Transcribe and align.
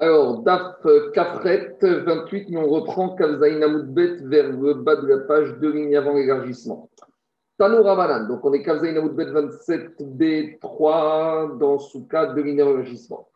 Alors, 0.00 0.44
DAF 0.44 0.86
Kafret 1.12 1.76
28, 1.82 2.50
mais 2.50 2.58
on 2.58 2.68
reprend 2.68 3.16
Kalzaïn 3.16 3.60
Amoudbet 3.64 4.18
vers 4.22 4.48
le 4.48 4.74
bas 4.74 4.94
de 4.94 5.08
la 5.08 5.18
page, 5.24 5.58
deux 5.58 5.72
lignes 5.72 5.96
avant 5.96 6.14
l'élargissement. 6.14 6.88
Tanou 7.58 7.82
Ramanan, 7.82 8.28
donc 8.28 8.44
on 8.44 8.52
est 8.52 8.62
Kalzaïn 8.62 8.96
Amoudbet 8.96 9.24
27B3 9.24 11.58
dans 11.58 11.80
Souka, 11.80 12.26
deux 12.26 12.42
lignes 12.42 12.60
avant 12.60 12.74
l'élargissement. 12.74 13.28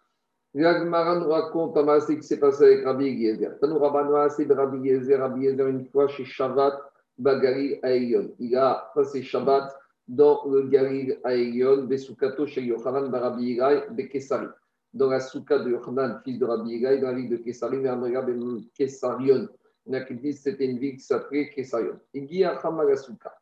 L'Agmara 0.55 1.19
nous 1.19 1.31
raconte 1.31 1.77
un 1.77 1.99
ce 1.99 2.13
qui 2.13 2.23
s'est 2.23 2.39
passé 2.39 2.65
avec 2.65 2.85
Rabbi 2.85 3.11
Yezer. 3.11 3.59
Tanou 3.59 3.81
Ramanan, 3.81 4.31
c'est 4.31 4.47
Rabbi 4.53 4.89
Yezer, 4.89 5.19
Rabbi 5.19 5.47
Yezer 5.47 5.67
une 5.67 5.87
fois 5.87 6.07
chez 6.07 6.25
Shabbat 6.25 6.75
Bagaril 7.19 7.81
Aïyon. 7.83 8.37
Il 8.39 8.57
a 8.57 8.93
passé 8.95 9.25
Shabbat 9.25 9.77
dans 10.07 10.45
le 10.49 10.69
Garil 10.69 11.19
Aïyon, 11.25 11.87
Besukato 11.87 12.47
chez 12.47 12.63
Yochanan 12.63 13.11
Barabi 13.11 13.47
Yirai, 13.47 13.87
Bekesari 13.91 14.47
dans 14.93 15.09
la 15.09 15.21
souka 15.21 15.59
de 15.59 15.71
Yochanan, 15.71 16.21
fils 16.23 16.39
de 16.39 16.45
Rabbi 16.45 16.71
Yigai, 16.71 16.99
dans 17.01 17.09
la 17.09 17.15
ville 17.15 17.31
de 17.31 17.37
Kessari, 17.37 17.79
mais 17.79 17.89
Amra 17.89 18.23
ben 18.23 18.63
Kessarion. 18.75 19.49
On 19.87 19.95
a 19.95 20.01
qui 20.03 20.15
dit 20.15 20.31
que 20.31 20.37
c'était 20.37 20.67
une 20.67 20.79
ville 20.79 20.97
qui 20.97 21.05
s'appelait 21.05 21.51
Kessarion. 21.51 21.99
À 22.15 22.97
souka. 22.97 23.35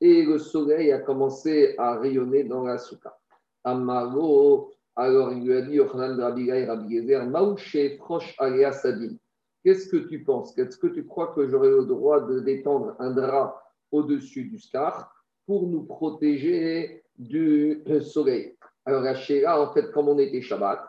Et 0.00 0.24
le 0.24 0.38
soleil 0.38 0.92
a 0.92 0.98
commencé 0.98 1.74
à 1.78 1.98
rayonner 1.98 2.44
dans 2.44 2.62
la 2.62 2.78
souka. 2.78 3.18
Amaro, 3.64 4.72
alors 4.94 5.32
il 5.32 5.44
lui 5.44 5.56
a 5.56 5.62
dit 5.62 5.74
Yochanan 5.74 6.16
de 6.16 6.22
Rabbi 6.22 6.42
Yigai, 6.42 6.66
Rabbi 6.66 6.94
Yezer, 6.94 7.26
Maouché, 7.26 7.96
proche 7.96 8.34
Alea 8.38 8.72
Sadim. 8.72 9.16
Qu'est-ce 9.64 9.88
que 9.88 9.96
tu 9.96 10.22
penses? 10.22 10.56
Est-ce 10.56 10.76
que 10.76 10.86
tu 10.86 11.04
crois 11.04 11.34
que 11.34 11.48
j'aurais 11.48 11.70
le 11.70 11.84
droit 11.84 12.20
de 12.20 12.40
détendre 12.40 12.94
un 12.98 13.10
drap 13.10 13.60
au-dessus 13.90 14.44
du 14.44 14.58
scar 14.58 15.12
pour 15.46 15.66
nous 15.66 15.82
protéger 15.82 17.02
du 17.18 17.82
soleil? 18.00 18.56
Alors 18.84 19.02
la 19.02 19.14
Shéra, 19.14 19.60
en 19.60 19.72
fait, 19.72 19.90
comme 19.90 20.08
on 20.08 20.18
était 20.18 20.40
Shabbat, 20.40 20.88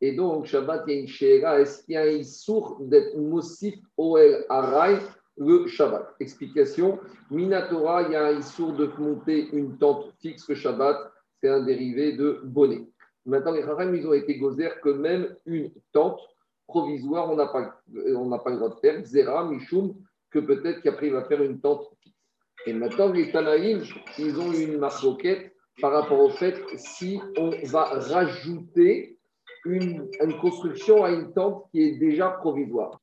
et 0.00 0.12
donc, 0.12 0.46
Shabbat, 0.46 0.84
il 0.86 0.94
y 0.94 1.00
une 1.00 1.08
Sheera. 1.08 1.60
Est-ce 1.60 1.84
qu'il 1.84 1.94
y 1.94 1.96
a 1.98 2.02
un 2.02 2.06
Issour 2.06 2.78
d'être 2.80 3.16
Mosif 3.16 3.76
Oel 3.98 4.46
Arai 4.48 4.98
le 5.36 5.66
Shabbat? 5.66 6.14
Explication 6.20 6.98
Minatora, 7.30 8.02
il 8.04 8.12
y 8.12 8.16
a 8.16 8.28
un 8.28 8.38
Issour 8.38 8.72
de 8.72 8.90
monter 8.98 9.48
une 9.52 9.76
tente 9.76 10.12
fixe 10.20 10.48
le 10.48 10.54
Shabbat. 10.54 10.96
C'est 11.42 11.50
un 11.50 11.62
dérivé 11.62 12.12
de 12.12 12.40
bonnet. 12.44 12.86
Maintenant, 13.26 13.52
les 13.52 13.62
Haram, 13.62 13.94
ils 13.94 14.06
ont 14.06 14.14
été 14.14 14.38
gozer 14.38 14.80
que 14.80 14.88
même 14.88 15.36
une 15.44 15.70
tente 15.92 16.20
provisoire, 16.66 17.30
on 17.30 17.36
n'a 17.36 17.46
pas, 17.46 17.82
pas 18.38 18.50
le 18.50 18.56
droit 18.56 18.70
de 18.70 18.80
faire. 18.80 19.04
Zera, 19.04 19.44
Mishum, 19.44 19.94
que 20.30 20.38
peut-être 20.38 20.80
qu'après, 20.80 21.08
il 21.08 21.12
va 21.12 21.24
faire 21.24 21.42
une 21.42 21.60
tente 21.60 21.86
fixe. 22.02 22.16
Et 22.66 22.72
maintenant, 22.72 23.12
les 23.12 23.30
Tanaïm, 23.30 23.82
ils 24.18 24.38
ont 24.38 24.52
une 24.52 24.78
marque 24.78 25.04
par 25.80 25.92
rapport 25.92 26.20
au 26.20 26.30
fait 26.30 26.56
si 26.76 27.20
on 27.36 27.50
va 27.64 27.84
rajouter 27.84 29.19
une, 29.64 30.08
construction 30.40 31.04
à 31.04 31.10
une 31.10 31.32
tente 31.32 31.66
qui 31.70 31.82
est 31.82 31.98
déjà 31.98 32.30
provisoire. 32.30 33.00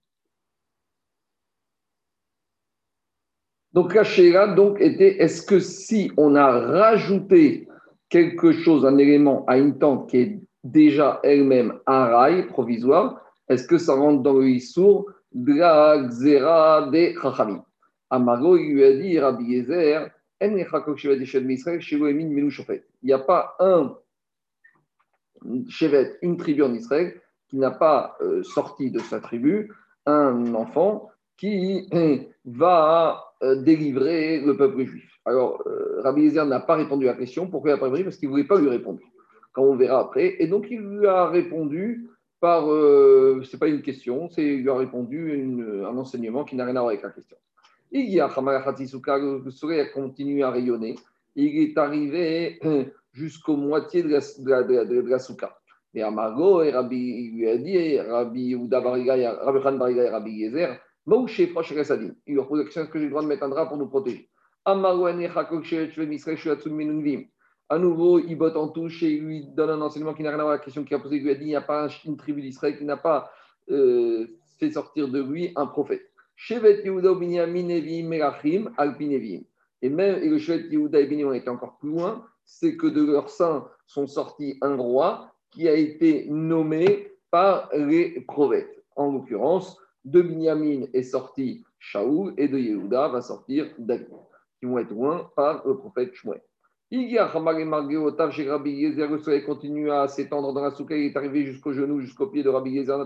Donc 3.73 3.93
la 3.93 4.03
Sheila 4.03 4.47
donc 4.55 4.81
était 4.81 5.21
est-ce 5.21 5.41
que 5.43 5.59
si 5.59 6.11
on 6.17 6.35
a 6.35 6.49
rajouté 6.51 7.67
quelque 8.09 8.51
chose, 8.51 8.85
un 8.85 8.97
élément 8.97 9.45
à 9.45 9.57
une 9.57 9.77
tente 9.77 10.09
qui 10.09 10.17
est 10.17 10.39
déjà 10.63 11.19
elle-même 11.23 11.79
un 11.85 12.05
rail 12.05 12.47
provisoire, 12.47 13.21
est-ce 13.49 13.67
que 13.67 13.77
ça 13.77 13.93
rentre 13.93 14.23
dans 14.23 14.33
le 14.33 14.49
Issour 14.49 15.11
de 15.33 15.53
la 15.53 16.09
il 18.09 18.73
lui 18.73 18.83
a 18.83 18.93
dit 18.93 19.19
Rabbi 19.19 19.43
Yezer, 19.45 20.09
il 20.39 20.53
n'y 23.03 23.13
a 23.13 23.19
pas 23.19 23.55
un 23.59 23.97
Chevet, 25.69 26.17
une 26.21 26.37
tribu 26.37 26.63
en 26.63 26.73
Israël, 26.73 27.19
qui 27.47 27.57
n'a 27.57 27.71
pas 27.71 28.17
euh, 28.21 28.43
sorti 28.43 28.91
de 28.91 28.99
sa 28.99 29.19
tribu 29.19 29.71
un 30.05 30.53
enfant 30.53 31.09
qui 31.37 31.87
euh, 31.93 32.17
va 32.45 33.33
euh, 33.43 33.61
délivrer 33.61 34.41
le 34.41 34.55
peuple 34.55 34.85
juif. 34.85 35.11
Alors, 35.25 35.61
Rabbi 36.03 36.21
Yezer 36.21 36.45
n'a 36.45 36.61
pas 36.61 36.75
répondu 36.75 37.09
à 37.09 37.11
la 37.11 37.17
question. 37.17 37.47
Pourquoi 37.47 37.71
il 37.71 37.73
n'a 37.73 37.79
pas 37.79 37.87
répondu? 37.87 38.05
Parce 38.05 38.15
qu'il 38.15 38.29
ne 38.29 38.31
voulait 38.31 38.45
pas 38.45 38.57
lui 38.57 38.69
répondre, 38.69 38.99
quand 39.51 39.63
on 39.63 39.75
verra 39.75 39.99
après. 39.99 40.35
Et 40.39 40.47
donc, 40.47 40.67
il 40.71 40.79
lui 40.79 41.05
a 41.05 41.27
répondu 41.27 42.07
par. 42.39 42.63
ce 42.63 43.51
n'est 43.51 43.59
pas 43.59 43.67
une 43.67 43.81
question, 43.81 44.29
c'est 44.29 44.45
il 44.45 44.61
lui 44.61 44.69
a 44.69 44.77
répondu 44.77 45.83
un 45.85 45.97
enseignement 45.97 46.45
qui 46.45 46.55
n'a 46.55 46.63
rien 46.63 46.77
à 46.77 46.79
voir 46.79 46.91
avec 46.91 47.01
la 47.01 47.09
question. 47.09 47.35
Il 47.91 48.09
y 48.09 48.21
a 48.21 48.27
le 48.27 49.51
soleil 49.51 49.81
a 49.81 49.85
continué 49.87 50.43
à 50.43 50.51
rayonner. 50.51 50.95
Il 51.35 51.57
est 51.57 51.77
arrivé 51.77 52.59
jusqu'au 53.17 53.57
moitié 53.57 54.03
de 54.03 54.09
la, 54.09 54.63
de 54.63 55.09
la. 55.09 55.17
Et 55.93 56.03
Amargo, 56.03 56.61
et 56.61 56.71
Rabbi 56.71 57.31
lui 57.31 57.49
a 57.49 57.57
dit, 57.57 57.99
Rabbi 57.99 58.55
Ouda 58.55 58.81
Bariga, 58.81 59.39
Rabbi 59.43 59.61
Khan 59.61 59.87
et 59.87 60.09
Rabbi 60.09 60.31
Yezer, 60.31 60.79
Mouché 61.07 61.47
Frosh 61.47 61.73
Resadim. 61.73 62.13
Il 62.27 62.35
leur 62.35 62.53
la 62.53 62.63
question 62.63 62.83
est-ce 62.83 62.91
que 62.91 62.99
j'ai 62.99 63.05
le 63.05 63.11
droit 63.11 63.23
de 63.23 63.27
mettre 63.27 63.43
un 63.43 63.49
drap 63.49 63.67
pour 63.67 63.77
nous 63.77 63.87
protéger? 63.87 64.29
Amargo, 64.65 65.07
à 67.69 67.79
nouveau, 67.79 68.19
il 68.19 68.35
botte 68.35 68.55
en 68.55 68.69
touche 68.69 69.03
et 69.03 69.11
il 69.11 69.23
lui 69.23 69.45
donne 69.47 69.71
un 69.71 69.81
enseignement 69.81 70.13
qui 70.13 70.23
n'a 70.23 70.29
rien 70.29 70.39
à 70.39 70.43
voir 70.43 70.53
avec 70.53 70.61
la 70.61 70.65
question 70.65 70.83
qu'il 70.85 70.95
a 70.95 70.99
posée. 70.99 71.17
Il 71.17 71.23
lui 71.23 71.31
a 71.31 71.35
dit 71.35 71.45
il 71.45 71.47
n'y 71.47 71.55
a 71.55 71.61
pas 71.61 71.89
une 72.05 72.15
tribu 72.15 72.41
d'Israël 72.41 72.77
qui 72.77 72.85
n'a 72.85 72.95
pas 72.95 73.29
euh, 73.69 74.25
fait 74.57 74.71
sortir 74.71 75.09
de 75.09 75.21
lui 75.21 75.51
un 75.55 75.67
prophète. 75.67 76.03
Shevet 76.35 76.83
Yehuda 76.85 77.13
Binyamin 77.15 77.63
Nevim 77.63 78.07
Melachim 78.07 78.71
Alpinevim. 78.77 79.41
Et 79.81 79.89
même 79.89 80.23
et 80.23 80.29
le 80.29 80.37
Shevet 80.37 80.69
Yehuda 80.69 81.01
et 81.01 81.07
Binyamin 81.07 81.33
était 81.33 81.49
encore 81.49 81.77
plus 81.77 81.89
loin 81.89 82.25
c'est 82.47 82.77
que 82.77 82.87
de 82.87 83.05
leur 83.05 83.29
sein 83.29 83.67
sont 83.85 84.07
sortis 84.07 84.57
un 84.61 84.77
roi 84.77 85.31
qui 85.51 85.67
a 85.67 85.73
été 85.73 86.25
nommé 86.29 87.11
par 87.29 87.69
les 87.73 88.21
prophètes. 88.21 88.83
En 88.95 89.11
l'occurrence, 89.11 89.77
de 90.05 90.21
Binyamin 90.21 90.85
est 90.93 91.03
sorti 91.03 91.63
Shaoul 91.77 92.33
et 92.37 92.47
de 92.47 92.57
Yehuda 92.57 93.09
va 93.09 93.21
sortir 93.21 93.67
David, 93.77 94.07
qui 94.59 94.65
vont 94.65 94.79
être 94.79 94.91
loin 94.91 95.29
par 95.35 95.67
le 95.67 95.77
prophète 95.77 96.15
Shmuel. 96.15 96.41
Il 96.89 97.11
y 97.11 97.17
a 97.17 97.27
le 97.27 99.17
soleil 99.19 99.43
continue 99.43 99.91
à 99.91 100.07
s'étendre 100.07 100.53
dans 100.53 100.61
la 100.61 100.71
souka, 100.71 100.95
il 100.95 101.07
est 101.07 101.17
arrivé 101.17 101.45
jusqu'au 101.45 101.73
genou, 101.73 101.99
jusqu'au 101.99 102.27
pied 102.27 102.43
de 102.43 102.49
Rabbi 102.49 102.71
Yezer, 102.71 103.05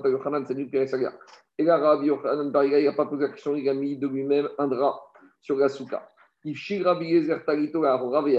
Et 1.57 1.63
là, 1.63 1.77
Rabbi 1.77 2.05
Yochanan 2.05 2.51
il 2.63 2.85
n'a 2.85 2.93
pas 2.93 3.07
posé 3.07 3.23
la 3.23 3.29
question, 3.29 3.55
il 3.55 3.67
a 3.67 3.73
mis 3.73 3.97
de 3.97 4.07
lui-même 4.07 4.49
un 4.59 4.67
drap 4.67 5.01
sur 5.41 5.57
la 5.57 5.67
souka. 5.67 6.07
Il 6.43 6.83
Rabbi 6.83 7.07
Yezer 7.07 7.43
Talito, 7.43 7.81
Rabbi 7.81 8.37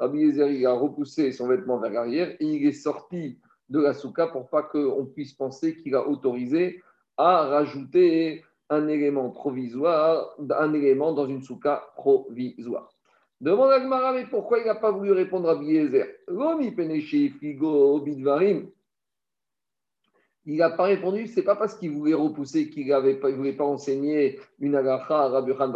Rabbi 0.00 0.20
Yezer 0.20 0.66
a 0.66 0.72
repoussé 0.72 1.30
son 1.30 1.46
vêtement 1.46 1.78
vers 1.78 1.92
l'arrière 1.92 2.30
et 2.40 2.46
il 2.46 2.66
est 2.66 2.72
sorti 2.72 3.38
de 3.68 3.78
la 3.78 3.92
souka 3.92 4.26
pour 4.28 4.48
pas 4.48 4.62
qu'on 4.62 5.04
puisse 5.04 5.34
penser 5.34 5.76
qu'il 5.76 5.94
a 5.94 6.08
autorisé 6.08 6.82
à 7.18 7.42
rajouter 7.42 8.42
un 8.70 8.88
élément 8.88 9.28
provisoire, 9.28 10.34
un 10.58 10.72
élément 10.72 11.12
dans 11.12 11.26
une 11.26 11.42
souka 11.42 11.84
provisoire. 11.96 12.94
Demande 13.42 13.72
à 13.72 13.80
Gmara, 13.80 14.14
mais 14.14 14.24
pourquoi 14.24 14.60
il 14.60 14.66
n'a 14.66 14.74
pas 14.74 14.90
voulu 14.90 15.12
répondre 15.12 15.50
à 15.50 15.62
Yezer? 15.62 16.06
L'homme, 16.28 16.62
figo, 17.38 18.00
bidvarim. 18.00 18.70
Il 20.46 20.56
n'a 20.56 20.70
pas 20.70 20.84
répondu, 20.84 21.26
c'est 21.26 21.42
pas 21.42 21.56
parce 21.56 21.74
qu'il 21.74 21.90
voulait 21.90 22.14
repousser 22.14 22.70
qu'il 22.70 22.86
ne 22.86 23.36
voulait 23.36 23.52
pas 23.52 23.64
enseigner 23.64 24.40
une 24.58 24.74
agacha 24.74 25.24
à 25.24 25.28
Rabbi 25.28 25.52
Khan 25.54 25.72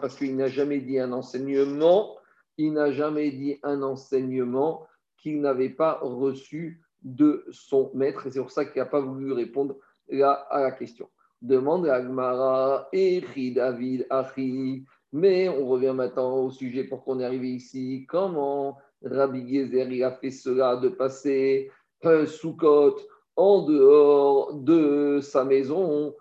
Parce 0.00 0.16
qu'il 0.16 0.36
n'a 0.36 0.46
jamais 0.46 0.80
dit 0.80 0.98
un 1.00 1.12
enseignement, 1.12 2.16
il 2.56 2.72
n'a 2.72 2.92
jamais 2.92 3.32
dit 3.32 3.58
un 3.64 3.82
enseignement 3.82 4.86
qu'il 5.16 5.40
n'avait 5.40 5.70
pas 5.70 5.98
reçu 6.00 6.80
de 7.02 7.44
son 7.50 7.90
maître. 7.94 8.28
C'est 8.30 8.40
pour 8.40 8.52
ça 8.52 8.64
qu'il 8.64 8.80
n'a 8.80 8.86
pas 8.86 9.00
voulu 9.00 9.32
répondre 9.32 9.76
à 10.12 10.60
la 10.60 10.70
question. 10.72 11.08
Demande 11.42 11.88
à 11.88 11.96
Agmara, 11.96 12.88
David, 12.92 14.06
Achi. 14.10 14.84
Mais 15.12 15.48
on 15.48 15.66
revient 15.66 15.94
maintenant 15.94 16.36
au 16.36 16.50
sujet 16.50 16.84
pour 16.84 17.02
qu'on 17.02 17.20
est 17.20 17.24
arrivé 17.24 17.48
ici. 17.48 18.04
Comment 18.08 18.78
Rabbi 19.02 19.40
Yezer, 19.40 19.90
il 19.90 20.02
a 20.04 20.12
fait 20.12 20.30
cela 20.30 20.76
de 20.76 20.88
passer 20.88 21.70
un 22.02 22.26
sous-côte 22.26 23.06
en 23.36 23.62
dehors 23.62 24.54
de 24.54 25.20
sa 25.22 25.44
maison. 25.44 26.14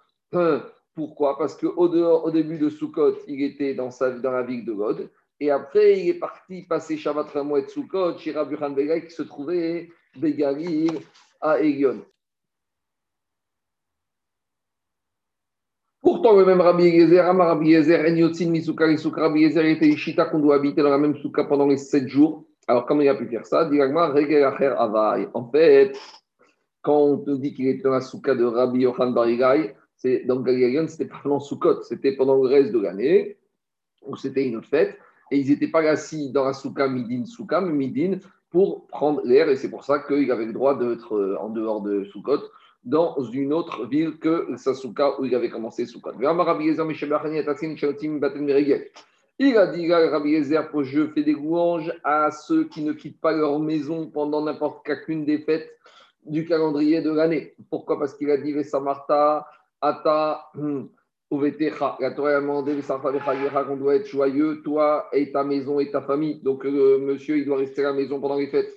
Pourquoi? 0.93 1.37
Parce 1.37 1.55
qu'au 1.55 1.73
au 1.75 2.31
début 2.31 2.57
de 2.57 2.69
Sukkot, 2.69 3.17
il 3.27 3.43
était 3.43 3.73
dans, 3.75 3.91
sa, 3.91 4.11
dans 4.11 4.31
la 4.31 4.43
ville 4.43 4.65
de 4.65 4.73
God. 4.73 5.09
Et 5.39 5.51
après, 5.51 5.99
il 5.99 6.09
est 6.09 6.19
parti 6.19 6.63
passer 6.63 6.97
Shabbat 6.97 7.29
Ramouet 7.29 7.67
Sukkot 7.67 8.17
chez 8.17 8.31
Rabbi 8.31 8.55
Han 8.59 8.73
qui 8.73 9.11
se 9.11 9.21
trouvait 9.23 9.89
Begalil 10.15 10.99
à 11.39 11.59
Elion. 11.59 12.03
Pourtant, 16.01 16.35
le 16.35 16.45
même 16.45 16.61
Rabbi 16.61 16.85
Yezer, 16.85 17.21
Rabbi 17.21 17.69
Yezer, 17.69 18.05
Enyotzin, 18.05 18.49
Misuka, 18.49 18.85
Rabbi 18.85 19.41
Yezer 19.41 19.65
était 19.65 19.87
Ishita 19.87 20.25
qu'on 20.25 20.39
doit 20.39 20.55
habiter 20.55 20.81
dans 20.81 20.89
la 20.89 20.97
même 20.97 21.17
souka 21.17 21.43
pendant 21.43 21.67
les 21.67 21.77
sept 21.77 22.07
jours. 22.07 22.46
Alors, 22.67 22.85
comment 22.85 23.01
il 23.01 23.09
a 23.09 23.15
pu 23.15 23.27
faire 23.27 23.45
ça? 23.45 23.69
En 25.33 25.49
fait, 25.51 25.97
quand 26.81 26.99
on 26.99 27.17
te 27.17 27.31
dit 27.31 27.53
qu'il 27.53 27.67
était 27.67 27.83
dans 27.83 27.91
la 27.91 28.01
souka 28.01 28.35
de 28.35 28.43
Rabbi 28.43 28.81
Yohan 28.81 29.11
Barigai, 29.11 29.73
c'est 29.95 30.25
dans 30.25 30.41
Galilée, 30.41 30.87
c'était 30.87 31.05
pas 31.05 31.19
pendant 31.23 31.39
Sukkot, 31.39 31.81
c'était 31.81 32.11
pendant 32.11 32.35
le 32.35 32.47
reste 32.47 32.71
de 32.71 32.79
l'année, 32.79 33.37
où 34.05 34.15
c'était 34.15 34.47
une 34.47 34.57
autre 34.57 34.67
fête. 34.67 34.97
Et 35.31 35.39
ils 35.39 35.49
n'étaient 35.49 35.69
pas 35.69 35.81
assis 35.81 36.31
dans 36.31 36.45
la 36.45 36.53
souka 36.53 36.87
Midin 36.87 37.25
Souka, 37.25 37.59
mais 37.61 37.73
Midin 37.73 38.19
pour 38.49 38.87
prendre 38.87 39.21
l'air. 39.25 39.49
Et 39.49 39.55
c'est 39.55 39.69
pour 39.69 39.83
ça 39.83 39.99
qu'il 39.99 40.31
avait 40.31 40.45
le 40.45 40.53
droit 40.53 40.77
d'être 40.77 41.37
en 41.39 41.49
dehors 41.49 41.81
de 41.81 42.03
Soukot, 42.05 42.43
dans 42.83 43.19
une 43.23 43.51
autre 43.51 43.85
ville 43.87 44.17
que 44.19 44.55
Sasuka 44.55 45.19
où 45.19 45.25
il 45.25 45.35
avait 45.35 45.49
commencé 45.49 45.85
Soukot. 45.85 46.11
Il 49.39 49.55
a 49.55 49.67
dit, 49.67 49.91
Rabbi 49.91 50.31
Yezer, 50.31 50.67
je 50.81 51.07
fais 51.09 51.23
des 51.23 51.33
louanges 51.33 51.93
à 52.03 52.31
ceux 52.31 52.63
qui 52.63 52.81
ne 52.81 52.93
quittent 52.93 53.21
pas 53.21 53.33
leur 53.33 53.59
maison 53.59 54.07
pendant 54.07 54.41
n'importe 54.43 54.83
quelle 54.83 55.25
des 55.25 55.39
fêtes 55.39 55.69
du 56.25 56.43
calendrier 56.45 57.01
de 57.01 57.11
l'année. 57.11 57.53
Pourquoi? 57.69 57.99
Parce 57.99 58.15
qu'il 58.15 58.31
a 58.31 58.37
dit, 58.37 58.63
Samarta, 58.63 59.45
Ata, 59.79 60.49
Uvetecha. 61.29 61.97
La 61.99 62.11
Torah 62.11 62.37
a 62.37 62.41
demandé, 62.41 62.75
qu'on 62.81 63.75
doit 63.77 63.95
être 63.95 64.07
joyeux, 64.07 64.61
toi 64.63 65.07
et 65.13 65.31
ta 65.31 65.43
maison 65.43 65.79
et 65.79 65.91
ta 65.91 66.01
famille. 66.01 66.41
Donc, 66.41 66.63
le 66.63 66.97
monsieur, 66.97 67.37
il 67.37 67.45
doit 67.45 67.57
rester 67.57 67.85
à 67.85 67.89
la 67.89 67.93
maison 67.93 68.19
pendant 68.19 68.37
les 68.37 68.47
fêtes. 68.47 68.73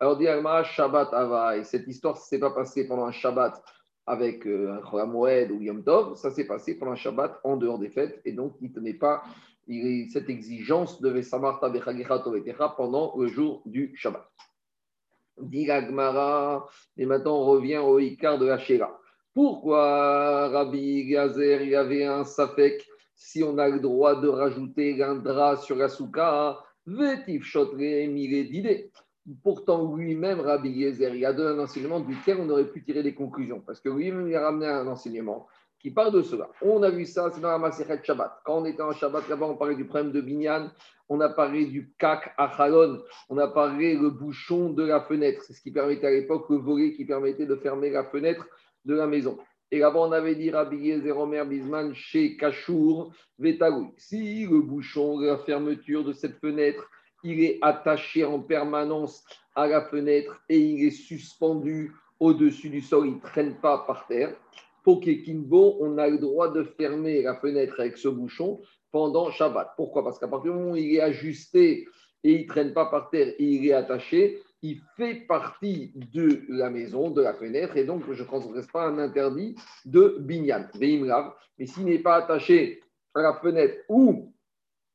Alors, 0.00 0.16
dit 0.16 0.26
Shabbat 0.64 1.12
Avaï. 1.12 1.64
Cette 1.64 1.86
histoire, 1.86 2.14
ne 2.14 2.20
s'est 2.20 2.40
pas 2.40 2.50
passée 2.50 2.88
pendant 2.88 3.04
un 3.04 3.12
Shabbat 3.12 3.62
avec 4.06 4.44
euh, 4.46 4.72
un 4.72 4.78
Choramoed 4.78 5.52
ou 5.52 5.60
Yom 5.60 5.84
Tov, 5.84 6.16
ça 6.16 6.30
s'est 6.30 6.46
passé 6.46 6.76
pendant 6.76 6.92
un 6.92 6.96
Shabbat 6.96 7.38
en 7.44 7.56
dehors 7.56 7.78
des 7.78 7.90
fêtes 7.90 8.20
et 8.24 8.32
donc 8.32 8.54
il 8.60 8.70
ne 8.70 8.74
tenait 8.74 8.94
pas 8.94 9.22
cette 9.66 10.28
exigence 10.28 11.00
devait 11.00 11.22
s'amarta 11.22 11.70
pendant 12.76 13.16
le 13.16 13.26
jour 13.28 13.62
du 13.66 13.92
Shabbat. 13.96 14.28
Dit 15.40 15.68
et 16.96 17.06
maintenant 17.06 17.38
on 17.38 17.44
revient 17.44 17.78
au 17.78 17.98
Icar 17.98 18.38
de 18.38 18.46
la. 18.46 18.58
Pourquoi 19.32 20.48
Rabbi 20.48 21.06
Gazer 21.06 21.62
il 21.62 21.74
avait 21.74 22.04
un 22.04 22.24
safek 22.24 22.86
si 23.14 23.42
on 23.42 23.56
a 23.58 23.68
le 23.68 23.80
droit 23.80 24.20
de 24.20 24.28
rajouter 24.28 25.02
un 25.02 25.14
drap 25.14 25.56
sur 25.56 25.76
la 25.76 25.88
souka? 25.88 26.58
Vetif 26.86 27.44
shotre 27.44 27.76
d'idées. 27.76 28.90
Pourtant, 29.42 29.94
lui-même, 29.94 30.40
Rabbi 30.40 30.70
Yezer, 30.70 31.14
il 31.14 31.24
a 31.24 31.32
donné 31.32 31.60
un 31.60 31.62
enseignement 31.62 32.00
duquel 32.00 32.38
on 32.40 32.48
aurait 32.50 32.66
pu 32.66 32.82
tirer 32.82 33.02
des 33.02 33.14
conclusions. 33.14 33.60
Parce 33.60 33.80
que 33.80 33.88
lui-même, 33.88 34.28
il 34.28 34.34
a 34.34 34.44
ramené 34.44 34.66
un 34.66 34.86
enseignement 34.86 35.46
qui 35.80 35.90
parle 35.90 36.12
de 36.12 36.22
cela. 36.22 36.50
On 36.60 36.82
a 36.82 36.90
vu 36.90 37.06
ça, 37.06 37.30
c'est 37.32 37.40
dans 37.40 37.50
la 37.50 37.58
Maserhet 37.58 38.00
Shabbat. 38.04 38.40
Quand 38.44 38.58
on 38.58 38.64
était 38.66 38.82
en 38.82 38.92
Shabbat, 38.92 39.28
là-bas, 39.28 39.46
on 39.46 39.56
parlait 39.56 39.74
du 39.74 39.86
problème 39.86 40.12
de 40.12 40.20
Binyan, 40.20 40.70
on 41.08 41.20
a 41.20 41.28
parlé 41.28 41.66
du 41.66 41.92
kak 41.98 42.34
achalon, 42.36 43.02
on 43.28 43.38
a 43.38 43.48
parlé 43.48 43.96
le 43.96 44.10
bouchon 44.10 44.70
de 44.70 44.84
la 44.84 45.00
fenêtre. 45.00 45.42
C'est 45.42 45.54
ce 45.54 45.62
qui 45.62 45.70
permettait 45.70 46.06
à 46.06 46.10
l'époque 46.10 46.46
le 46.50 46.56
volet 46.56 46.92
qui 46.92 47.04
permettait 47.04 47.46
de 47.46 47.56
fermer 47.56 47.90
la 47.90 48.04
fenêtre 48.04 48.46
de 48.84 48.94
la 48.94 49.06
maison. 49.06 49.38
Et 49.72 49.78
là-bas, 49.78 50.00
on 50.00 50.12
avait 50.12 50.34
dit 50.34 50.50
Rabbi 50.50 50.76
Yezer 50.76 51.16
Omer 51.16 51.46
Bisman 51.46 51.94
chez 51.94 52.36
Kachour 52.36 53.12
Vetagoui. 53.38 53.88
Si 53.96 54.46
le 54.46 54.60
bouchon, 54.60 55.18
la 55.20 55.38
fermeture 55.38 56.04
de 56.04 56.12
cette 56.12 56.38
fenêtre, 56.40 56.84
il 57.22 57.42
est 57.42 57.58
attaché 57.62 58.24
en 58.24 58.40
permanence 58.40 59.24
à 59.54 59.66
la 59.66 59.82
fenêtre 59.82 60.40
et 60.48 60.58
il 60.58 60.86
est 60.86 60.90
suspendu 60.90 61.92
au-dessus 62.18 62.68
du 62.68 62.80
sol, 62.80 63.06
il 63.06 63.14
ne 63.14 63.20
traîne 63.20 63.54
pas 63.56 63.78
par 63.86 64.06
terre. 64.06 64.34
Kimbo, 64.84 65.76
on 65.80 65.98
a 65.98 66.08
le 66.08 66.18
droit 66.18 66.50
de 66.50 66.62
fermer 66.62 67.22
la 67.22 67.36
fenêtre 67.36 67.78
avec 67.78 67.96
ce 67.96 68.08
bouchon 68.08 68.60
pendant 68.92 69.30
Shabbat. 69.30 69.74
Pourquoi? 69.76 70.04
Parce 70.04 70.18
qu'à 70.18 70.28
partir 70.28 70.52
du 70.52 70.58
moment 70.58 70.72
où 70.72 70.76
il 70.76 70.96
est 70.96 71.00
ajusté 71.00 71.86
et 72.24 72.32
il 72.32 72.42
ne 72.42 72.48
traîne 72.48 72.72
pas 72.72 72.86
par 72.86 73.10
terre 73.10 73.28
et 73.38 73.44
il 73.44 73.66
est 73.66 73.72
attaché, 73.72 74.42
il 74.62 74.80
fait 74.96 75.14
partie 75.26 75.92
de 75.94 76.42
la 76.48 76.68
maison, 76.70 77.10
de 77.10 77.22
la 77.22 77.32
fenêtre, 77.34 77.76
et 77.76 77.84
donc 77.84 78.02
je 78.12 78.22
ne 78.22 78.26
transgresse 78.26 78.66
pas 78.66 78.86
un 78.86 78.98
interdit 78.98 79.54
de 79.86 80.18
binyan, 80.20 80.66
Mais 81.58 81.66
s'il 81.66 81.84
n'est 81.84 81.98
pas 81.98 82.16
attaché 82.16 82.82
à 83.14 83.22
la 83.22 83.34
fenêtre 83.34 83.76
ou 83.88 84.34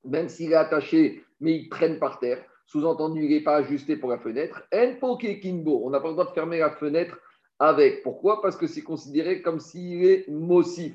même 0.03 0.29
s'il 0.29 0.51
est 0.51 0.55
attaché, 0.55 1.23
mais 1.39 1.57
il 1.57 1.69
traîne 1.69 1.99
par 1.99 2.19
terre, 2.19 2.43
sous-entendu, 2.67 3.23
il 3.23 3.29
n'est 3.29 3.43
pas 3.43 3.57
ajusté 3.57 3.95
pour 3.95 4.09
la 4.09 4.19
fenêtre, 4.19 4.63
en 5.01 5.17
Kimbo, 5.17 5.81
on 5.83 5.89
n'a 5.89 5.99
pas 5.99 6.09
le 6.09 6.13
droit 6.13 6.25
de 6.25 6.33
fermer 6.33 6.59
la 6.59 6.71
fenêtre 6.71 7.19
avec. 7.59 8.03
Pourquoi? 8.03 8.41
Parce 8.41 8.55
que 8.55 8.67
c'est 8.67 8.81
considéré 8.81 9.41
comme 9.41 9.59
s'il 9.59 10.05
est 10.05 10.27
mossif. 10.29 10.93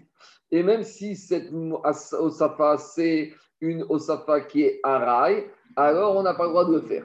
Et 0.51 0.63
même 0.63 0.83
si 0.83 1.17
cette 1.17 1.51
osafa, 1.53 2.77
c'est 2.79 3.33
une 3.61 3.85
osafa 3.89 4.41
qui 4.41 4.63
est 4.63 4.81
araï, 4.83 5.45
alors 5.77 6.17
on 6.17 6.23
n'a 6.23 6.35
pas 6.35 6.45
le 6.45 6.51
droit 6.51 6.65
de 6.65 6.75
le 6.75 6.81
faire. 6.81 7.05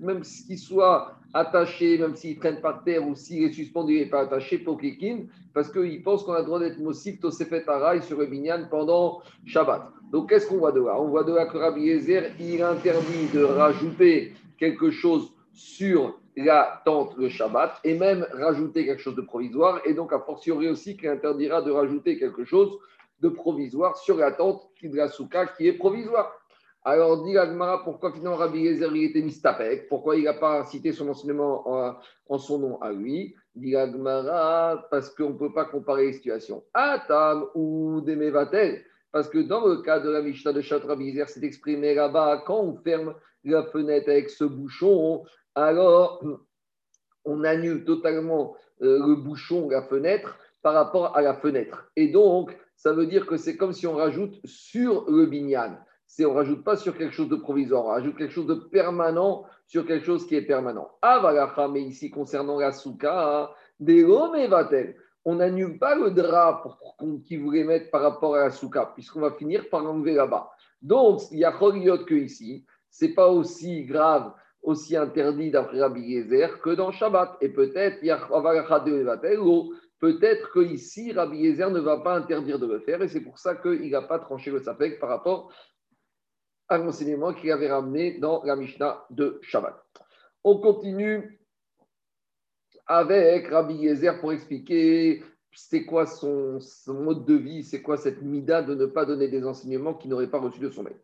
Même 0.00 0.22
s'il 0.22 0.58
soit 0.58 1.12
attaché, 1.34 1.98
même 1.98 2.14
s'il 2.14 2.38
traîne 2.38 2.60
par 2.60 2.84
terre 2.84 3.06
ou 3.06 3.16
s'il 3.16 3.42
est 3.42 3.52
suspendu, 3.52 3.94
il 3.94 4.00
n'est 4.00 4.10
pas 4.10 4.20
attaché, 4.20 4.58
pour 4.58 4.78
Kekin, 4.78 5.24
parce 5.54 5.72
qu'il 5.72 6.02
pense 6.02 6.22
qu'on 6.22 6.34
a 6.34 6.40
le 6.40 6.44
droit 6.44 6.60
d'être 6.60 6.78
mossif, 6.78 7.18
Tosefet 7.18 7.68
Araï 7.68 8.02
sur 8.02 8.18
le 8.18 8.26
Binyan 8.26 8.68
pendant 8.70 9.22
Shabbat. 9.46 9.90
Donc 10.12 10.28
qu'est-ce 10.28 10.46
qu'on 10.46 10.58
voit 10.58 10.72
de 10.72 10.80
là? 10.80 11.00
On 11.00 11.08
voit 11.08 11.24
de 11.24 11.34
là 11.34 11.46
que 11.46 11.58
Rabbi 11.58 11.82
Yezer, 11.82 12.30
il 12.38 12.62
interdit 12.62 13.28
de 13.34 13.42
rajouter 13.42 14.34
quelque 14.58 14.90
chose 14.90 15.32
sur 15.52 16.20
la 16.44 16.82
tente 16.84 17.16
le 17.16 17.28
Shabbat 17.28 17.80
et 17.84 17.98
même 17.98 18.26
rajouter 18.32 18.86
quelque 18.86 19.02
chose 19.02 19.16
de 19.16 19.22
provisoire. 19.22 19.80
Et 19.84 19.94
donc, 19.94 20.12
a 20.12 20.20
fortiori 20.20 20.68
aussi 20.68 20.96
qu'il 20.96 21.08
interdira 21.08 21.62
de 21.62 21.70
rajouter 21.70 22.18
quelque 22.18 22.44
chose 22.44 22.78
de 23.20 23.28
provisoire 23.28 23.96
sur 23.96 24.16
la 24.16 24.32
tente 24.32 24.68
de 24.82 24.96
la 24.96 25.08
souka 25.08 25.46
qui 25.46 25.66
est 25.66 25.72
provisoire. 25.72 26.32
Alors, 26.84 27.24
dit 27.24 27.36
Agmara, 27.36 27.82
pourquoi 27.84 28.12
finalement 28.12 28.36
Rabbi 28.36 28.60
Yezer 28.60 28.94
était 28.94 29.20
mistapek? 29.20 29.88
Pourquoi 29.88 30.16
il 30.16 30.24
n'a 30.24 30.34
pas 30.34 30.64
cité 30.64 30.92
son 30.92 31.08
enseignement 31.08 31.98
en, 32.28 32.38
son 32.38 32.58
nom 32.58 32.80
à 32.80 32.92
lui? 32.92 33.34
Dit 33.56 33.74
Agmara, 33.74 34.86
parce 34.90 35.10
qu'on 35.10 35.30
ne 35.30 35.38
peut 35.38 35.52
pas 35.52 35.64
comparer 35.64 36.06
les 36.06 36.12
situations. 36.12 36.62
Atam 36.72 37.46
ou 37.54 38.00
Demevatel 38.00 38.84
parce 39.12 39.28
que 39.28 39.38
dans 39.38 39.66
le 39.66 39.78
cas 39.78 40.00
de 40.00 40.10
la 40.10 40.20
Mishnah 40.20 40.52
de 40.52 40.60
Chat 40.60 40.80
Rabbi 40.80 41.06
Yezer, 41.06 41.26
exprimé 41.42 41.94
là-bas, 41.94 42.42
quand 42.46 42.60
on 42.60 42.76
ferme 42.76 43.14
la 43.44 43.64
fenêtre 43.64 44.10
avec 44.10 44.28
ce 44.30 44.44
bouchon, 44.44 45.24
alors 45.54 46.22
on 47.24 47.44
annule 47.44 47.84
totalement 47.84 48.56
euh, 48.82 49.06
le 49.06 49.16
bouchon, 49.16 49.68
la 49.68 49.82
fenêtre, 49.82 50.38
par 50.62 50.74
rapport 50.74 51.16
à 51.16 51.22
la 51.22 51.34
fenêtre. 51.34 51.90
Et 51.96 52.08
donc, 52.08 52.56
ça 52.76 52.92
veut 52.92 53.06
dire 53.06 53.26
que 53.26 53.36
c'est 53.36 53.56
comme 53.56 53.72
si 53.72 53.86
on 53.86 53.94
rajoute 53.94 54.40
sur 54.44 55.10
le 55.10 55.26
binyan. 55.26 55.76
C'est, 56.06 56.24
on 56.24 56.32
rajoute 56.32 56.64
pas 56.64 56.76
sur 56.76 56.96
quelque 56.96 57.12
chose 57.12 57.28
de 57.28 57.36
provisoire, 57.36 57.84
on 57.84 57.88
rajoute 57.88 58.16
quelque 58.16 58.32
chose 58.32 58.46
de 58.46 58.54
permanent 58.54 59.44
sur 59.66 59.86
quelque 59.86 60.06
chose 60.06 60.26
qui 60.26 60.36
est 60.36 60.42
permanent. 60.42 60.88
Avalacha, 61.02 61.68
mais 61.68 61.82
ici 61.82 62.10
concernant 62.10 62.58
la 62.58 62.72
souka, 62.72 63.50
des 63.78 64.04
on 65.24 65.34
n'annule 65.34 65.78
pas 65.78 65.94
le 65.94 66.10
drap 66.10 66.62
pour, 66.62 66.96
qu'il 67.24 67.42
voulait 67.42 67.64
mettre 67.64 67.90
par 67.90 68.00
rapport 68.00 68.36
à 68.36 68.44
la 68.44 68.50
souka, 68.50 68.92
puisqu'on 68.94 69.20
va 69.20 69.32
finir 69.32 69.68
par 69.68 69.82
l'enlever 69.82 70.14
là-bas. 70.14 70.50
Donc, 70.80 71.20
il 71.30 71.40
y 71.40 71.44
a 71.44 71.52
que 71.52 72.14
ici, 72.14 72.64
c'est 72.88 73.14
pas 73.14 73.28
aussi 73.28 73.84
grave 73.84 74.32
aussi 74.62 74.96
interdit 74.96 75.50
d'après 75.50 75.80
Rabbi 75.80 76.00
Yezer 76.00 76.60
que 76.60 76.70
dans 76.70 76.92
Shabbat. 76.92 77.36
Et 77.40 77.48
peut-être, 77.48 78.00
peut-être 80.00 80.50
que 80.50 80.60
ici, 80.60 81.12
Rabbi 81.12 81.38
Yezer 81.38 81.70
ne 81.70 81.80
va 81.80 81.98
pas 81.98 82.16
interdire 82.16 82.58
de 82.58 82.66
le 82.66 82.80
faire, 82.80 83.02
et 83.02 83.08
c'est 83.08 83.20
pour 83.20 83.38
ça 83.38 83.54
qu'il 83.54 83.90
n'a 83.90 84.02
pas 84.02 84.18
tranché 84.18 84.50
le 84.50 84.60
Safek 84.60 84.98
par 84.98 85.08
rapport 85.08 85.52
à 86.68 86.78
l'enseignement 86.78 87.32
qu'il 87.32 87.50
avait 87.50 87.70
ramené 87.70 88.18
dans 88.18 88.42
la 88.44 88.56
Mishnah 88.56 89.06
de 89.10 89.38
Shabbat. 89.42 89.74
On 90.44 90.58
continue 90.58 91.40
avec 92.86 93.48
Rabbi 93.48 93.74
Yezer 93.74 94.20
pour 94.20 94.32
expliquer 94.32 95.22
c'est 95.52 95.84
quoi 95.84 96.06
son, 96.06 96.60
mode 96.86 97.24
de 97.24 97.34
vie, 97.34 97.64
c'est 97.64 97.82
quoi 97.82 97.96
cette 97.96 98.22
mida 98.22 98.62
de 98.62 98.74
ne 98.74 98.86
pas 98.86 99.04
donner 99.04 99.28
des 99.28 99.44
enseignements 99.44 99.94
qu'il 99.94 100.10
n'aurait 100.10 100.30
pas 100.30 100.38
reçus 100.38 100.60
de 100.60 100.70
son 100.70 100.82
maître. 100.82 101.00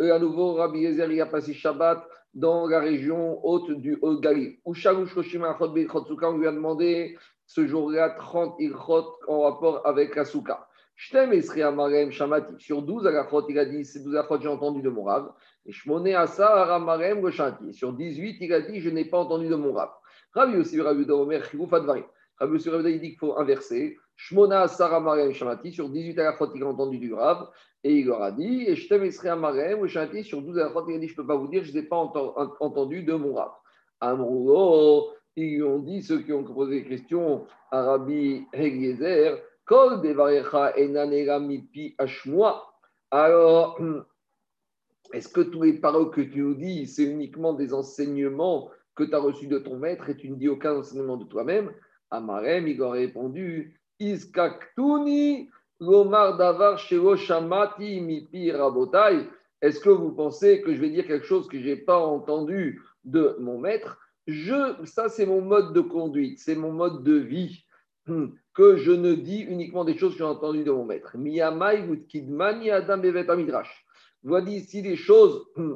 Et 0.00 0.10
à 0.10 0.18
nouveau, 0.18 0.54
Rabbi 0.54 0.80
Yezer, 0.80 1.22
a 1.22 1.26
passé 1.26 1.54
Shabbat 1.54 2.04
dans 2.34 2.66
la 2.66 2.80
région 2.80 3.38
haute 3.46 3.70
du 3.70 3.96
Haut-Galil. 4.02 4.58
on 4.64 4.72
lui 4.72 6.46
a 6.48 6.52
demandé 6.52 7.16
ce 7.46 7.66
jour-là 7.66 8.10
30 8.10 8.56
ilchot 8.58 9.04
en 9.28 9.42
rapport 9.42 9.86
avec 9.86 10.16
la 10.16 10.24
souka. 10.24 10.66
Sur 10.96 12.82
12 12.82 13.06
alachot, 13.06 13.48
il 13.48 13.58
a 13.58 13.64
dit 13.64 13.84
c'est 13.84 14.02
12 14.02 14.16
alachot, 14.16 14.40
j'ai 14.40 14.48
entendu 14.48 14.82
de 14.82 14.88
mon 14.88 15.04
rab. 15.04 15.32
Et 15.66 15.72
Shmone 15.72 16.08
Asa 16.08 16.48
Aramarem 16.48 17.24
le 17.24 17.30
chantier. 17.30 17.72
Sur 17.72 17.92
18, 17.92 18.38
il 18.40 18.52
a 18.52 18.60
dit 18.62 18.80
je 18.80 18.90
n'ai 18.90 19.04
pas 19.04 19.18
entendu 19.18 19.48
de 19.48 19.54
mon 19.54 19.72
rab. 19.72 19.90
Rabbi 20.32 20.56
aussi, 20.56 20.80
Rabbi 20.80 21.08
Omer, 21.10 21.48
Chirouf 21.48 21.72
Advari. 21.72 22.02
Rabbi 22.38 22.56
aussi, 22.56 22.68
Rabbi 22.68 22.90
il 22.90 23.00
dit 23.00 23.10
qu'il 23.10 23.18
faut 23.18 23.38
inverser. 23.38 23.96
Shmona 24.16 24.62
Asa 24.62 24.86
Aramarem 24.86 25.32
Shamati. 25.32 25.72
Sur 25.72 25.88
18 25.88 26.18
alachot, 26.18 26.50
il 26.54 26.62
a 26.62 26.66
entendu 26.66 26.98
du 26.98 27.12
rab. 27.14 27.48
Et 27.82 27.98
il 27.98 28.06
leur 28.06 28.22
a 28.22 28.32
dit, 28.32 28.64
et 28.66 28.76
je 28.76 28.88
t'aime 28.88 29.10
Amarem, 29.30 29.80
ou 29.80 29.88
chanté 29.88 30.22
sur 30.22 30.40
12 30.40 30.72
fois, 30.72 30.86
il 30.88 30.94
a 30.94 30.98
dit, 30.98 31.06
je 31.06 31.12
ne 31.12 31.16
peux 31.16 31.26
pas 31.26 31.36
vous 31.36 31.48
dire, 31.48 31.64
je 31.64 31.72
n'ai 31.72 31.82
pas 31.82 31.96
entendu 31.96 33.02
de 33.02 33.12
mon 33.12 33.34
rap. 33.34 33.60
Amroulo, 34.00 35.12
ils 35.36 35.62
ont 35.62 35.80
dit, 35.80 36.02
ceux 36.02 36.20
qui 36.20 36.32
ont 36.32 36.44
posé 36.44 36.82
des 36.82 36.88
questions 36.88 37.46
à 37.70 37.82
Rabbi 37.82 38.46
Eliezer, 38.54 39.38
Kol 39.66 40.02
devarecha 40.02 40.76
enanera 40.76 41.40
mipi 41.40 41.94
ashmoa. 41.98 42.62
Alors, 43.10 43.80
est-ce 45.12 45.28
que 45.28 45.40
tous 45.40 45.62
les 45.62 45.74
paroles 45.74 46.10
que 46.10 46.20
tu 46.20 46.40
nous 46.40 46.54
dis, 46.54 46.86
c'est 46.86 47.04
uniquement 47.04 47.54
des 47.54 47.72
enseignements 47.72 48.70
que 48.94 49.04
tu 49.04 49.14
as 49.14 49.18
reçus 49.18 49.46
de 49.46 49.58
ton 49.58 49.76
maître 49.76 50.08
et 50.10 50.16
tu 50.16 50.30
ne 50.30 50.36
dis 50.36 50.48
aucun 50.48 50.76
enseignement 50.76 51.16
de 51.16 51.24
toi-même? 51.24 51.72
Amarem, 52.10 52.68
il 52.68 52.82
a 52.82 52.90
répondu, 52.90 53.80
Iskaktuni 54.00 55.48
Lomar 55.80 56.36
Davar 56.36 56.78
Shamati 56.78 58.00
Mipi 58.00 58.50
Rabotai. 58.50 59.28
Est-ce 59.62 59.80
que 59.80 59.90
vous 59.90 60.12
pensez 60.12 60.60
que 60.60 60.74
je 60.74 60.80
vais 60.80 60.90
dire 60.90 61.06
quelque 61.06 61.26
chose 61.26 61.48
que 61.48 61.58
je 61.58 61.64
n'ai 61.66 61.76
pas 61.76 61.98
entendu 61.98 62.82
de 63.04 63.36
mon 63.40 63.58
maître? 63.58 63.98
Je, 64.26 64.84
Ça, 64.84 65.08
c'est 65.08 65.26
mon 65.26 65.40
mode 65.40 65.72
de 65.72 65.80
conduite, 65.80 66.38
c'est 66.38 66.54
mon 66.54 66.72
mode 66.72 67.02
de 67.02 67.14
vie, 67.14 67.64
hmm, 68.06 68.26
que 68.54 68.76
je 68.76 68.92
ne 68.92 69.14
dis 69.14 69.40
uniquement 69.40 69.84
des 69.84 69.96
choses 69.96 70.12
que 70.12 70.18
j'ai 70.18 70.24
entendues 70.24 70.64
de 70.64 70.70
mon 70.70 70.84
maître. 70.84 71.16
Miyamai 71.16 72.04
Kidmani 72.08 72.70
Adam 72.70 72.98
Bevet 72.98 73.30
Amidrash. 73.30 73.86
Ici 74.46 74.82
les 74.82 74.96
choses 74.96 75.46
hmm, 75.56 75.74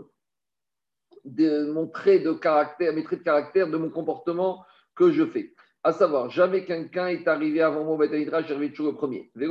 de 1.25 1.71
mon 1.73 1.87
trait 1.87 2.21
de 2.21 2.33
caractère, 2.33 2.95
mes 2.95 3.05
traits 3.05 3.21
de 3.21 3.25
caractère, 3.25 3.69
de 3.69 3.77
mon 3.77 3.91
comportement 3.91 4.65
que 4.95 5.13
je 5.13 5.25
fais. 5.27 5.55
À 5.89 5.93
savoir, 5.93 6.29
jamais 6.29 6.67
quelqu'un 6.67 7.07
est 7.07 7.27
arrivé 7.27 7.63
avant 7.63 7.83
mon 7.83 7.97
Beth 7.97 8.13
Midrash, 8.13 8.47
j'arrive 8.47 8.73
toujours 8.73 8.93
le 8.93 8.99
premier. 8.99 9.31
Je 9.35 9.47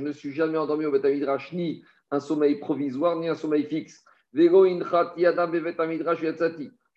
ne 0.00 0.12
suis 0.12 0.32
jamais 0.34 0.58
endormi 0.58 0.84
au 0.84 0.92
Beth 0.92 1.06
Midrash, 1.06 1.50
ni 1.54 1.82
un 2.10 2.20
sommeil 2.20 2.56
provisoire, 2.56 3.18
ni 3.18 3.26
un 3.26 3.34
sommeil 3.34 3.64
fixe. 3.64 4.04
Je 4.34 4.42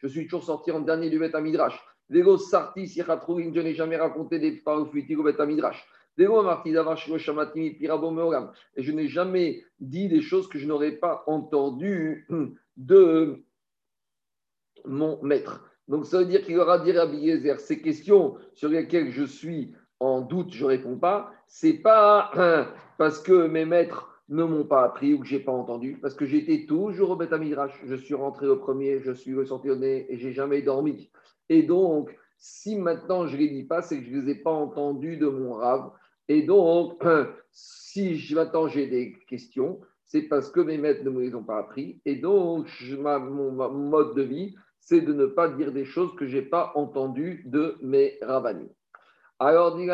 suis 0.10 0.25
toujours 0.25 0.43
sorti 0.43 0.72
en 0.74 0.81
dernier 0.81 1.10
du 1.10 1.19
Beth 1.19 1.36
Midrash. 1.36 1.81
Vego 2.10 2.38
je 2.38 3.62
n'ai 3.62 3.74
jamais 3.74 3.95
raconté 3.95 4.39
des 4.39 4.57
paroles 4.57 4.89
futiles 4.89 5.19
au 5.19 5.24
Beth 5.24 5.39
Midrash. 5.39 5.88
Et 6.19 6.25
je 8.83 8.91
n'ai 8.91 9.07
jamais 9.07 9.63
dit 9.79 10.10
des 10.10 10.22
choses 10.22 10.50
que 10.50 10.60
je 10.60 10.67
n'aurais 10.67 10.98
pas 10.98 11.24
entendues 11.27 12.27
de 12.75 13.45
mon 14.83 15.24
maître. 15.24 15.69
Donc 15.88 16.06
ça 16.06 16.20
veut 16.20 16.25
dire 16.25 16.44
qu'il 16.44 16.58
aura 16.60 16.80
dit 16.80 16.92
à 16.92 17.06
Yezer, 17.06 17.60
ces 17.60 17.82
questions 17.82 18.36
sur 18.54 18.70
lesquelles 18.70 19.12
je 19.12 19.24
suis 19.24 19.74
en 20.00 20.22
doute, 20.22 20.54
je 20.54 20.63
ne 20.63 20.70
réponds 20.70 20.98
pas. 20.98 21.32
C'est 21.48 21.74
pas 21.74 22.32
parce 22.98 23.20
que 23.20 23.48
mes 23.48 23.66
maîtres 23.66 24.10
ne 24.30 24.44
m'ont 24.44 24.66
pas 24.66 24.84
appris 24.84 25.13
ou 25.13 25.20
que 25.20 25.28
je 25.28 25.36
n'ai 25.36 25.44
pas 25.44 25.52
entendu, 25.52 25.98
parce 26.02 26.13
que 26.13 26.25
j'étais 26.25 26.66
toujours 26.66 27.12
au 27.12 27.16
Beth 27.16 27.34
Je 27.86 27.96
suis 27.96 28.13
rentré 28.13 28.48
au 28.48 28.58
premier, 28.58 29.02
je 29.02 29.12
suis 29.12 29.36
au 29.36 29.75
nez 29.75 30.06
et 30.10 30.18
j'ai 30.18 30.34
jamais 30.34 30.62
dormi. 30.62 31.10
Et 31.50 31.63
donc, 31.63 32.16
si 32.38 32.75
maintenant 32.75 33.28
je 33.28 33.36
ne 33.36 33.42
les 33.42 33.50
dis 33.50 33.63
pas, 33.63 33.82
c'est 33.82 34.00
que 34.00 34.06
je 34.06 34.16
ne 34.16 34.22
les 34.22 34.32
ai 34.32 34.36
pas 34.36 34.52
entendus 34.52 35.18
de 35.18 35.28
mon 35.28 35.54
rave. 35.54 35.92
Et 36.28 36.44
donc, 36.44 37.04
si 37.52 38.18
maintenant 38.34 38.68
j'ai 38.68 38.88
des 38.88 39.13
questions, 39.28 39.80
c'est 40.06 40.24
parce 40.24 40.50
que 40.52 40.60
mes 40.60 40.78
maîtres 40.78 41.04
ne 41.04 41.10
me 41.10 41.22
les 41.22 41.36
ont 41.36 41.44
pas 41.44 41.58
appris. 41.58 42.00
Et 42.06 42.16
donc, 42.16 42.68
mon, 42.92 43.52
mode 43.72 44.16
de 44.16 44.22
vie, 44.22 44.56
c'est 44.86 45.02
de 45.02 45.13
ne 45.13 45.25
pas 45.25 45.48
dire 45.48 45.72
des 45.72 45.86
choses 45.86 46.13
que 46.16 46.28
je 46.28 46.38
n'ai 46.38 46.44
pas 46.44 46.72
entendues 46.75 47.44
de 47.46 47.78
mes 47.82 48.18
ravanis. 48.22 48.72
Alors, 49.40 49.75
ben 49.75 49.90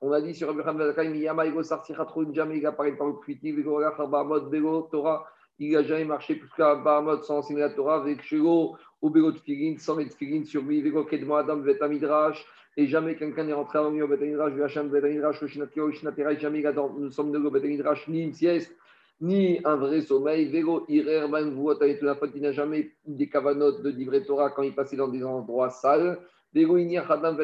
on 0.00 0.12
a 0.12 0.20
dit 0.20 0.34
sur 0.34 0.48
Rabbi 0.48 0.78
Ben 0.78 0.92
Zakai, 0.92 1.08
Miyama, 1.08 1.46
Ego 1.46 1.62
Sartichatrou, 1.62 2.32
jamais 2.32 2.58
il 2.58 2.66
apparaît 2.66 2.96
par 2.96 3.06
le 3.06 3.14
fuitif, 3.24 3.58
Ego 3.58 3.80
Bahamod, 4.08 4.50
Bego, 4.50 4.88
Torah, 4.90 5.26
il 5.58 5.72
n'a 5.72 5.82
jamais 5.82 6.04
marché 6.04 6.34
plus 6.34 6.50
qu'à 6.56 6.74
Bahamod 6.74 7.22
sans 7.22 7.38
enseigner 7.38 7.60
la 7.60 7.70
Torah, 7.70 7.96
avec 7.96 8.20
ou 8.32 8.76
Bego 9.10 9.32
Tfilin, 9.32 9.76
sans 9.78 9.96
les 9.96 10.08
Tfilin 10.08 10.44
sur 10.44 10.62
lui, 10.62 10.82
Bego 10.82 11.04
Kedmo 11.04 11.36
Adam, 11.36 11.58
Vetamidrash, 11.58 12.44
et 12.76 12.86
jamais 12.86 13.14
quelqu'un 13.16 13.44
n'est 13.44 13.52
rentré 13.52 13.78
avant 13.78 13.90
lui 13.90 14.02
au 14.02 14.08
Betamidrash, 14.08 14.52
Vacham, 14.52 14.88
Betamidrash, 14.88 15.42
Oshinatio, 15.42 15.84
Oshinatera, 15.88 16.34
jamais 16.34 16.62
nous 16.98 17.10
sommes 17.10 17.32
de 17.32 17.38
Betamidrash, 17.38 18.08
ni 18.08 18.22
une 18.22 18.34
sieste, 18.34 18.76
ni 19.20 19.60
un 19.64 19.76
vrai 19.76 20.02
sommeil. 20.02 20.46
Vélo, 20.46 20.84
Irer, 20.88 21.26
la 21.28 22.14
faute, 22.14 22.32
il 22.34 22.42
n'a 22.42 22.52
jamais 22.52 22.92
des 23.06 23.28
cavanotes 23.28 23.82
de 23.82 23.90
livrer 23.90 24.24
Torah 24.24 24.50
quand 24.50 24.62
il 24.62 24.74
passait 24.74 24.96
dans 24.96 25.08
des 25.08 25.24
endroits 25.24 25.70
sales. 25.70 26.18
Vélo, 26.52 26.76
Inir, 26.76 27.10
Hadam, 27.10 27.36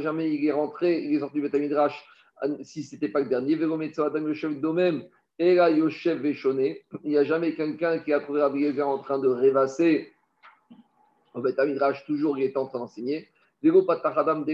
jamais 0.00 0.34
il 0.34 0.46
est 0.46 0.52
rentré, 0.52 1.02
il 1.02 1.14
est 1.14 1.20
sorti 1.20 1.36
du 1.36 1.42
Betamidrash, 1.42 2.04
si 2.62 2.82
ce 2.82 2.94
n'était 2.94 3.08
pas 3.08 3.20
le 3.20 3.28
dernier. 3.28 3.56
Vélo, 3.56 3.76
Metzo, 3.76 4.04
Adam, 4.04 4.20
de 4.20 4.68
même. 4.68 5.04
Et 5.38 5.54
là, 5.54 5.70
Yoshev 5.70 6.20
Véchoné, 6.20 6.84
il 7.04 7.10
n'y 7.10 7.16
a 7.16 7.24
jamais 7.24 7.54
quelqu'un 7.54 8.00
qui 8.00 8.12
a 8.12 8.20
trouvé 8.20 8.40
Rabbi 8.40 8.82
en 8.82 8.98
train 8.98 9.18
de 9.18 9.28
rêvasser 9.28 10.12
au 11.34 11.40
Betamidrash, 11.40 12.04
toujours 12.06 12.38
il 12.38 12.44
est 12.44 12.56
en 12.56 12.66
train 12.66 12.80
d'enseigner. 12.80 13.28
Personne 13.60 14.44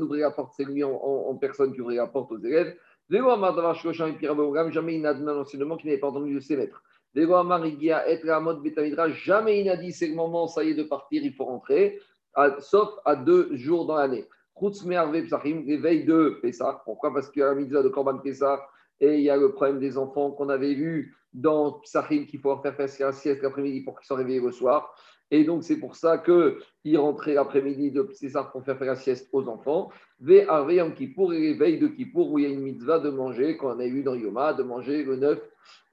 n'ouvrait 0.00 0.20
la 0.20 0.30
porte, 0.30 0.52
c'est 0.56 0.64
lui 0.64 0.82
en, 0.82 1.36
personne 1.36 1.72
qui 1.72 1.80
ouvrait 1.80 1.96
la 1.96 2.08
porte 2.08 2.32
aux 2.32 2.38
élèves. 2.38 2.76
Jamais 3.10 4.94
il 4.94 5.02
n'a 5.02 5.14
donné 5.14 5.32
un 5.32 5.38
enseignement 5.38 5.76
qui 5.76 5.86
n'avait 5.86 5.98
pas 5.98 6.08
entendu 6.08 6.34
de 6.34 6.40
ses 6.40 6.56
maîtres. 6.56 6.82
Jamais 7.14 7.70
il 9.60 9.66
n'a 9.66 9.76
dit 9.76 9.92
c'est 9.92 10.06
le 10.06 10.14
moment, 10.14 10.46
ça 10.46 10.62
y 10.62 10.70
est, 10.70 10.74
de 10.74 10.84
partir, 10.84 11.22
il 11.24 11.32
faut 11.32 11.44
rentrer, 11.44 11.98
sauf 12.60 12.90
à 13.04 13.16
deux 13.16 13.56
jours 13.56 13.86
dans 13.86 13.96
l'année. 13.96 14.26
les 14.60 15.76
veilles 15.76 16.04
de 16.04 16.38
Pessah. 16.42 16.82
Pourquoi? 16.84 17.12
Parce 17.12 17.30
qu'il 17.30 17.40
y 17.40 17.42
a 17.42 17.48
la 17.48 17.54
mitzvah 17.54 17.82
de 17.82 17.88
Korban 17.88 18.18
Pessah 18.18 18.60
et 19.00 19.16
il 19.16 19.22
y 19.22 19.30
a 19.30 19.36
le 19.36 19.52
problème 19.52 19.80
des 19.80 19.98
enfants 19.98 20.30
qu'on 20.30 20.48
avait 20.48 20.74
vu 20.74 21.16
dans 21.32 21.80
Psachim 21.80 22.26
qu'il 22.26 22.40
faut 22.40 22.56
faire 22.58 22.74
faire 22.74 22.88
la 23.00 23.12
sieste 23.12 23.42
l'après-midi 23.42 23.80
pour 23.80 23.98
qu'ils 23.98 24.06
soient 24.06 24.18
réveillés 24.18 24.40
le 24.40 24.52
soir. 24.52 24.94
Et 25.30 25.44
donc, 25.44 25.62
c'est 25.62 25.76
pour 25.76 25.94
ça 25.96 26.18
qu'il 26.18 26.98
rentrait 26.98 27.34
l'après-midi 27.34 27.90
de 27.90 28.08
César 28.12 28.50
pour 28.50 28.64
faire 28.64 28.76
faire 28.76 28.88
la 28.88 28.96
sieste 28.96 29.28
aux 29.32 29.48
enfants. 29.48 29.90
Ve 30.20 30.44
Yom 30.72 30.92
Kippour 30.94 31.32
et 31.32 31.40
les 31.40 31.54
veilles 31.54 31.78
de 31.78 31.86
Kippour 31.86 32.32
où 32.32 32.38
il 32.38 32.44
y 32.44 32.46
a 32.46 32.50
une 32.50 32.62
mitzvah 32.62 32.98
de 32.98 33.10
manger, 33.10 33.56
qu'on 33.56 33.78
a 33.78 33.86
eu 33.86 34.02
dans 34.02 34.14
Yoma, 34.14 34.52
de 34.54 34.62
manger 34.62 35.04
le 35.04 35.16
9. 35.16 35.38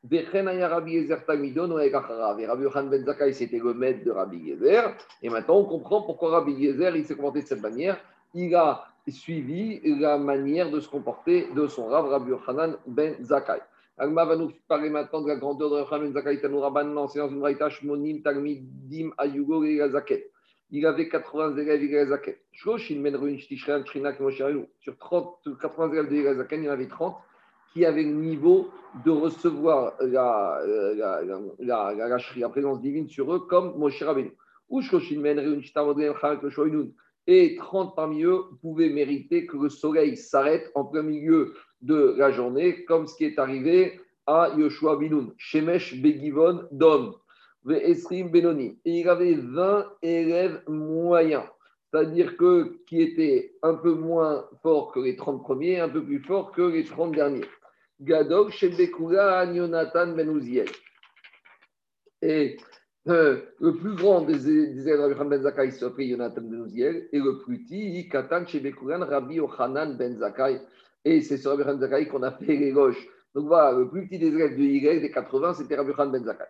Rabbi 0.10 0.94
Yezer 0.94 1.25
Tamidon 1.25 1.77
et 1.79 1.89
Rabbi 1.94 2.44
Yohan 2.44 2.86
Ben 2.86 3.03
Zakai, 3.03 3.34
c'était 3.34 3.60
le 3.60 3.74
maître 3.74 4.03
de 4.03 4.12
Rabbi 4.12 4.38
Yezer. 4.38 4.96
Et 5.22 5.29
maintenant, 5.29 5.58
on 5.58 5.65
comprend 5.65 6.01
pourquoi 6.01 6.32
Rabbi 6.32 6.53
Yezer, 6.53 6.96
il 6.96 7.06
s'est 7.06 7.15
comporté 7.15 7.41
de 7.41 7.48
cette 7.48 7.62
manière. 7.62 7.98
Il 8.34 8.56
a 8.56 8.86
suivi 9.08 9.82
la 10.00 10.17
manière 10.17 10.70
de 10.70 10.79
se 10.79 10.88
comporter 10.89 11.48
de 11.56 11.67
son 11.67 11.88
Rav, 11.88 12.08
Rabbi 12.08 12.32
Yohanan 12.32 12.77
Ben 12.86 13.15
Zakai. 13.22 13.62
Agma 14.00 14.25
va 14.25 14.36
nous 14.36 14.51
parler 14.68 14.92
maintenant 14.92 15.22
de 15.22 15.27
la 15.27 15.38
grandeur 15.38 15.72
de 15.72 15.75
Rachamen 15.77 16.13
Zakai 16.13 16.39
Rabban, 16.44 16.84
l'enseignant 16.84 17.27
d'une 17.27 17.42
Raïta 17.42 17.70
Shmonim 17.70 18.22
Talmidim 18.22 19.12
Ayugo 19.18 19.63
et 19.63 19.82
Zaket. 19.89 20.30
Il 20.70 20.86
avait 20.86 21.10
80 21.10 21.58
élèves 21.58 21.82
de 21.82 22.10
Zaket. 22.10 22.39
Sur 22.54 22.77
30, 24.98 25.39
80 25.60 25.92
élèves 25.94 26.10
de 26.10 26.16
il 26.51 26.63
y 26.63 26.70
en 26.70 26.72
avait 26.72 26.88
30 26.88 27.18
qui 27.74 27.86
avaient 27.86 28.04
le 28.04 28.13
niveau 28.13 28.70
de 29.04 29.12
recevoir 29.12 29.94
la, 30.00 30.62
la, 30.96 31.24
la, 31.24 31.94
la, 31.94 32.20
la, 32.36 32.50
présence 32.50 32.82
divine 32.82 33.08
sur 33.08 33.34
eux 33.34 33.39
comme 33.48 33.77
Moshe 33.77 34.01
Rabbeinu. 34.04 34.32
Et 37.27 37.55
30 37.55 37.96
parmi 37.96 38.24
eux 38.24 38.43
pouvaient 38.62 38.89
mériter 38.89 39.46
que 39.46 39.57
le 39.57 39.69
soleil 39.69 40.15
s'arrête 40.15 40.72
en 40.75 40.86
plein 40.86 41.03
milieu 41.03 41.53
de 41.81 42.15
la 42.17 42.31
journée, 42.31 42.86
comme 42.86 43.05
ce 43.05 43.15
qui 43.15 43.25
est 43.25 43.38
arrivé 43.38 44.00
à 44.25 44.53
Yoshua 44.57 44.98
Binoun, 44.98 45.34
Shemesh 45.38 46.01
Begivon 46.01 46.67
Dom, 46.72 47.15
Esrim 47.69 48.29
Benoni. 48.29 48.79
Et 48.86 49.00
il 49.00 49.10
avait 49.10 49.36
20 49.36 49.88
élèves 50.01 50.63
moyens, 50.67 51.43
c'est-à-dire 51.91 52.38
que 52.38 52.77
qui 52.88 53.01
étaient 53.01 53.55
un 53.62 53.75
peu 53.75 53.93
moins 53.93 54.46
forts 54.62 54.91
que 54.91 55.00
les 55.00 55.15
30 55.15 55.41
premiers, 55.41 55.79
un 55.79 55.89
peu 55.89 56.03
plus 56.03 56.19
forts 56.19 56.51
que 56.51 56.62
les 56.62 56.84
30 56.84 57.13
derniers. 57.13 57.46
Gadog, 58.00 58.51
Shebekula, 58.51 59.46
Yonatan 59.46 60.13
Benouziel. 60.13 60.67
Et 62.22 62.57
euh, 63.10 63.38
le 63.60 63.76
plus 63.76 63.96
grand 63.96 64.22
des, 64.22 64.38
de 64.38 65.14
Rabbi 65.14 65.30
Ben 65.30 65.42
Zakai 65.42 65.72
s'appelait 65.72 66.08
Yonatan 66.08 66.42
Benouziel, 66.42 67.08
et 67.12 67.20
le 67.20 67.40
plus 67.40 67.64
petit, 67.64 68.10
Katan 68.10 68.46
Shebekulan, 68.46 69.06
Rabbi 69.06 69.40
Ochanan 69.40 69.96
Ben 69.98 70.18
Zakai. 70.18 70.62
Et 71.06 71.22
c'est 71.22 71.38
sur 71.38 71.52
Rabbi 71.52 71.64
Khan 71.64 71.80
Zakai 71.80 72.08
qu'on 72.08 72.24
a 72.24 72.32
fait 72.32 72.56
les 72.56 72.72
gauches. 72.72 73.08
Donc 73.34 73.48
voilà, 73.48 73.78
le 73.78 73.90
plus 73.90 74.08
petit 74.08 74.20
des 74.20 74.28
élèves 74.28 74.58
de 74.58 74.64
Y, 74.64 75.02
des 75.02 75.12
80, 75.12 75.54
c'était 75.54 75.76
Rabbi 75.76 75.94
Khan 75.94 76.08
Ben 76.08 76.24
Zakai. 76.24 76.46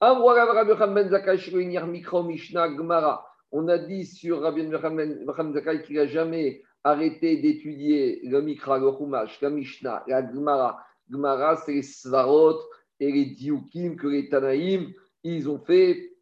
Rabbi 0.00 0.76
Khan 0.78 0.92
Ben 0.92 1.08
Zakai, 1.08 1.86
Mikro 1.86 2.22
Mishnah 2.22 2.68
Gmara. 2.70 3.26
On 3.50 3.66
a 3.68 3.78
dit 3.78 4.06
sur 4.06 4.40
Rabbi 4.40 4.70
Khan 4.70 4.94
Ben 4.94 5.52
Zakai 5.52 5.82
qu'il 5.82 5.96
n'a 5.96 6.06
jamais 6.06 6.62
arrêté 6.84 7.36
d'étudier 7.36 8.20
le 8.24 8.40
Mikra, 8.40 8.78
le 8.78 8.92
Chumash, 8.92 9.40
la 9.42 9.50
Mishnah, 9.50 10.04
la 10.06 10.22
Gmara. 10.22 10.78
Gmara, 11.10 11.56
c'est 11.56 11.72
les 11.72 11.82
Svarot 11.82 12.58
et 13.00 13.10
les 13.10 13.26
Diukim 13.26 13.96
que 13.96 14.06
les 14.06 14.28
Tanaïm, 14.28 14.92
ils 15.24 15.48
ont 15.48 15.58
fait 15.58 16.12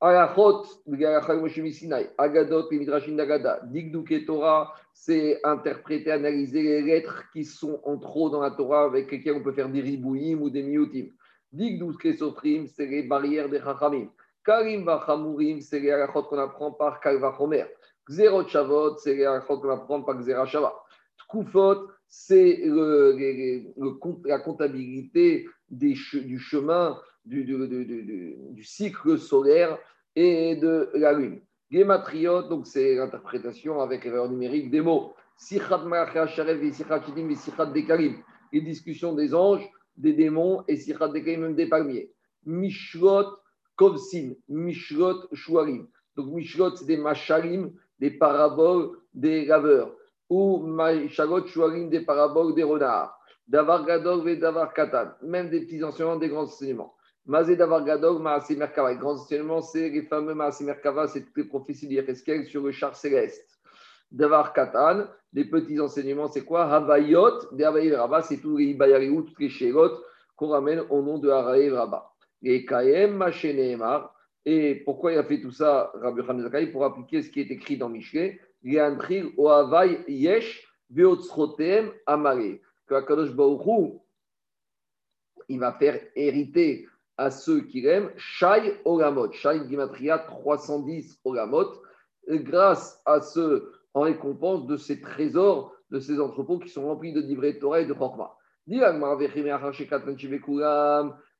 Alachot, 0.00 0.62
Agadot, 2.18 2.68
Midrashin 2.70 3.16
Dagada, 3.16 3.60
Digduke 3.64 4.26
Torah, 4.26 4.72
c'est 4.92 5.40
interpréter, 5.44 6.12
analyser 6.12 6.62
les 6.62 6.82
lettres 6.82 7.24
qui 7.32 7.44
sont 7.44 7.80
en 7.84 7.98
trop 7.98 8.30
dans 8.30 8.40
la 8.40 8.52
Torah, 8.52 8.84
avec 8.84 9.10
lesquelles 9.10 9.34
on 9.34 9.42
peut 9.42 9.52
faire 9.52 9.68
des 9.68 9.80
ribouim 9.80 10.38
ou 10.40 10.50
des 10.50 10.62
miutim. 10.62 11.08
Digduke 11.52 12.16
Sofrim, 12.16 12.68
c'est 12.68 12.86
les 12.86 13.02
barrières 13.02 13.48
des 13.48 13.58
Chachamim. 13.58 14.08
Karim 14.44 14.84
Vachamurim, 14.84 15.60
c'est 15.60 15.80
les 15.80 15.90
alachot 15.90 16.22
qu'on 16.22 16.38
apprend 16.38 16.70
par 16.70 17.00
Kalva 17.00 17.34
Homer. 17.38 17.64
Xerot 18.08 18.46
Shavot, 18.46 18.98
c'est 18.98 19.14
les 19.14 19.24
alachot 19.24 19.58
qu'on 19.58 19.70
apprend 19.70 20.02
par 20.02 20.16
Xera 20.16 20.46
Shavat. 20.46 20.74
Tkufot, 21.18 21.88
c'est 22.06 22.62
la 24.24 24.38
comptabilité 24.38 25.48
des, 25.68 25.94
du 26.12 26.38
chemin 26.38 26.98
du, 27.28 27.44
du, 27.44 27.68
du, 27.68 28.36
du, 28.50 28.64
cycle 28.64 29.18
solaire 29.18 29.78
et 30.16 30.56
de 30.56 30.90
la 30.94 31.12
lune. 31.12 31.40
Gematriot, 31.70 32.42
donc 32.42 32.66
c'est 32.66 32.94
l'interprétation 32.94 33.80
avec 33.80 34.06
erreur 34.06 34.30
numérique 34.30 34.70
des 34.70 34.80
mots. 34.80 35.12
Sichat 35.36 35.84
Chidim 36.26 37.30
et. 37.30 38.14
Les 38.52 38.60
discussions 38.62 39.14
des 39.14 39.34
anges, 39.34 39.68
des 39.96 40.14
démons 40.14 40.64
et 40.66 40.76
Sichat 40.76 41.08
Dekarim, 41.08 41.42
même 41.42 41.54
des 41.54 41.66
palmiers. 41.66 42.10
Mishlot 42.46 43.36
Kovsin, 43.76 44.32
Mishlot 44.48 45.28
Shuarim. 45.34 45.86
Donc 46.16 46.32
Mishlot, 46.32 46.74
c'est 46.76 46.86
des 46.86 46.96
machalim, 46.96 47.72
des 47.98 48.10
paraboles, 48.10 48.98
des 49.12 49.44
laveurs. 49.44 49.94
Ou 50.30 50.66
Mishlot 50.66 51.46
Shuarim, 51.46 51.90
des 51.90 52.00
paraboles, 52.00 52.54
des 52.54 52.64
renards. 52.64 53.14
Davar 53.46 53.84
Gadol 53.84 54.28
et 54.28 54.36
Davar 54.36 54.72
Katan. 54.72 55.10
Même 55.22 55.50
des 55.50 55.60
petits 55.60 55.84
enseignements, 55.84 56.16
des 56.16 56.28
grands 56.28 56.42
enseignements. 56.42 56.94
Mazé 57.28 57.56
Davar 57.56 57.84
Gadol, 57.84 58.22
Maasé 58.22 58.56
Merkava. 58.56 58.94
Grands 58.94 59.20
enseignements, 59.20 59.60
c'est 59.60 59.90
les 59.90 60.02
fameux 60.02 60.34
Maasé 60.34 60.64
Merkava, 60.64 61.06
c'est 61.06 61.26
toutes 61.26 61.36
les 61.36 61.44
prophéties 61.44 61.86
d'Yefeskel 61.86 62.46
sur 62.46 62.62
le 62.62 62.72
char 62.72 62.96
céleste. 62.96 63.60
Davar 64.10 64.54
Katan, 64.54 65.04
les 65.34 65.44
petits 65.44 65.78
enseignements, 65.78 66.28
c'est 66.28 66.46
quoi? 66.46 66.64
Havayot, 66.64 67.52
Havayot 67.62 67.98
Rabba, 67.98 68.22
c'est 68.22 68.38
tous 68.38 68.56
les 68.56 68.64
Ibayariou, 68.68 69.22
toutes 69.22 69.38
les 69.40 69.50
Shérot 69.50 69.90
qu'on 70.36 70.48
ramène 70.48 70.80
au 70.88 71.02
nom 71.02 71.18
de 71.18 71.28
Haraï 71.28 71.68
Rabba. 71.68 72.10
Et. 72.42 72.66
Et 74.46 74.74
pourquoi 74.76 75.12
il 75.12 75.18
a 75.18 75.24
fait 75.24 75.42
tout 75.42 75.50
ça, 75.50 75.92
Rabbi 76.00 76.22
Khan 76.24 76.72
Pour 76.72 76.86
appliquer 76.86 77.20
ce 77.20 77.28
qui 77.28 77.40
est 77.40 77.50
écrit 77.50 77.76
dans 77.76 77.90
Michelet. 77.90 78.40
Ohavai 79.36 80.02
Yesh 80.08 80.66
Veotzrotem 80.88 81.92
Amare. 82.06 82.60
Que 82.86 82.94
Akadosh 82.94 83.32
il 85.50 85.58
va 85.58 85.72
faire 85.72 86.00
hériter 86.14 86.86
à 87.18 87.30
ceux 87.30 87.60
qui 87.62 87.82
l'aiment 87.82 88.10
Shai 88.16 88.80
Olamot. 88.84 89.32
Shai 89.32 89.60
Gimatria 89.68 90.18
310 90.18 91.20
Olamot. 91.24 91.66
Grâce 92.28 93.02
à 93.04 93.20
ceux 93.20 93.72
en 93.94 94.02
récompense 94.02 94.66
de 94.66 94.76
ces 94.76 95.00
trésors, 95.00 95.74
de 95.90 95.98
ces 95.98 96.20
entrepôts 96.20 96.58
qui 96.58 96.68
sont 96.68 96.86
remplis 96.86 97.12
de 97.12 97.20
livrets 97.20 97.58
Torah 97.58 97.80
et 97.80 97.86
de 97.86 97.92
Chorma. 97.92 98.34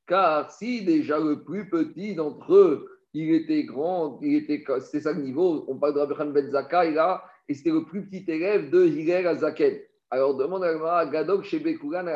Car 0.07 0.51
si 0.51 0.85
déjà 0.85 1.19
le 1.19 1.45
plus 1.45 1.69
petit 1.69 2.15
d'entre 2.15 2.55
eux, 2.55 2.89
il 3.13 3.35
était 3.35 3.65
grand, 3.65 4.19
il 4.23 4.37
était, 4.37 4.65
c'était 4.81 5.01
ça 5.01 5.13
le 5.13 5.23
niveau, 5.23 5.65
on 5.69 5.77
parle 5.77 5.95
de 5.95 6.13
Rabbi 6.13 6.33
Ben 6.33 6.51
Zakai 6.51 6.93
là, 6.93 7.23
et 7.49 7.55
c'était 7.55 7.71
le 7.71 7.85
plus 7.85 8.07
petit 8.07 8.25
élève 8.31 8.71
de 8.71 8.87
Hillel 8.87 9.27
Azaken. 9.27 9.79
Alors 10.11 10.37
demande 10.37 10.65
à 10.65 11.07
Gadok 11.07 11.45
chez 11.45 11.59
Bekoulan, 11.59 12.07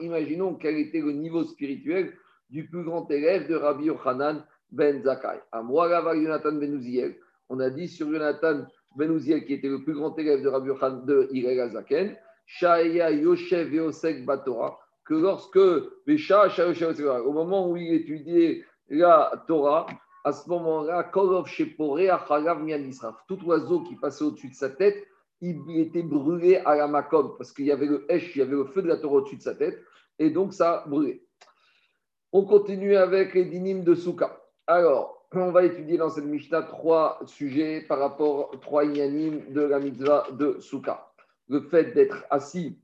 imaginons 0.00 0.54
quel 0.54 0.76
était 0.76 1.00
le 1.00 1.12
niveau 1.12 1.44
spirituel 1.44 2.12
du 2.50 2.68
plus 2.68 2.84
grand 2.84 3.10
élève 3.10 3.48
de 3.48 3.54
Rabbi 3.54 3.84
Yochanan 3.84 4.44
Ben 4.70 5.02
Zakai. 5.02 5.40
À 5.52 5.62
moi, 5.62 5.88
Jonathan 6.14 6.52
Ben 6.52 6.74
Uziel. 6.74 7.16
On 7.48 7.60
a 7.60 7.70
dit 7.70 7.88
sur 7.88 8.10
Jonathan 8.10 8.66
Ben 8.96 9.12
Uziel, 9.12 9.44
qui 9.44 9.54
était 9.54 9.68
le 9.68 9.82
plus 9.82 9.94
grand 9.94 10.16
élève 10.18 10.42
de 10.42 10.48
Rabbi 10.48 10.68
Yochanan 10.68 11.04
de 11.04 11.28
Hillel 11.30 11.60
Azaken, 11.60 12.16
Shaya 12.46 13.10
Yoshev 13.10 13.72
Yosek 13.74 14.24
Batora, 14.24 14.78
que 15.04 15.14
lorsque 15.14 15.56
au 15.56 17.32
moment 17.32 17.70
où 17.70 17.76
il 17.76 17.94
étudiait 17.94 18.64
la 18.88 19.44
Torah, 19.46 19.86
à 20.24 20.32
ce 20.32 20.48
moment-là, 20.48 21.10
tout 23.28 23.44
oiseau 23.44 23.82
qui 23.82 23.94
passait 23.96 24.24
au-dessus 24.24 24.48
de 24.48 24.54
sa 24.54 24.70
tête, 24.70 25.06
il 25.40 25.78
était 25.78 26.02
brûlé 26.02 26.56
à 26.56 26.76
la 26.76 26.88
makom, 26.88 27.36
parce 27.36 27.52
qu'il 27.52 27.66
y 27.66 27.72
avait 27.72 27.86
le 27.86 28.04
hesh, 28.08 28.34
il 28.34 28.40
y 28.40 28.42
avait 28.42 28.56
le 28.56 28.64
feu 28.64 28.82
de 28.82 28.88
la 28.88 28.96
Torah 28.96 29.16
au-dessus 29.16 29.36
de 29.36 29.42
sa 29.42 29.54
tête, 29.54 29.80
et 30.18 30.30
donc 30.30 30.52
ça 30.52 30.84
brûlait. 30.88 31.22
On 32.38 32.44
continue 32.44 32.96
avec 32.96 33.32
les 33.32 33.46
dynimes 33.46 33.82
de 33.82 33.94
Souka. 33.94 34.38
Alors, 34.66 35.26
on 35.32 35.52
va 35.52 35.64
étudier 35.64 35.96
dans 35.96 36.10
cette 36.10 36.26
Mishnah 36.26 36.64
trois 36.64 37.18
sujets 37.24 37.80
par 37.80 37.98
rapport, 37.98 38.50
trois 38.60 38.84
yanim 38.84 39.54
de 39.54 39.62
la 39.62 39.80
mitzvah 39.80 40.26
de 40.32 40.58
Souka. 40.60 41.10
Le 41.48 41.62
fait 41.62 41.94
d'être 41.94 42.26
assis 42.28 42.78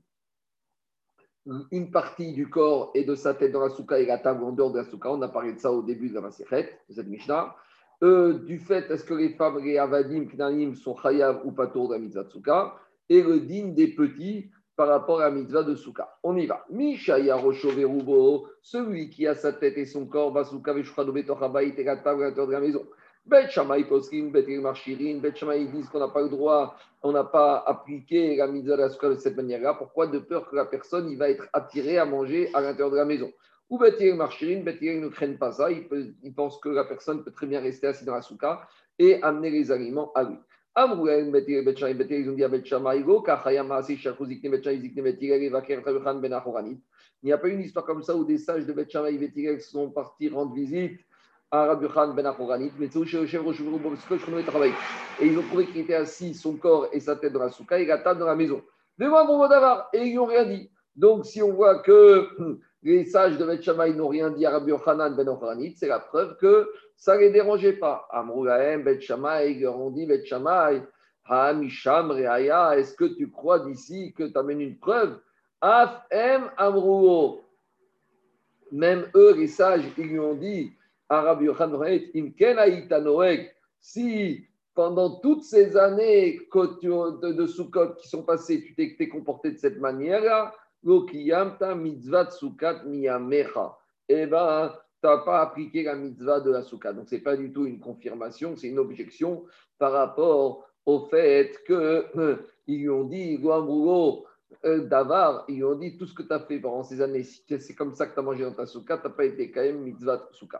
une 1.69 1.91
partie 1.91 2.33
du 2.33 2.49
corps 2.49 2.89
et 2.95 3.03
de 3.03 3.13
sa 3.13 3.35
tête 3.35 3.51
dans 3.51 3.61
la 3.61 3.69
souka 3.69 3.99
et 3.99 4.07
la 4.07 4.17
table 4.17 4.43
en 4.43 4.53
dehors 4.53 4.71
de 4.71 4.79
la 4.79 4.85
souka. 4.85 5.11
On 5.11 5.21
a 5.21 5.27
parlé 5.27 5.53
de 5.53 5.59
ça 5.59 5.71
au 5.71 5.83
début 5.83 6.09
de 6.09 6.15
la 6.15 6.21
Masechet, 6.21 6.75
de 6.89 6.95
cette 6.95 7.07
Mishnah. 7.07 7.55
Euh, 8.01 8.39
du 8.39 8.57
fait, 8.57 8.89
est-ce 8.89 9.03
que 9.03 9.13
les 9.13 9.35
femmes, 9.35 9.63
les 9.63 9.77
avadim, 9.77 10.25
knanim, 10.25 10.73
sont 10.73 10.97
chayav 10.97 11.45
ou 11.45 11.51
pas 11.51 11.67
de 11.67 11.91
la 11.91 11.99
mitzvah 11.99 12.23
de 12.23 12.31
souka? 12.31 12.73
Et 13.07 13.21
le 13.21 13.41
digne 13.41 13.75
des 13.75 13.89
petits 13.89 14.49
par 14.75 14.87
rapport 14.87 15.21
à 15.21 15.25
la 15.25 15.31
mitzvah 15.31 15.63
de 15.63 15.75
souka. 15.75 16.17
On 16.23 16.35
y 16.35 16.45
va. 16.45 16.65
Mishaya 16.69 17.35
Roshoverubo, 17.35 18.47
celui 18.61 19.09
qui 19.09 19.27
a 19.27 19.35
sa 19.35 19.53
tête 19.53 19.77
et 19.77 19.85
son 19.85 20.05
corps, 20.05 20.31
basuka 20.31 20.73
veshurado 20.73 21.11
betochabayit 21.11 21.75
et 21.77 21.83
la 21.83 21.97
table 21.97 22.23
à 22.23 22.25
l'intérieur 22.27 22.47
de 22.47 22.53
la 22.53 22.59
maison. 22.59 22.85
Bet 23.25 23.49
Shamay 23.51 23.85
Poskim, 23.85 24.31
Bet 24.31 24.47
Marchirin, 24.59 25.19
Bet 25.19 25.35
Shamay 25.35 25.65
disent 25.67 25.87
qu'on 25.87 25.99
n'a 25.99 26.09
pas 26.09 26.21
le 26.21 26.29
droit, 26.29 26.75
on 27.03 27.13
n'a 27.13 27.23
pas 27.23 27.63
appliqué 27.65 28.35
la 28.35 28.47
mise 28.47 28.69
à 28.69 28.75
la 28.75 28.89
de 28.89 29.15
cette 29.15 29.37
manière-là. 29.37 29.75
Pourquoi 29.75 30.07
De 30.07 30.19
peur 30.19 30.49
que 30.49 30.55
la 30.57 30.65
personne 30.65 31.09
il 31.09 31.17
va 31.17 31.29
être 31.29 31.47
attirée 31.53 31.97
à 31.97 32.05
manger 32.05 32.49
à 32.53 32.59
l'intérieur 32.59 32.91
de 32.91 32.97
la 32.97 33.05
maison? 33.05 33.31
Ou 33.69 33.77
Bet 33.77 34.13
Marchirin, 34.13 34.61
Bet 34.63 34.79
ne 34.81 35.07
craignent 35.07 35.37
pas 35.37 35.53
ça. 35.53 35.71
Ils, 35.71 36.33
pensent 36.33 36.59
que 36.59 36.67
la 36.67 36.83
personne 36.83 37.23
peut 37.23 37.31
très 37.31 37.47
bien 37.47 37.61
rester 37.61 37.87
assise 37.87 38.05
dans 38.05 38.15
la 38.15 38.21
souka 38.21 38.67
et 38.99 39.23
amener 39.23 39.51
les 39.51 39.71
aliments 39.71 40.11
à 40.13 40.23
lui. 40.23 40.37
Amrouel, 40.75 41.31
Bet 41.31 41.75
Shamay, 41.75 41.93
Bet 41.93 42.07
ils 42.09 42.29
ont 42.29 42.33
dit 42.33 42.43
à 42.43 42.49
Bet 42.49 42.65
Shamay, 42.65 43.01
Go, 43.03 43.21
Kachayama, 43.21 43.77
Asi, 43.77 43.97
Shakuzikne, 43.97 44.49
Bet 44.49 44.63
Shamay, 44.63 44.79
Zikne, 44.79 45.03
Bet 45.03 45.17
Tirel, 45.17 45.51
Vaker, 45.51 45.83
Tabuchan, 45.83 46.15
Ben 46.15 46.39
Il 47.21 47.25
n'y 47.25 47.31
a 47.31 47.37
pas 47.37 47.47
une 47.47 47.61
histoire 47.61 47.85
comme 47.85 48.03
ça 48.03 48.15
où 48.15 48.25
des 48.25 48.37
sages 48.37 48.65
de 48.65 48.73
Bet 48.73 48.89
Shamay, 48.89 49.17
Bet 49.17 49.59
sont 49.59 49.91
partis 49.91 50.29
rendre 50.29 50.53
visite 50.53 50.99
Rabbi 51.53 51.87
Khan 51.87 52.13
ben 52.15 52.33
mais 52.79 52.89
Et 55.21 55.27
ils 55.27 55.37
ont 55.37 55.43
trouvé 55.43 55.67
qu'il 55.67 55.77
était 55.77 55.93
assis, 55.93 56.33
son 56.33 56.55
corps 56.55 56.87
et 56.91 56.99
sa 56.99 57.15
tête 57.15 57.33
dans 57.33 57.43
la 57.43 57.49
souka 57.49 57.77
et 57.77 57.85
la 57.85 57.99
table 57.99 58.19
dans 58.19 58.25
la 58.25 58.35
maison. 58.35 58.63
Mais 58.97 59.07
moi, 59.07 59.23
mon 59.25 59.43
et 59.93 60.07
ils 60.07 60.15
n'ont 60.15 60.25
rien 60.25 60.45
dit. 60.45 60.71
Donc, 60.95 61.25
si 61.25 61.43
on 61.43 61.53
voit 61.53 61.79
que 61.79 62.27
les 62.83 63.05
sages 63.05 63.37
de 63.37 63.45
Bet 63.45 63.93
n'ont 63.93 64.07
rien 64.09 64.29
dit 64.29 64.45
à 64.45 64.51
Rabbi 64.51 64.71
Yochanan 64.71 65.15
ben 65.15 65.27
Achoranit, 65.27 65.75
c'est 65.77 65.87
la 65.87 65.99
preuve 65.99 66.37
que 66.37 66.69
ça 66.95 67.15
ne 67.15 67.21
les 67.21 67.31
dérangeait 67.31 67.73
pas. 67.73 68.07
Amroulahem, 68.11 68.83
Bet 68.83 69.01
Shammai, 69.01 69.53
leur 69.55 69.79
ont 69.79 69.89
dit 69.89 70.05
Bet 70.05 70.25
Shammai, 70.25 70.81
Hamisham, 71.25 72.11
Reaya, 72.11 72.77
est-ce 72.77 72.93
que 72.95 73.05
tu 73.05 73.31
crois 73.31 73.59
d'ici 73.59 74.13
que 74.17 74.23
tu 74.23 74.37
amènes 74.37 74.61
une 74.61 74.77
preuve? 74.77 75.19
Af, 75.61 76.01
M, 76.11 76.49
Amrouo. 76.57 77.45
Même 78.71 79.05
eux, 79.15 79.35
les 79.35 79.47
sages, 79.47 79.85
ils 79.97 80.07
lui 80.07 80.19
ont 80.19 80.35
dit 80.35 80.73
Rabbi 81.09 81.47
si 83.79 84.45
pendant 84.73 85.19
toutes 85.19 85.43
ces 85.43 85.77
années 85.77 86.39
de, 86.53 87.31
de 87.31 87.99
qui 87.99 88.07
sont 88.07 88.23
passées, 88.23 88.63
tu 88.63 88.73
t'es 88.75 89.07
comporté 89.07 89.51
de 89.51 89.57
cette 89.57 89.79
manière-là, 89.79 90.53
mitzvah 90.83 92.29
Sukkot 92.31 92.85
miyamecha. 92.85 93.77
Eh 94.09 94.25
bien, 94.25 94.73
tu 95.01 95.07
n'as 95.07 95.17
pas 95.19 95.41
appliqué 95.41 95.83
la 95.83 95.95
mitzvah 95.95 96.39
de 96.39 96.51
la 96.51 96.63
Sukkot. 96.63 96.93
Donc, 96.93 97.09
ce 97.09 97.15
n'est 97.15 97.21
pas 97.21 97.35
du 97.35 97.51
tout 97.51 97.65
une 97.65 97.79
confirmation, 97.79 98.55
c'est 98.55 98.67
une 98.67 98.79
objection 98.79 99.45
par 99.77 99.91
rapport 99.91 100.65
au 100.85 101.07
fait 101.07 101.57
qu'ils 101.65 101.75
euh, 101.75 102.37
lui 102.67 102.89
ont 102.89 103.05
dit, 103.05 103.39
euh, 104.65 104.79
Davar, 104.85 105.45
ils 105.47 105.55
lui 105.55 105.63
ont 105.63 105.75
dit 105.75 105.97
tout 105.97 106.05
ce 106.05 106.13
que 106.13 106.23
tu 106.23 106.33
as 106.33 106.39
fait 106.39 106.59
pendant 106.59 106.83
ces 106.83 107.01
années, 107.01 107.23
c'est 107.23 107.75
comme 107.75 107.95
ça 107.95 108.07
que 108.07 108.13
tu 108.13 108.19
as 108.19 108.23
mangé 108.23 108.43
dans 108.43 108.53
ta 108.53 108.65
Sukkot, 108.65 108.97
tu 108.97 109.03
n'as 109.03 109.13
pas 109.13 109.25
été 109.25 109.51
quand 109.51 109.61
même 109.61 109.81
mitzvah 109.81 110.27
Sukkot. 110.31 110.57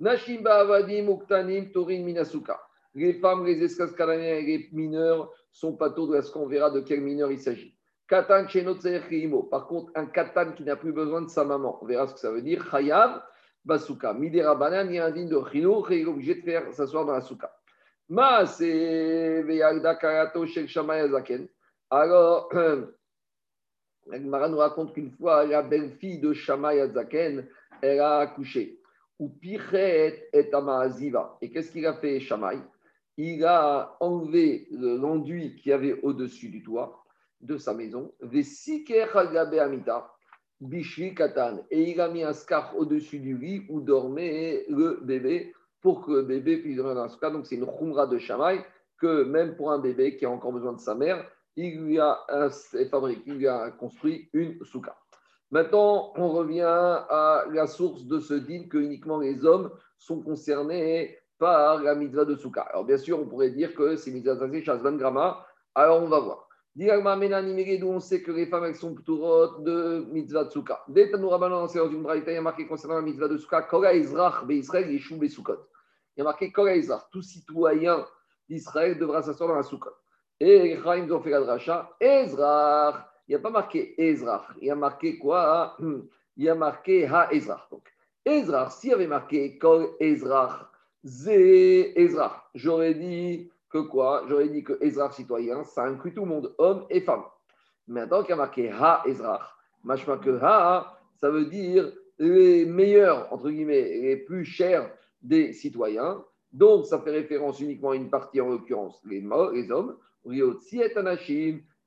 Nashim 0.00 0.42
Ba'avadim 0.42 1.08
Uktanim 1.08 1.70
Torin 1.70 2.02
Minasuka. 2.02 2.60
Les 2.94 3.14
femmes, 3.14 3.46
les 3.46 3.62
esclaves 3.62 3.94
canadiens 3.94 4.34
et 4.34 4.42
les 4.42 4.68
mineurs 4.72 5.32
sont 5.52 5.76
pas 5.76 5.90
tôt 5.90 6.06
de 6.06 6.20
ce 6.20 6.30
qu'on 6.30 6.46
verra 6.46 6.70
de 6.70 6.80
quel 6.80 7.00
mineur 7.00 7.30
il 7.30 7.38
s'agit. 7.38 7.74
Katan 8.12 8.44
Par 9.50 9.66
contre, 9.66 9.90
un 9.94 10.04
katan 10.04 10.52
qui 10.52 10.64
n'a 10.64 10.76
plus 10.76 10.92
besoin 10.92 11.22
de 11.22 11.30
sa 11.30 11.44
maman. 11.44 11.78
On 11.80 11.86
verra 11.86 12.06
ce 12.06 12.12
que 12.12 12.20
ça 12.20 12.30
veut 12.30 12.42
dire. 12.42 12.62
Chayav 12.70 13.22
Basuka. 13.64 14.12
Midera 14.12 14.54
Banan, 14.54 14.90
il 14.90 14.96
y 14.96 14.98
a 14.98 15.06
un 15.06 15.10
de 15.10 15.42
Chino, 15.50 15.86
il 15.88 16.00
est 16.00 16.04
obligé 16.04 16.34
de 16.34 16.42
faire 16.42 16.70
s'asseoir 16.74 17.06
dans 17.06 17.14
la 17.14 17.22
souka. 17.22 17.50
Ma, 18.10 18.44
c'est 18.44 19.42
Veyagda 19.44 19.94
Karato 19.94 20.44
Shel 20.44 20.68
Shamay 20.68 21.08
Zaken. 21.08 21.48
Alors, 21.88 22.52
Mara 24.06 24.48
nous 24.50 24.58
raconte 24.58 24.92
qu'une 24.92 25.12
fois, 25.12 25.46
la 25.46 25.62
belle-fille 25.62 26.20
de 26.20 26.34
Shamay 26.34 26.86
Zaken, 26.92 27.48
elle 27.80 28.00
a 28.00 28.18
accouché 28.18 28.78
ou 29.18 29.30
Pichet 29.30 30.28
et 30.34 30.52
Amaziva. 30.52 31.38
Et 31.40 31.50
qu'est-ce 31.50 31.72
qu'il 31.72 31.86
a 31.86 31.94
fait, 31.94 32.20
Shamaï 32.20 32.58
Il 33.16 33.42
a 33.46 33.96
enlevé 34.00 34.68
l'enduit 34.70 35.56
qu'il 35.56 35.70
y 35.70 35.72
avait 35.72 35.98
au-dessus 36.02 36.50
du 36.50 36.62
toit 36.62 37.01
de 37.42 37.56
sa 37.58 37.74
maison, 37.74 38.12
Bishri 40.60 41.14
Katan, 41.14 41.58
et 41.70 41.90
il 41.90 42.00
a 42.00 42.08
mis 42.08 42.22
un 42.22 42.32
scarf 42.32 42.72
au-dessus 42.76 43.18
du 43.18 43.36
lit 43.36 43.66
où 43.68 43.80
dormait 43.80 44.64
le 44.68 45.00
bébé 45.02 45.52
pour 45.80 46.06
que 46.06 46.12
le 46.12 46.22
bébé 46.22 46.58
puisse 46.58 46.76
dormir 46.76 46.94
dans 46.94 47.08
ce. 47.08 47.18
Donc 47.18 47.46
c'est 47.46 47.56
une 47.56 47.66
khumra 47.66 48.06
de 48.06 48.18
Shamaï 48.18 48.60
que 48.98 49.24
même 49.24 49.56
pour 49.56 49.72
un 49.72 49.80
bébé 49.80 50.16
qui 50.16 50.24
a 50.24 50.30
encore 50.30 50.52
besoin 50.52 50.72
de 50.72 50.80
sa 50.80 50.94
mère, 50.94 51.28
il 51.56 51.80
lui 51.80 51.98
a, 51.98 52.20
fabriqué, 52.90 53.22
il 53.26 53.34
lui 53.34 53.48
a 53.48 53.72
construit 53.72 54.28
une 54.32 54.62
souka. 54.64 54.96
Maintenant, 55.50 56.12
on 56.16 56.30
revient 56.30 56.62
à 56.62 57.44
la 57.52 57.66
source 57.66 58.06
de 58.06 58.20
ce 58.20 58.32
din 58.32 58.68
que 58.70 58.78
uniquement 58.78 59.18
les 59.18 59.44
hommes 59.44 59.70
sont 59.98 60.22
concernés 60.22 61.18
par 61.38 61.82
la 61.82 61.94
mitzvah 61.94 62.24
de 62.24 62.36
Souka. 62.36 62.62
Alors, 62.62 62.84
bien 62.84 62.96
sûr, 62.96 63.20
on 63.20 63.26
pourrait 63.26 63.50
dire 63.50 63.74
que 63.74 63.96
c'est 63.96 64.12
mitzvah 64.12 64.36
de 64.36 64.60
Shazvan 64.60 64.96
Grama. 64.96 65.44
Alors, 65.74 66.02
on 66.02 66.08
va 66.08 66.20
voir. 66.20 66.48
D'où 66.74 67.88
on 67.88 68.00
sait 68.00 68.22
que 68.22 68.32
les 68.32 68.46
femmes, 68.46 68.64
elles 68.64 68.76
sont 68.76 68.94
plutôt 68.94 69.58
de 69.58 70.06
mitzvah 70.10 70.44
de. 70.44 70.50
Dès 70.88 71.10
que 71.10 71.16
nous 71.18 71.28
rabbinons 71.28 71.66
dans 71.66 71.88
une 71.90 72.02
braïta, 72.02 72.30
il 72.30 72.34
y 72.34 72.38
a 72.38 72.42
marqué 72.42 72.66
concernant 72.66 72.94
la 72.94 73.02
mitzvah 73.02 73.28
de 73.28 73.36
Souka, 73.36 73.62
Kora 73.62 73.92
Israël, 73.94 74.32
Israël, 74.48 74.90
Yeshua, 74.90 75.18
Besukot. 75.18 75.58
Il 76.16 76.20
y 76.20 76.22
a 76.22 76.24
marqué 76.24 76.50
Kora 76.50 76.74
Israël, 76.74 77.02
tout 77.10 77.20
citoyen 77.20 78.06
d'Israël 78.48 78.98
devra 78.98 79.22
s'asseoir 79.22 79.50
dans 79.50 79.56
la 79.56 79.62
Soukot. 79.62 79.90
Et 80.40 80.62
les 80.62 80.82
Chaim 80.82 81.10
ont 81.10 81.20
fait 81.20 81.30
la 81.30 81.40
dracha, 81.40 81.90
Ezrach. 82.00 83.06
Il 83.28 83.32
n'y 83.32 83.36
a 83.36 83.38
pas 83.38 83.50
marqué 83.50 83.94
Ezrach, 83.98 84.48
il 84.60 84.68
y 84.68 84.70
a 84.70 84.74
marqué 84.74 85.18
quoi? 85.18 85.76
Il 86.38 86.44
y 86.44 86.48
a 86.48 86.54
marqué 86.54 87.06
Ha 87.06 87.28
Ezrach. 87.30 87.68
Donc, 87.70 87.86
Ezrach, 88.24 88.72
s'il 88.72 88.90
y 88.90 88.94
avait 88.94 89.06
marqué 89.06 89.58
Kol 89.58 89.90
Ezrach, 90.00 90.66
Zé 91.04 91.92
Ezrach, 92.00 92.32
j'aurais 92.54 92.94
dit 92.94 93.50
que 93.72 93.78
quoi? 93.78 94.24
J'aurais 94.28 94.48
dit 94.48 94.62
que 94.62 94.78
Ezra 94.80 95.10
citoyen, 95.10 95.64
ça 95.64 95.84
inclut 95.84 96.12
tout 96.12 96.22
le 96.22 96.28
monde, 96.28 96.54
hommes 96.58 96.84
et 96.90 97.00
femmes. 97.00 97.24
Maintenant 97.88 98.20
qu'il 98.22 98.30
y 98.30 98.32
a 98.34 98.36
marqué 98.36 98.70
Ha 98.70 99.02
Ezra, 99.06 99.40
machma 99.82 100.18
que 100.18 100.38
Ha, 100.42 100.98
ça 101.16 101.30
veut 101.30 101.46
dire 101.46 101.92
les 102.18 102.66
meilleurs, 102.66 103.32
entre 103.32 103.50
guillemets, 103.50 103.98
les 104.00 104.16
plus 104.16 104.44
chers 104.44 104.90
des 105.22 105.52
citoyens. 105.52 106.22
Donc, 106.52 106.86
ça 106.86 107.00
fait 107.00 107.10
référence 107.10 107.60
uniquement 107.60 107.90
à 107.90 107.96
une 107.96 108.10
partie, 108.10 108.40
en 108.40 108.50
l'occurrence, 108.50 109.00
les, 109.04 109.24
les 109.54 109.70
hommes. 109.72 109.96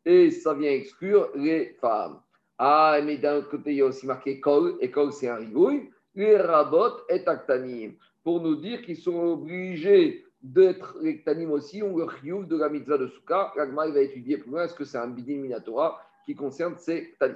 Et 0.08 0.32
ça 0.32 0.54
vient 0.54 0.72
exclure 0.72 1.30
les 1.36 1.78
femmes. 1.80 2.20
Ah, 2.58 3.00
mais 3.04 3.18
d'un 3.18 3.42
côté, 3.42 3.72
il 3.72 3.78
y 3.78 3.82
a 3.82 3.86
aussi 3.86 4.08
marqué 4.08 4.40
Kol, 4.40 4.76
et 4.80 4.90
Kol, 4.90 5.14
c'est 5.14 5.28
un 5.28 5.36
rigouille. 5.36 5.90
Les 6.16 6.38
rabot 6.38 7.02
et 7.10 7.28
aktanim, 7.28 7.96
pour 8.24 8.42
nous 8.42 8.56
dire 8.56 8.82
qu'ils 8.82 8.98
sont 8.98 9.18
obligés 9.18 10.25
d'être 10.46 10.98
les 11.02 11.24
aussi, 11.48 11.82
on 11.82 11.98
le 11.98 12.08
chiouf 12.08 12.48
de 12.48 12.58
la 12.58 12.70
mitzvah 12.70 12.98
de 12.98 13.08
Souka. 13.08 13.52
Ragma, 13.56 13.88
va 13.88 14.00
étudier 14.00 14.38
plus 14.38 14.52
loin, 14.52 14.66
est-ce 14.66 14.76
que 14.76 14.86
c'est 14.86 14.98
un 14.98 15.08
bidin 15.08 15.38
minatora 15.38 16.00
qui 16.26 16.36
concerne 16.36 16.76
ces 16.78 17.16
tanis. 17.20 17.36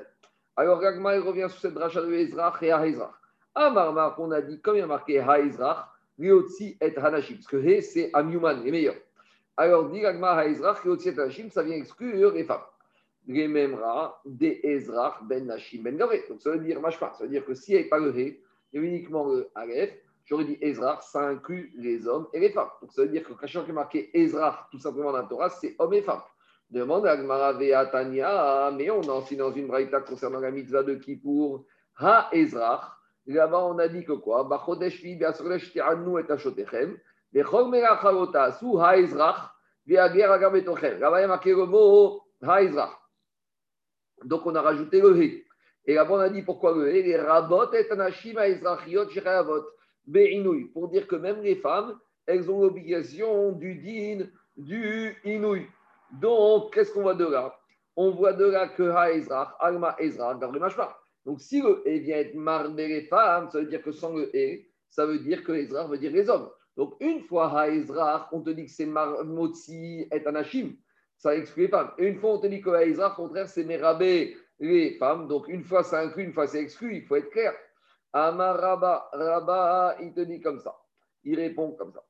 Alors 0.56 0.80
Ragma, 0.80 1.16
il 1.16 1.22
revient 1.22 1.48
sur 1.50 1.60
cette 1.60 1.74
dracha 1.74 2.02
de 2.02 2.14
Ezrach 2.14 2.62
et 2.62 2.68
Ezrach. 2.68 3.14
À 3.56 3.72
Marmar, 3.72 4.16
on 4.20 4.32
a 4.32 4.42
dit, 4.42 4.60
comme 4.62 4.76
il 4.76 4.80
y 4.80 4.82
a 4.82 4.88
marqué 4.88 5.20
Ha 5.20 5.38
lui 6.18 6.32
aussi 6.32 6.78
est 6.82 6.98
Hanashim, 6.98 7.36
parce 7.36 7.48
que 7.48 7.58
He, 7.58 7.82
c'est 7.82 8.12
Amyuman, 8.14 8.62
les 8.64 8.72
meilleurs. 8.72 8.96
Alors, 9.58 9.90
dit 9.90 10.06
Ragma 10.06 10.46
Ezrach, 10.46 10.84
Liotzi 10.84 11.10
et 11.10 11.20
Hanashim, 11.20 11.50
ça 11.50 11.64
vient 11.64 11.78
exclure 11.78 12.34
les 12.34 12.44
femmes. 12.44 12.62
Les 13.26 13.48
Memra, 13.48 14.22
des 14.26 14.60
Ezrach, 14.64 15.24
Ben 15.24 15.46
Nashim, 15.46 15.82
Ben 15.82 15.98
Gavre. 15.98 16.14
Donc 16.30 16.42
ça 16.42 16.52
veut 16.52 16.60
dire, 16.60 16.80
pas, 16.82 17.14
ça 17.18 17.24
veut 17.24 17.30
dire 17.30 17.46
que 17.46 17.54
s'il 17.54 17.76
n'y 17.76 17.80
avait 17.80 17.90
pas 17.90 18.00
le 18.00 18.16
He, 18.16 18.40
il 18.72 18.82
y 18.82 18.84
a 18.84 18.88
uniquement 18.88 19.26
le 19.26 19.50
Aleph, 19.56 19.94
J'aurais 20.30 20.46
dit 20.46 20.58
Ezra, 20.62 21.02
ça 21.02 21.22
inclut 21.22 21.74
les 21.76 22.08
hommes 22.08 22.28
et 22.34 22.40
les 22.40 22.52
femmes. 22.52 22.70
Donc 22.82 22.94
ça 22.94 23.02
veut 23.02 23.08
dire 23.08 23.24
que 23.24 23.34
quand 23.34 23.48
il 23.48 23.58
est 23.58 23.74
marqué 23.74 24.12
Ezra, 24.14 24.68
tout 24.70 24.78
simplement 24.78 25.12
dans 25.12 25.18
la 25.18 25.24
Torah, 25.24 25.50
c'est 25.50 25.76
hommes 25.80 25.96
et 25.96 26.04
femmes. 26.04 26.22
Demande 26.70 27.08
à 27.08 27.18
Gmara 27.18 27.56
Tanya, 27.88 28.70
mais 28.78 28.92
on 28.92 29.02
a 29.02 29.14
aussi 29.14 29.36
dans 29.36 29.52
une 29.52 29.66
braïta 29.66 30.02
concernant 30.02 30.40
la 30.40 30.52
mitzvah 30.52 30.84
de 30.84 30.94
Kippour, 30.94 31.66
Ha 31.98 32.30
Ezra. 32.32 32.96
Là-bas, 33.26 33.58
on 33.58 33.80
a 33.80 33.88
dit 33.88 34.06
que 34.06 34.12
quoi? 34.12 34.44
Là-bas, 34.44 34.64
il 34.68 34.74
y 39.96 39.98
a 39.98 40.08
marqué 41.28 41.56
le 41.56 41.66
mot 41.66 42.22
Ha 42.44 42.62
Ezra. 42.62 43.00
Donc 44.24 44.46
on 44.46 44.54
a 44.54 44.62
rajouté 44.62 45.02
le 45.02 45.20
He. 45.20 45.44
Et 45.86 45.96
là-bas, 45.96 46.14
on 46.14 46.20
a 46.20 46.30
dit 46.30 46.44
pourquoi 46.44 46.76
le 46.76 46.96
He? 46.96 47.02
Les 47.02 47.18
rabot 47.18 47.74
et 47.74 47.90
anashim 47.90 48.38
ha 48.38 48.48
Ezrachiot 48.48 49.10
pour 50.74 50.90
dire 50.90 51.08
que 51.08 51.16
même 51.16 51.42
les 51.42 51.56
femmes, 51.56 51.98
elles 52.26 52.50
ont 52.50 52.62
l'obligation 52.62 53.52
du 53.54 53.76
din, 53.76 54.28
du 54.58 55.16
inouï. 55.24 55.66
Donc, 56.20 56.74
qu'est-ce 56.74 56.92
qu'on 56.92 57.02
voit 57.02 57.16
de 57.16 57.26
là? 57.26 57.56
On 57.96 58.12
voit 58.12 58.34
de 58.34 58.46
là 58.46 58.68
que 58.68 58.84
ha 58.84 59.12
Ezra, 59.12 59.56
alma 59.60 59.96
Ezra, 60.00 60.34
Donc, 61.26 61.42
si 61.42 61.62
le 61.62 61.84
e 61.86 62.00
vient 62.00 62.18
être 62.18 62.36
marmé 62.36 62.88
les 62.88 63.02
femmes, 63.04 63.50
ça 63.52 63.60
veut 63.60 63.66
dire 63.66 63.82
que 63.82 63.92
sans 63.92 64.16
le 64.16 64.32
e, 64.34 64.62
ça 64.90 65.06
veut 65.06 65.20
dire 65.20 65.44
que 65.44 65.52
Ezra 65.52 65.88
veut 65.88 65.98
dire 65.98 66.12
les 66.12 66.30
hommes. 66.30 66.50
Donc, 66.78 66.96
une 67.00 67.22
fois 67.22 67.52
ha 67.54 68.30
on 68.32 68.42
te 68.42 68.52
dit 68.52 68.66
que 68.66 68.72
c'est 68.72 68.86
marmotzi 68.86 70.08
et 70.12 70.26
anashim, 70.26 70.76
ça 71.18 71.36
exclut 71.36 71.64
les 71.64 71.70
femmes. 71.70 71.92
Et 71.98 72.08
une 72.08 72.20
fois, 72.20 72.32
on 72.36 72.40
te 72.40 72.48
dit 72.48 72.62
que 72.62 72.70
ha 72.70 72.86
Ezra, 72.86 73.12
au 73.12 73.16
contraire, 73.16 73.48
c'est 73.48 73.66
merabé 73.66 74.38
les 74.60 74.96
femmes. 74.98 75.28
Donc, 75.28 75.48
une 75.48 75.64
fois, 75.64 75.84
ça 75.84 76.00
inclut, 76.02 76.24
une 76.24 76.34
fois, 76.34 76.48
c'est 76.48 76.62
exclu, 76.62 76.96
il 76.96 77.06
faut 77.06 77.16
être 77.16 77.30
clair. 77.32 77.54
Amar 78.14 78.58
Rabba, 78.60 79.96
il 80.02 80.14
te 80.14 80.22
dit 80.22 80.42
comme 80.42 80.60
ça. 80.60 80.76
Il 81.24 81.36
répond 81.40 81.72
comme 81.72 81.92
ça. 81.92 82.04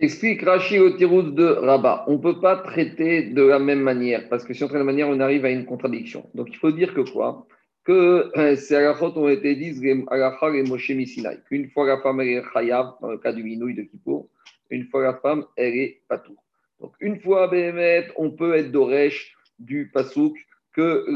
Explique 0.00 0.42
Rashi 0.42 0.78
au 0.80 0.90
tirouz 0.96 1.32
de 1.34 1.44
Rabat. 1.44 2.04
On 2.08 2.14
ne 2.14 2.18
peut 2.18 2.40
pas 2.40 2.56
traiter 2.56 3.30
de 3.30 3.42
la 3.42 3.58
même 3.58 3.80
manière, 3.80 4.28
parce 4.28 4.44
que 4.44 4.52
si 4.52 4.64
on 4.64 4.66
traite 4.66 4.80
de 4.80 4.86
la 4.86 4.92
même 4.92 4.96
manière, 4.96 5.08
on 5.08 5.20
arrive 5.20 5.44
à 5.44 5.50
une 5.50 5.64
contradiction. 5.64 6.28
Donc 6.34 6.48
il 6.50 6.56
faut 6.56 6.72
dire 6.72 6.92
que 6.92 7.00
quoi? 7.00 7.46
Que 7.84 8.30
ces 8.56 8.74
alakhot 8.74 9.12
ont 9.16 9.28
été 9.28 9.54
dites, 9.54 9.82
et 9.82 9.94
Moshe 9.94 10.90
Misinai, 10.90 11.38
qu'une 11.48 11.68
fois 11.68 11.86
la 11.86 11.98
femme 12.00 12.20
est 12.20 12.42
chayav, 12.52 12.94
dans 13.00 13.10
le 13.10 13.18
cas 13.18 13.32
du 13.32 13.42
minouï 13.42 13.74
de 13.74 13.82
Kippour, 13.82 14.28
une 14.70 14.86
fois 14.86 15.02
la 15.02 15.14
femme, 15.14 15.44
elle 15.56 15.76
est 15.76 16.00
tout. 16.24 16.36
Donc, 16.80 16.92
une 17.00 17.20
fois 17.20 17.48
Béhémet, 17.48 18.08
on 18.16 18.30
peut 18.30 18.54
être 18.54 18.72
d'Oresh 18.72 19.36
du 19.58 19.90
Pasouk 19.92 20.36
que 20.72 21.06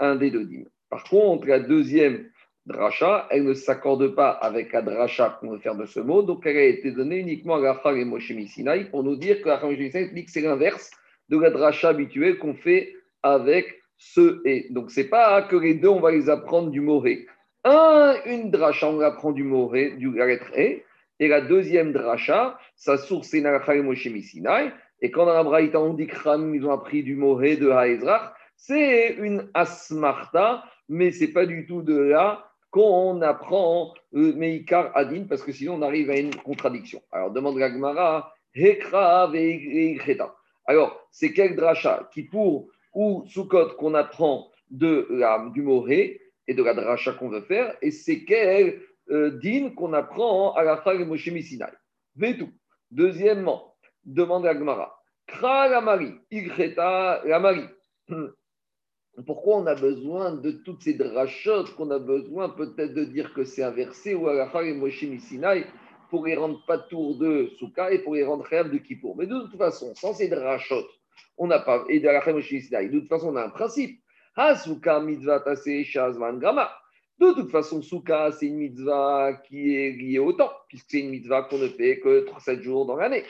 un, 0.00 0.16
des 0.16 0.30
deux 0.30 0.44
dîmes. 0.44 0.68
Par 0.90 1.04
contre, 1.04 1.46
la 1.46 1.60
deuxième 1.60 2.30
dracha, 2.66 3.26
elle 3.30 3.44
ne 3.44 3.54
s'accorde 3.54 4.14
pas 4.14 4.30
avec 4.30 4.72
la 4.72 4.82
dracha 4.82 5.38
qu'on 5.40 5.52
veut 5.52 5.58
faire 5.58 5.76
de 5.76 5.86
ce 5.86 6.00
mot, 6.00 6.22
donc 6.22 6.44
elle 6.44 6.56
a 6.56 6.64
été 6.64 6.90
donnée 6.90 7.18
uniquement 7.18 7.54
à 7.54 7.72
Rachel 7.72 8.00
et 8.00 8.04
Moshe 8.04 8.32
Sinaï 8.46 8.90
pour 8.90 9.02
nous 9.04 9.16
dire 9.16 9.40
que 9.40 9.48
et 9.72 10.08
dit 10.12 10.24
que 10.24 10.30
c'est 10.30 10.40
l'inverse 10.40 10.90
de 11.28 11.38
la 11.38 11.50
dracha 11.50 11.88
habituelle 11.88 12.38
qu'on 12.38 12.54
fait 12.54 12.94
avec 13.22 13.77
ce 13.98 14.40
et. 14.44 14.66
Donc, 14.70 14.90
c'est 14.90 15.08
pas 15.08 15.42
que 15.42 15.56
les 15.56 15.74
deux, 15.74 15.88
on 15.88 16.00
va 16.00 16.12
les 16.12 16.30
apprendre 16.30 16.70
du 16.70 16.80
moré. 16.80 17.26
Un, 17.64 18.14
une 18.24 18.50
dracha, 18.50 18.88
on 18.88 19.00
apprend 19.00 19.32
du 19.32 19.42
moré, 19.42 19.90
du 19.90 20.10
la 20.12 20.28
et, 20.56 20.84
et 21.20 21.28
la 21.28 21.40
deuxième 21.40 21.92
dracha, 21.92 22.58
sa 22.76 22.96
source 22.96 23.28
c'est 23.28 23.40
Narachal 23.40 23.82
Moshe. 23.82 24.06
Et 25.00 25.10
quand 25.10 25.26
dans 25.26 25.34
la 25.34 25.44
Braïta 25.44 25.80
on 25.80 25.94
dit 25.94 26.06
que 26.06 26.54
ils 26.54 26.66
ont 26.66 26.72
appris 26.72 27.02
du 27.02 27.14
Moré 27.14 27.56
de 27.56 27.70
Haezrach, 27.70 28.32
c'est 28.56 29.14
une 29.18 29.48
asmarta, 29.54 30.64
mais 30.88 31.12
c'est 31.12 31.32
pas 31.32 31.46
du 31.46 31.66
tout 31.66 31.82
de 31.82 31.96
là 31.96 32.44
qu'on 32.70 33.22
apprend 33.22 33.94
le 34.12 34.32
Meikar 34.32 34.90
Adin, 34.96 35.24
parce 35.28 35.42
que 35.42 35.52
sinon 35.52 35.74
on 35.74 35.82
arrive 35.82 36.10
à 36.10 36.18
une 36.18 36.34
contradiction. 36.34 37.00
Alors 37.12 37.30
demande 37.30 37.58
la 37.58 37.72
Gemara, 37.72 38.32
Hekra 38.54 39.30
Alors, 40.66 41.08
c'est 41.10 41.32
quel 41.32 41.54
dracha 41.54 42.08
qui 42.12 42.24
pour 42.24 42.68
ou 42.94 43.24
Sukkot 43.26 43.74
qu'on 43.76 43.94
apprend 43.94 44.50
de 44.70 45.06
la, 45.10 45.50
du 45.54 45.62
Moré 45.62 46.20
et 46.46 46.54
de 46.54 46.62
la 46.62 46.74
dracha 46.74 47.12
qu'on 47.12 47.28
veut 47.28 47.42
faire, 47.42 47.76
et 47.82 47.90
c'est 47.90 48.24
quel 48.24 48.80
euh, 49.10 49.38
din 49.42 49.70
qu'on 49.70 49.92
apprend 49.92 50.54
à 50.54 50.62
la 50.62 50.78
fin 50.78 50.98
de 50.98 51.04
Moshe 51.04 51.30
Sinai. 51.30 51.66
tout. 52.38 52.50
Deuxièmement, 52.90 53.74
demande 54.04 54.46
à 54.46 54.54
Gmara. 54.54 55.02
Kra 55.26 55.68
la 55.68 55.80
Marie, 55.80 56.14
Igreta 56.30 57.22
la 57.24 57.38
Marie. 57.38 57.68
Pourquoi 59.26 59.56
on 59.56 59.66
a 59.66 59.74
besoin 59.74 60.32
de 60.32 60.52
toutes 60.52 60.82
ces 60.82 60.94
drachotes 60.94 61.74
qu'on 61.74 61.90
a 61.90 61.98
besoin 61.98 62.48
peut-être 62.50 62.94
de 62.94 63.04
dire 63.04 63.34
que 63.34 63.44
c'est 63.44 63.64
inversé 63.64 64.14
ou 64.14 64.28
à 64.28 64.34
la 64.34 64.48
fin 64.48 64.64
de 64.64 64.74
Moshe 64.74 65.04
Sinai 65.20 65.66
pour 66.08 66.24
les 66.26 66.36
rendre 66.36 66.64
pas 66.66 66.78
tour 66.78 67.16
de 67.16 67.50
Souka 67.58 67.90
et 67.92 67.98
pour 67.98 68.14
les 68.14 68.24
rendre 68.24 68.44
réels 68.44 68.70
de 68.70 68.78
Kippour. 68.78 69.16
Mais 69.16 69.26
de 69.26 69.38
toute 69.40 69.58
façon, 69.58 69.94
sans 69.94 70.14
ces 70.14 70.28
drachotes, 70.28 70.97
on 71.36 71.46
n'a 71.46 71.58
pas, 71.58 71.84
et 71.88 72.00
de 72.00 72.06
la 72.06 72.20
de 72.20 72.88
de 72.88 72.98
toute 72.98 73.08
façon, 73.08 73.28
on 73.28 73.36
a 73.36 73.44
un 73.44 73.50
principe. 73.50 74.00
De 77.18 77.34
toute 77.34 77.50
façon, 77.50 77.82
Souka, 77.82 78.30
c'est 78.32 78.46
une 78.46 78.58
mitzvah 78.58 79.32
qui 79.48 79.74
est 79.74 79.90
liée 79.90 80.20
au 80.20 80.32
temps, 80.32 80.52
puisque 80.68 80.86
c'est 80.88 81.00
une 81.00 81.10
mitzvah 81.10 81.42
qu'on 81.42 81.58
ne 81.58 81.68
fait 81.68 81.98
que 81.98 82.26
7 82.38 82.62
jours 82.62 82.86
dans 82.86 82.96
l'année. 82.96 83.24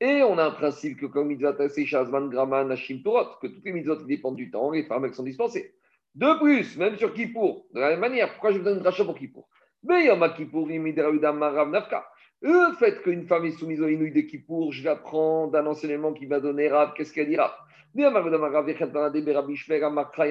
Et 0.00 0.22
on 0.22 0.38
a 0.38 0.44
un 0.46 0.50
principe 0.50 0.98
que 0.98 1.06
comme 1.06 1.28
mitzvah 1.28 1.52
tassé, 1.52 1.86
shazman, 1.86 2.30
grama, 2.30 2.64
nashim, 2.64 3.02
que 3.02 3.46
toutes 3.46 3.64
les 3.64 3.72
mitzvahs 3.72 4.02
dépendent 4.06 4.36
du 4.36 4.50
temps, 4.50 4.70
les 4.70 4.84
femmes, 4.84 5.12
sont 5.12 5.22
dispensées. 5.22 5.74
De 6.14 6.38
plus, 6.40 6.76
même 6.76 6.96
sur 6.96 7.14
Kippour, 7.14 7.66
de 7.72 7.78
la 7.78 7.90
même 7.90 8.00
manière, 8.00 8.32
pourquoi 8.32 8.50
je 8.50 8.58
vous 8.58 8.64
donne 8.64 8.78
une 8.78 8.82
dracha 8.82 9.04
pour 9.04 9.16
Kippour? 9.16 9.48
Mais 9.84 10.06
Yom 10.06 10.28
Kippour, 10.34 10.66
nafka. 10.66 12.06
Le 12.42 12.72
fait 12.78 13.02
qu'une 13.02 13.26
femme 13.26 13.44
est 13.44 13.50
soumise 13.50 13.82
au 13.82 13.88
inouï 13.88 14.12
de 14.12 14.22
Kippour, 14.22 14.72
je 14.72 14.82
l'apprends 14.82 15.48
d'un 15.48 15.66
enseignement 15.66 16.14
qui 16.14 16.24
va 16.24 16.40
donner 16.40 16.68
Rav, 16.68 16.94
qu'est-ce 16.94 17.12
qu'elle 17.12 17.28
dira? 17.28 17.54
A 17.98 18.10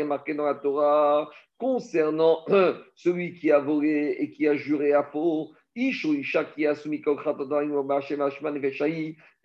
marqué 0.03 0.33
dans 0.33 0.45
la 0.45 0.55
Torah 0.55 1.29
concernant 1.59 2.43
celui 2.95 3.35
qui 3.35 3.51
a 3.51 3.59
volé 3.59 4.15
et 4.17 4.31
qui 4.31 4.47
a 4.47 4.55
juré 4.55 4.93
à 4.93 5.03
faux. 5.03 5.51
Et 5.75 5.91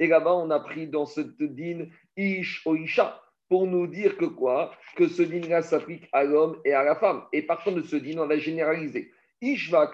là-bas, 0.06 0.34
on 0.34 0.50
a 0.50 0.60
pris 0.60 0.88
dans 0.88 1.04
cette 1.04 1.42
dîne 1.42 1.90
Ish 2.16 2.62
o 2.64 2.76
Isha. 2.76 3.20
pour 3.48 3.66
nous 3.66 3.86
dire 3.86 4.16
que 4.16 4.24
quoi? 4.24 4.72
Que 4.96 5.06
ce 5.06 5.22
din-là 5.22 5.60
s'applique 5.60 6.08
à 6.12 6.24
l'homme 6.24 6.56
et 6.64 6.72
à 6.72 6.82
la 6.82 6.94
femme. 6.96 7.24
Et 7.32 7.42
partant 7.42 7.72
de 7.72 7.82
ce 7.82 7.96
din, 7.96 8.18
on 8.18 8.26
va 8.26 8.38
généraliser. 8.38 9.12
Ishva 9.42 9.92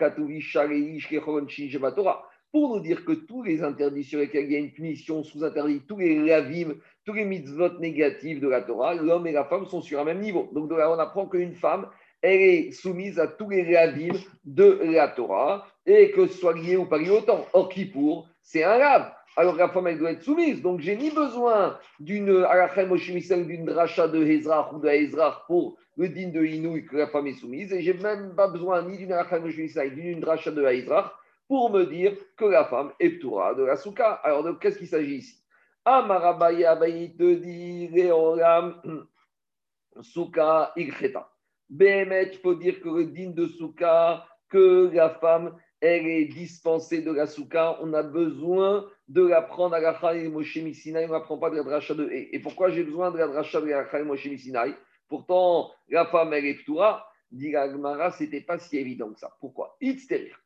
pour 2.53 2.75
nous 2.75 2.81
dire 2.81 3.05
que 3.05 3.13
tous 3.13 3.43
les 3.43 3.63
interdits 3.63 4.05
sur 4.05 4.19
lesquels 4.19 4.47
il 4.47 4.53
y 4.53 4.57
a 4.57 4.59
une 4.59 4.73
punition 4.73 5.23
sous 5.23 5.45
interdit, 5.45 5.83
tous 5.87 5.99
les 5.99 6.19
lavim, 6.19 6.75
tous 7.05 7.13
les 7.13 7.25
mitzvot 7.25 7.79
négatifs 7.79 8.41
de 8.41 8.49
la 8.49 8.63
Torah, 8.63 8.95
l'homme 8.95 9.27
et 9.27 9.33
la 9.33 9.45
femme 9.45 9.67
sont 9.67 9.81
sur 9.81 10.01
un 10.01 10.05
même 10.05 10.21
niveau. 10.21 10.49
Donc 10.53 10.71
là, 10.73 10.91
on 10.91 10.99
apprend 10.99 11.27
qu'une 11.27 11.55
femme, 11.55 11.87
elle 12.23 12.41
est 12.41 12.73
soumise 12.73 13.19
à 13.19 13.29
tous 13.29 13.49
les 13.49 13.65
lavim 13.71 14.15
de 14.45 14.81
la 14.85 15.09
Torah, 15.09 15.67
et 15.87 16.11
que 16.11 16.27
ce 16.27 16.39
soit 16.39 16.55
lié 16.55 16.77
ou 16.77 16.87
pas 16.87 16.99
lié 16.99 17.11
autant. 17.11 17.47
Or, 17.53 17.71
pour 17.93 18.29
c'est 18.43 18.65
un 18.65 18.79
lave. 18.79 19.13
Alors 19.37 19.55
la 19.55 19.69
femme, 19.69 19.87
elle 19.87 19.99
doit 19.99 20.11
être 20.11 20.23
soumise. 20.23 20.61
Donc, 20.61 20.81
j'ai 20.81 20.97
ni 20.97 21.11
besoin 21.11 21.79
d'une 22.01 22.27
d'une 22.27 23.65
dracha 23.65 24.09
de 24.09 24.25
Hezrach 24.25 24.73
ou 24.73 24.81
de 24.81 24.89
Hezrach 24.89 25.47
pour 25.47 25.77
le 25.97 26.09
din 26.09 26.29
de 26.29 26.45
Inouï 26.45 26.85
que 26.85 26.97
la 26.97 27.07
femme 27.07 27.29
est 27.29 27.35
soumise. 27.35 27.73
Et 27.73 27.81
j'ai 27.81 27.95
même 27.95 28.35
pas 28.35 28.49
besoin 28.49 28.83
ni 28.83 28.99
d'une 28.99 29.15
d'une 29.95 30.21
dracha 30.21 30.51
de 30.51 30.65
Hezrach 30.65 31.13
pour 31.51 31.69
me 31.69 31.85
dire 31.85 32.17
que 32.37 32.45
la 32.45 32.65
femme 32.65 32.93
est 33.01 33.19
ptoura 33.19 33.55
de 33.55 33.65
la 33.65 33.75
souka. 33.75 34.13
Alors, 34.23 34.45
de 34.45 34.53
qu'est-ce 34.53 34.79
qu'il 34.79 34.87
s'agit 34.87 35.17
ici? 35.17 35.43
Amarabaya 35.85 36.77
te 36.77 37.35
dit 37.35 37.91
souka 40.01 40.73
ilcheta. 40.77 41.29
Béhémet, 41.69 42.31
il 42.35 42.39
faut 42.39 42.55
dire 42.55 42.81
que 42.81 42.89
le 42.89 43.07
din 43.07 43.31
de 43.31 43.49
souka, 43.49 44.25
que 44.49 44.93
la 44.95 45.11
femme, 45.11 45.57
elle 45.81 46.07
est 46.07 46.27
dispensée 46.27 47.03
de 47.03 47.11
la 47.11 47.27
souka, 47.27 47.79
on 47.81 47.95
a 47.95 48.05
besoin 48.05 48.87
de 49.09 49.27
la 49.27 49.43
prendre 49.43 49.75
à 49.75 49.81
la 49.81 49.95
Khalil 49.95 50.31
Moshe 50.31 50.59
Misinaï, 50.59 51.07
on 51.07 51.13
n'apprend 51.13 51.39
pas 51.39 51.51
de 51.51 51.57
la 51.57 51.65
dracha 51.65 51.95
de 51.95 52.09
Et 52.13 52.39
pourquoi 52.39 52.71
j'ai 52.71 52.85
besoin 52.85 53.11
de 53.11 53.19
la 53.19 53.27
dracha 53.27 53.61
de 53.61 53.67
la 53.67 53.83
Khalil 53.87 54.07
Moshe 54.07 54.27
Misinaï 54.27 54.73
Pourtant, 55.09 55.73
la 55.89 56.07
femme, 56.07 56.33
elle 56.33 56.47
est 56.47 56.63
ptoura 56.63 57.10
dit 57.31 57.55
Agmara, 57.55 58.11
ce 58.11 58.25
n'était 58.25 58.41
pas 58.41 58.59
si 58.59 58.79
évident 58.79 59.11
que 59.13 59.21
ça. 59.21 59.37
Pourquoi? 59.41 59.77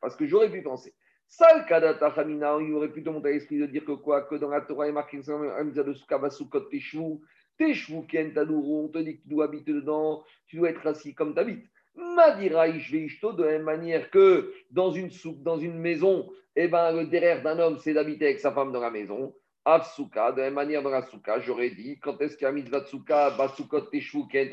Parce 0.01 0.15
que 0.15 0.25
j'aurais 0.25 0.51
pu 0.51 0.61
penser. 0.61 0.93
Sal 1.27 1.65
kadata 1.65 2.13
chamina, 2.13 2.57
il 2.61 2.73
aurait 2.73 2.91
pu 2.91 3.03
te 3.03 3.09
à 3.09 3.31
l'esprit 3.31 3.57
de 3.57 3.65
dire 3.65 3.83
que 3.83 3.93
quoi? 3.93 4.21
Que 4.23 4.35
dans 4.35 4.49
la 4.49 4.61
Torah, 4.61 4.85
il 4.85 4.89
est 4.89 4.93
marqué 4.93 5.17
de 5.17 5.93
Sukabasukot 5.93 6.61
Teshvu, 6.61 7.19
Teshvu 7.57 8.05
Ken 8.07 8.33
Tadourou, 8.33 8.85
on 8.85 8.87
te 8.89 8.99
dit 8.99 9.17
que 9.17 9.23
tu 9.23 9.29
dois 9.29 9.45
habiter 9.45 9.73
dedans, 9.73 10.23
tu 10.45 10.57
dois 10.57 10.69
être 10.69 10.85
assis 10.85 11.15
comme 11.15 11.33
tu 11.33 11.39
habites. 11.39 11.65
Madira 11.95 12.67
Ishveishto, 12.67 13.33
de 13.33 13.43
la 13.43 13.51
même 13.53 13.63
manière 13.63 14.11
que 14.11 14.53
dans 14.69 14.91
une 14.91 15.09
soupe, 15.09 15.41
dans 15.41 15.57
une 15.57 15.79
maison, 15.79 16.29
eh 16.55 16.67
ben, 16.67 16.91
le 16.91 17.07
derrière 17.07 17.41
d'un 17.41 17.57
homme, 17.59 17.79
c'est 17.79 17.93
d'habiter 17.93 18.25
avec 18.25 18.39
sa 18.39 18.51
femme 18.51 18.71
dans 18.71 18.81
la 18.81 18.91
maison. 18.91 19.33
Afsuka, 19.65 20.31
de 20.31 20.37
la 20.37 20.43
même 20.45 20.53
manière 20.53 20.83
dans 20.83 20.91
la 20.91 21.01
souka, 21.01 21.39
j'aurais 21.39 21.71
dit, 21.71 21.97
quand 21.99 22.21
est-ce 22.21 22.37
qu'il 22.37 22.45
y 22.45 22.47
a 22.47 22.51
mitzvah 22.51 22.85
tsuka, 22.85 23.31
basukot 23.31 23.81
teshvu 23.81 24.27
ken 24.27 24.49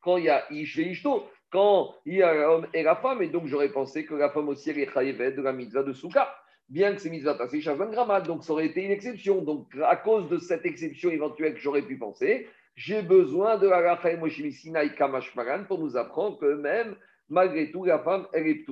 quand 0.00 0.16
il 0.16 0.24
y 0.24 0.30
a 0.30 0.50
ish 0.50 1.04
quand 1.52 1.94
il 2.06 2.14
y 2.14 2.22
a 2.22 2.34
l'homme 2.34 2.66
et 2.72 2.82
la 2.82 2.96
femme, 2.96 3.22
et 3.22 3.28
donc 3.28 3.46
j'aurais 3.46 3.68
pensé 3.68 4.06
que 4.06 4.14
la 4.14 4.30
femme 4.30 4.48
aussi 4.48 4.70
est 4.70 4.92
chayevet 4.92 5.32
de 5.32 5.42
la 5.42 5.52
mitzvah 5.52 5.82
de 5.82 5.92
souka, 5.92 6.34
bien 6.68 6.94
que 6.94 7.00
c'est 7.00 7.10
mitzvah 7.10 7.34
tassé 7.34 7.62
un 7.68 7.74
grammat, 7.74 8.22
donc 8.22 8.42
ça 8.42 8.54
aurait 8.54 8.66
été 8.66 8.82
une 8.82 8.90
exception. 8.90 9.42
Donc 9.42 9.68
à 9.84 9.96
cause 9.96 10.28
de 10.30 10.38
cette 10.38 10.64
exception 10.64 11.10
éventuelle 11.10 11.54
que 11.54 11.60
j'aurais 11.60 11.82
pu 11.82 11.98
penser, 11.98 12.48
j'ai 12.74 13.02
besoin 13.02 13.58
de 13.58 13.68
la 13.68 13.80
Rachaim 13.80 14.16
Moshimi 14.16 14.54
Kamashmaran 14.96 15.64
pour 15.64 15.78
nous 15.78 15.96
apprendre 15.96 16.38
que 16.38 16.54
même, 16.54 16.96
malgré 17.28 17.70
tout, 17.70 17.84
la 17.84 17.98
femme, 17.98 18.26
est 18.32 18.64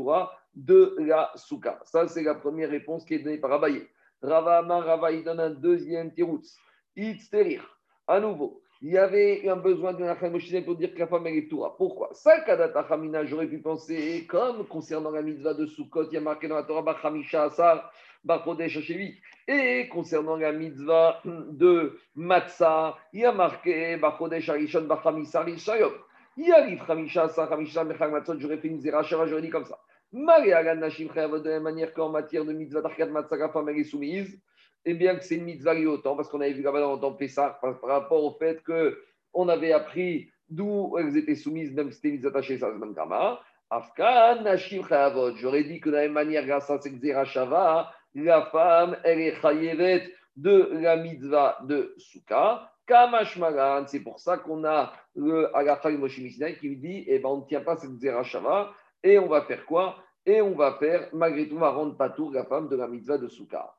de 0.55 0.97
la 1.01 1.31
souka. 1.37 1.79
Ça, 1.85 2.09
c'est 2.09 2.23
la 2.23 2.35
première 2.35 2.71
réponse 2.71 3.05
qui 3.05 3.15
est 3.15 3.19
donnée 3.19 3.39
par 3.39 3.53
Abaye. 3.53 3.87
Rava 4.23 4.59
Amar, 4.59 4.85
Rava, 4.85 5.13
donne 5.21 5.41
un 5.41 5.51
deuxième 5.51 6.13
tiroutz. 6.13 6.57
Itzterir. 6.97 7.79
À 8.07 8.21
nouveau, 8.21 8.63
il 8.83 8.93
y 8.93 8.99
avait 8.99 9.47
un 9.47 9.57
besoin 9.57 9.93
Rachel 9.93 10.33
Moshe 10.33 10.65
pour 10.65 10.75
dire 10.75 10.95
que 10.95 11.01
la 11.01 11.07
femme 11.07 11.27
est 11.27 11.51
Toura. 11.51 11.77
Pourquoi? 11.77 12.09
Sakadata 12.13 12.81
Hamina, 12.89 13.27
j'aurais 13.27 13.47
pu 13.47 13.59
penser, 13.59 14.25
comme 14.27 14.67
concernant 14.67 15.11
la 15.11 15.21
mitzvah 15.21 15.53
de 15.53 15.67
Sukkot, 15.67 16.09
il 16.11 16.15
y 16.15 16.17
a 16.17 16.21
marqué 16.23 16.49
dans 16.49 16.55
la 16.55 16.63
Torah, 16.63 16.81
Bachamisha 16.81 17.45
Asar, 17.45 17.93
Bachodesh 18.25 18.79
Hashevi. 18.79 19.19
Et 19.47 19.87
concernant 19.89 20.37
la 20.37 20.53
mitzvah 20.53 21.21
de 21.25 21.99
Matzah, 22.15 22.97
il 23.13 23.21
y 23.21 23.25
a 23.27 23.33
marqué 23.33 23.99
Bachodesh 23.99 24.49
Arishon, 24.49 24.87
Bachamisar 24.87 25.45
Rishayom. 25.45 25.93
Il 26.39 26.49
y 26.49 26.53
a 26.53 26.65
l'if 26.65 26.81
Hamisha 26.89 27.25
Asar, 27.25 27.53
Hamisha 27.53 27.85
Mechag 27.85 28.11
Matzot, 28.11 28.39
j'aurais 28.39 28.59
fait 28.59 28.69
une 28.69 28.81
zéra 28.81 29.03
j'aurais 29.03 29.43
dit 29.43 29.51
comme 29.51 29.67
ça. 29.67 29.79
Maria 30.11 30.75
Nashim 30.75 31.09
de 31.09 31.51
la 31.51 31.61
manière 31.61 31.93
qu'en 31.93 32.09
matière 32.09 32.47
de 32.47 32.55
mitzvah 32.55 32.81
d'Arkad 32.81 33.11
Matzah, 33.11 33.37
la 33.37 33.51
femme 33.51 33.69
est 33.69 33.85
soumise 33.85 34.41
et 34.85 34.95
bien 34.95 35.17
que 35.17 35.25
c'est 35.25 35.37
une 35.37 35.45
mitzvah 35.45 35.75
liée 35.75 35.87
au 35.87 35.99
temps, 35.99 36.17
parce 36.17 36.29
qu'on 36.29 36.41
avait 36.41 36.53
vu 36.53 36.63
là-bas 36.63 36.97
dans 36.97 37.13
Pessah, 37.13 37.59
par, 37.61 37.81
rapport 37.83 38.25
au 38.25 38.33
fait 38.39 38.63
qu'on 38.65 39.49
avait 39.49 39.73
appris 39.73 40.31
d'où 40.49 40.97
elles 40.99 41.17
étaient 41.17 41.35
soumises, 41.35 41.73
même 41.73 41.91
si 41.91 41.97
c'était 41.97 42.11
mitzvah 42.11 42.31
attachée, 42.31 42.59
ça 42.59 42.73
se 42.73 42.95
Gama. 42.95 43.41
Afkan, 43.71 44.43
Nashim 44.43 44.83
Chayavot. 44.87 45.37
J'aurais 45.37 45.63
dit 45.63 45.81
que 45.81 45.91
de 45.91 45.95
la 45.95 46.03
même 46.03 46.13
manière, 46.13 46.45
grâce 46.45 46.69
à 46.71 46.81
cette 46.81 47.01
Shava, 47.27 47.93
la 48.15 48.47
femme, 48.47 48.97
elle 49.05 49.21
est 49.21 49.41
chayevet 49.41 50.13
de 50.37 50.71
la 50.73 50.97
mitzvah 50.97 51.59
de 51.65 51.95
Souka. 51.99 52.69
Kamashmagan, 52.87 53.87
c'est 53.87 54.01
pour 54.01 54.19
ça 54.19 54.39
qu'on 54.39 54.65
a 54.65 54.93
le 55.15 55.57
Agacha 55.57 55.91
Moshe 55.91 56.17
qui 56.17 56.69
lui 56.69 56.77
dit 56.77 57.05
eh 57.07 57.21
ben, 57.21 57.29
on 57.29 57.37
ne 57.39 57.45
tient 57.45 57.61
pas 57.61 57.77
cette 57.77 58.25
Shava, 58.25 58.73
et 59.05 59.19
on 59.21 59.29
va 59.29 59.43
faire 59.43 59.65
quoi? 59.65 59.97
Et 60.27 60.43
on 60.43 60.57
va 60.57 60.75
faire, 60.75 61.09
malgré 61.13 61.49
tout, 61.49 61.57
on 61.57 61.61
va 61.61 61.71
rendre 61.71 61.97
la 62.33 62.45
femme 62.45 62.69
de 62.69 62.77
la 62.77 62.89
mitzvah 62.89 63.19
de 63.19 63.29
Souka. 63.29 63.73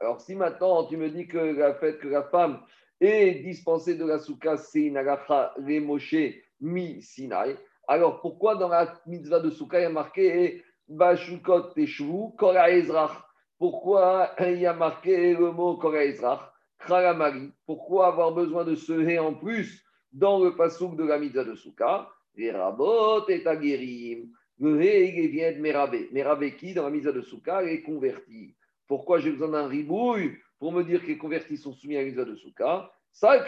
Alors, 0.00 0.20
si 0.20 0.34
maintenant 0.34 0.84
tu 0.84 0.96
me 0.98 1.08
dis 1.08 1.26
que 1.26 1.38
le 1.38 1.74
fait 1.74 1.98
que 1.98 2.08
la 2.08 2.22
femme 2.24 2.60
est 3.00 3.42
dispensée 3.42 3.94
de 3.94 4.04
la 4.04 4.18
souka, 4.18 4.58
c'est 4.58 4.82
une 4.82 4.98
agacha 4.98 5.54
mi 6.60 7.00
sinai, 7.00 7.56
alors 7.86 8.20
pourquoi 8.20 8.56
dans 8.56 8.68
la 8.68 8.92
mitzvah 9.06 9.40
de 9.40 9.48
souka 9.48 9.78
il 9.80 9.84
y 9.84 9.86
a 9.86 9.90
marqué 9.90 10.62
bashukot 10.88 11.72
teshvu 11.74 12.36
kora 12.36 12.70
ezrach? 12.70 13.12
Pourquoi 13.58 14.34
il 14.40 14.58
y 14.58 14.66
a 14.66 14.74
marqué 14.74 15.34
le 15.34 15.52
mot 15.52 15.76
kora 15.76 16.04
ezrach? 16.04 16.52
Pourquoi 17.64 18.08
avoir 18.08 18.32
besoin 18.32 18.64
de 18.64 18.74
ce 18.74 18.92
hé 18.92 19.18
en 19.18 19.34
plus 19.34 19.82
dans 20.12 20.42
le 20.44 20.56
pasouk 20.56 20.96
de 20.96 21.04
la 21.04 21.18
mitzvah 21.18 21.44
de 21.44 21.54
souka? 21.54 22.08
Les 22.34 22.48
et 22.48 23.46
aguerim. 23.46 24.28
Merabé. 24.60 26.08
Merabé 26.12 26.56
qui, 26.56 26.74
dans 26.74 26.84
la 26.84 26.90
mise 26.90 27.04
de 27.04 27.20
Souka, 27.20 27.62
est 27.64 27.82
converti. 27.82 28.54
Pourquoi 28.86 29.18
j'ai 29.18 29.30
besoin 29.30 29.48
d'un 29.48 29.68
ribouille 29.68 30.38
pour 30.58 30.72
me 30.72 30.82
dire 30.82 31.02
que 31.02 31.08
les 31.08 31.18
convertis 31.18 31.56
sont 31.56 31.72
soumis 31.72 31.96
à 31.96 32.00
la 32.00 32.06
mise 32.06 32.16
de 32.16 32.34
Souka? 32.34 32.90
Ça, 33.12 33.44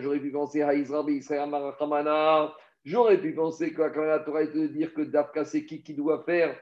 j'aurais 0.00 0.20
pu 0.20 0.30
penser 0.30 0.62
à 0.62 0.74
Israël, 0.74 1.08
Israël, 1.08 1.48
Marachamana. 1.48 2.54
J'aurais 2.84 3.20
pu 3.20 3.34
penser 3.34 3.72
que 3.72 3.82
la 3.82 4.20
Torah 4.20 4.42
est 4.42 4.54
de 4.54 4.66
dire 4.66 4.94
que 4.94 5.02
Dafka, 5.02 5.44
c'est 5.44 5.64
qui 5.64 5.82
qui 5.82 5.94
doit 5.94 6.22
faire 6.24 6.58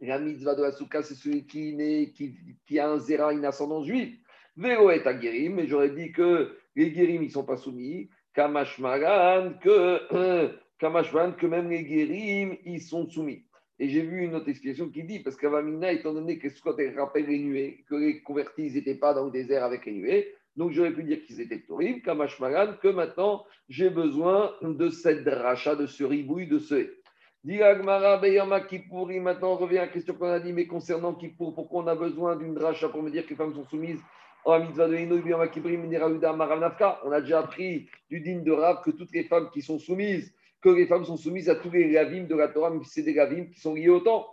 la 0.00 0.18
mitzvah 0.18 0.54
de 0.54 0.62
la 0.62 0.72
souka, 0.72 1.02
c'est 1.02 1.14
celui 1.14 1.46
qui, 1.46 1.76
qui, 2.14 2.36
qui, 2.66 2.78
a 2.78 2.90
un 2.90 2.98
zéra, 2.98 3.32
une 3.32 3.44
ascendance 3.44 3.86
juive. 3.86 4.18
Vélo 4.56 4.90
est 4.90 5.06
à 5.06 5.14
Guérim, 5.14 5.54
mais 5.54 5.66
j'aurais 5.66 5.90
dit 5.90 6.12
que 6.12 6.56
les 6.76 6.90
Guérim, 6.90 7.22
ils 7.22 7.28
ne 7.28 7.32
sont 7.32 7.44
pas 7.44 7.56
soumis. 7.56 8.08
Kamashmaran, 8.34 9.54
que 9.60 10.50
que 10.78 11.46
même 11.46 11.70
les 11.70 11.84
guérim, 11.84 12.56
ils 12.64 12.82
sont 12.82 13.08
soumis. 13.08 13.44
Et 13.78 13.88
j'ai 13.88 14.02
vu 14.02 14.22
une 14.22 14.34
autre 14.34 14.48
explication 14.48 14.88
qui 14.88 15.02
dit, 15.02 15.20
parce 15.20 15.36
qu'Avamina, 15.36 15.92
étant 15.92 16.12
donné 16.12 16.38
que 16.38 16.48
Scott 16.48 16.78
rappelle 16.96 17.26
les 17.26 17.38
nuées, 17.38 17.84
que 17.88 17.96
les 17.96 18.22
convertis 18.22 18.70
n'étaient 18.70 18.94
pas 18.94 19.14
dans 19.14 19.24
le 19.24 19.30
désert 19.32 19.64
avec 19.64 19.84
les 19.86 19.92
nuées, 19.92 20.34
donc 20.56 20.70
j'aurais 20.70 20.92
pu 20.92 21.02
dire 21.02 21.24
qu'ils 21.24 21.40
étaient 21.40 21.64
horribles, 21.68 22.02
Kamashmagan, 22.02 22.74
que 22.80 22.88
maintenant 22.88 23.44
j'ai 23.68 23.90
besoin 23.90 24.52
de 24.62 24.88
cette 24.90 25.26
rachat, 25.26 25.74
de 25.74 25.86
ce 25.86 26.04
ribouille, 26.04 26.46
de 26.46 26.58
ce 26.58 26.94
Diragmara, 27.42 28.18
Beyama, 28.18 28.60
Kippouri, 28.60 29.20
maintenant 29.20 29.52
on 29.52 29.56
revient 29.56 29.78
à 29.78 29.86
la 29.86 29.88
question 29.88 30.14
qu'on 30.14 30.28
a 30.28 30.40
dit, 30.40 30.52
mais 30.52 30.66
concernant 30.66 31.12
Kippour, 31.12 31.54
pourquoi 31.54 31.82
on 31.82 31.86
a 31.88 31.94
besoin 31.94 32.36
d'une 32.36 32.54
dracha 32.54 32.88
pour 32.88 33.02
me 33.02 33.10
dire 33.10 33.24
que 33.24 33.30
les 33.30 33.36
femmes 33.36 33.54
sont 33.54 33.66
soumises 33.66 34.00
en 34.44 34.60
mitzvah 34.60 34.88
de 34.88 34.96
Hinoui, 34.96 35.22
Beyama, 35.22 35.48
Kippouri, 35.48 35.76
On 35.76 37.10
a 37.10 37.20
déjà 37.20 37.40
appris 37.40 37.88
du 38.08 38.20
digne 38.20 38.44
de 38.44 38.52
Rav 38.52 38.82
que 38.82 38.92
toutes 38.92 39.12
les 39.12 39.24
femmes 39.24 39.50
qui 39.52 39.62
sont 39.62 39.78
soumises 39.78 40.32
que 40.64 40.70
les 40.70 40.86
femmes 40.86 41.04
sont 41.04 41.18
soumises 41.18 41.50
à 41.50 41.56
tous 41.56 41.70
les 41.70 41.98
ravim 41.98 42.24
de 42.24 42.34
la 42.34 42.48
Torah, 42.48 42.72
si 42.84 42.90
c'est 42.90 43.02
des 43.02 43.20
ravim 43.20 43.44
qui 43.50 43.60
sont 43.60 43.74
liés 43.74 43.90
au 43.90 44.00
temps. 44.00 44.26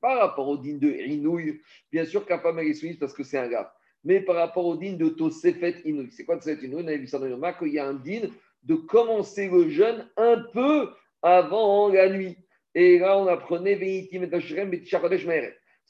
Par 0.00 0.18
rapport 0.18 0.48
au 0.48 0.56
din 0.56 0.78
de 0.78 0.88
Inouï, 0.88 1.60
bien 1.92 2.06
sûr 2.06 2.24
qu'un 2.24 2.38
femme 2.38 2.58
est 2.60 2.72
soumise 2.72 2.96
parce 2.96 3.12
que 3.12 3.22
c'est 3.22 3.36
un 3.36 3.46
gars. 3.46 3.70
Mais 4.04 4.20
par 4.20 4.36
rapport 4.36 4.64
au 4.64 4.74
din 4.74 4.94
de 4.94 5.10
Tosefet 5.10 5.82
Inouï, 5.84 6.10
c'est 6.12 6.24
quoi 6.24 6.36
Tosefet 6.36 6.64
Inouï? 6.64 6.82
On 6.82 6.88
a 6.88 6.96
vu 6.96 7.06
ça 7.06 7.18
dans 7.18 7.26
le 7.26 7.58
qu'il 7.58 7.74
y 7.74 7.78
a 7.78 7.86
un 7.86 7.92
din 7.92 8.30
de 8.62 8.74
commencer 8.74 9.50
le 9.50 9.68
jeûne 9.68 10.08
un 10.16 10.42
peu 10.54 10.88
avant 11.20 11.90
la 11.90 12.08
nuit. 12.08 12.38
Et 12.74 13.00
là, 13.00 13.18
on 13.18 13.26
apprenait. 13.26 13.78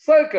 J'aurais 0.03 0.31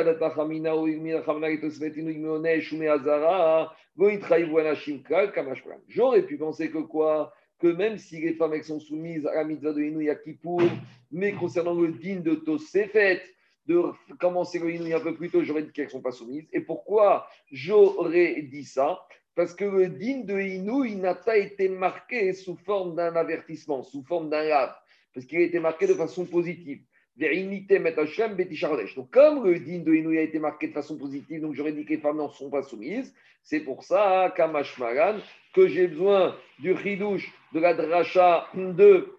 pu 6.26 6.38
penser 6.38 6.72
que 6.72 6.80
quoi? 6.80 7.32
Que 7.60 7.68
même 7.68 8.00
si 8.00 8.20
les 8.20 8.34
femmes 8.34 8.64
sont 8.64 8.80
soumises 8.80 9.28
à 9.28 9.36
la 9.36 9.44
mitzvah 9.44 9.74
de 9.74 9.84
Inouï 9.84 10.10
Kippour, 10.24 10.64
mais 11.12 11.34
concernant 11.34 11.76
le 11.76 11.92
din 11.92 12.22
de 12.22 12.34
Tosefet, 12.34 13.22
de 13.68 13.84
commencer 14.20 14.58
le 14.58 14.72
Inouï 14.72 14.96
un 14.96 15.00
peu 15.00 15.14
plus 15.14 15.30
tôt, 15.30 15.44
j'aurais 15.44 15.62
dit 15.62 15.72
qu'elles 15.72 15.86
ne 15.86 15.92
sont 15.92 16.02
pas 16.02 16.12
soumises. 16.12 16.48
Et 16.54 16.62
pourquoi 16.62 17.28
j'aurais 17.52 18.42
dit 18.42 18.66
ça? 18.66 19.06
Parce 19.36 19.54
que 19.54 19.66
le 19.66 19.90
din 19.90 20.22
de 20.22 20.40
Inouï 20.40 20.96
n'a 20.96 21.14
pas 21.14 21.38
été 21.38 21.70
marqué 21.70 22.34
sous 22.34 22.56
forme 22.56 22.96
d'un 22.96 23.16
avertissement, 23.16 23.84
sous 23.84 24.04
forme 24.06 24.32
d'un 24.32 24.42
lave, 24.42 24.74
parce 25.14 25.28
qu'il 25.28 25.38
a 25.38 25.44
été 25.44 25.60
marqué 25.60 25.86
de 25.86 25.94
façon 25.94 26.26
positive. 26.26 26.82
Donc, 27.18 29.12
comme 29.12 29.46
le 29.46 29.60
din 29.60 29.80
de 29.80 29.94
Inouï 29.94 30.18
a 30.18 30.22
été 30.22 30.40
marqué 30.40 30.68
de 30.68 30.74
façon 30.74 30.98
positive, 30.98 31.42
donc 31.42 31.54
j'aurais 31.54 31.74
dit 31.74 31.84
que 31.86 31.90
les 31.94 32.00
femmes 32.00 32.18
n'en 32.18 32.30
sont 32.30 32.50
pas 32.50 32.64
soumises, 32.64 33.14
c'est 33.44 33.60
pour 33.60 33.84
ça, 33.84 34.34
Kamashmaran, 34.36 35.20
que 35.54 35.68
j'ai 35.68 35.88
besoin 35.88 36.36
du 36.60 36.76
chidouche 36.78 37.32
de 37.54 37.60
la 37.60 37.74
dracha 37.74 38.48
de 38.54 39.14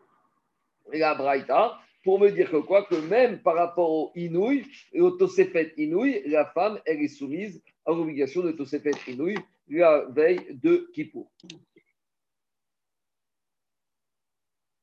la 0.93 1.15
braïta 1.15 1.79
pour 2.03 2.19
me 2.19 2.31
dire 2.31 2.51
que 2.51 2.57
quoi 2.57 2.85
Que 2.85 2.97
même 2.97 3.41
par 3.41 3.55
rapport 3.57 3.91
au 3.91 4.13
inouï, 4.15 4.65
au 4.95 5.11
tosefet 5.13 5.75
inouï, 5.77 6.23
la 6.27 6.47
femme, 6.47 6.81
elle 6.87 7.03
est 7.03 7.09
soumise 7.09 7.63
à 7.87 7.91
l'obligation 7.91 8.43
de 8.43 8.53
tosefet 8.53 8.93
inouï 9.07 9.37
la 9.69 10.05
veille 10.11 10.59
de 10.63 10.91
Kippour. 10.93 11.31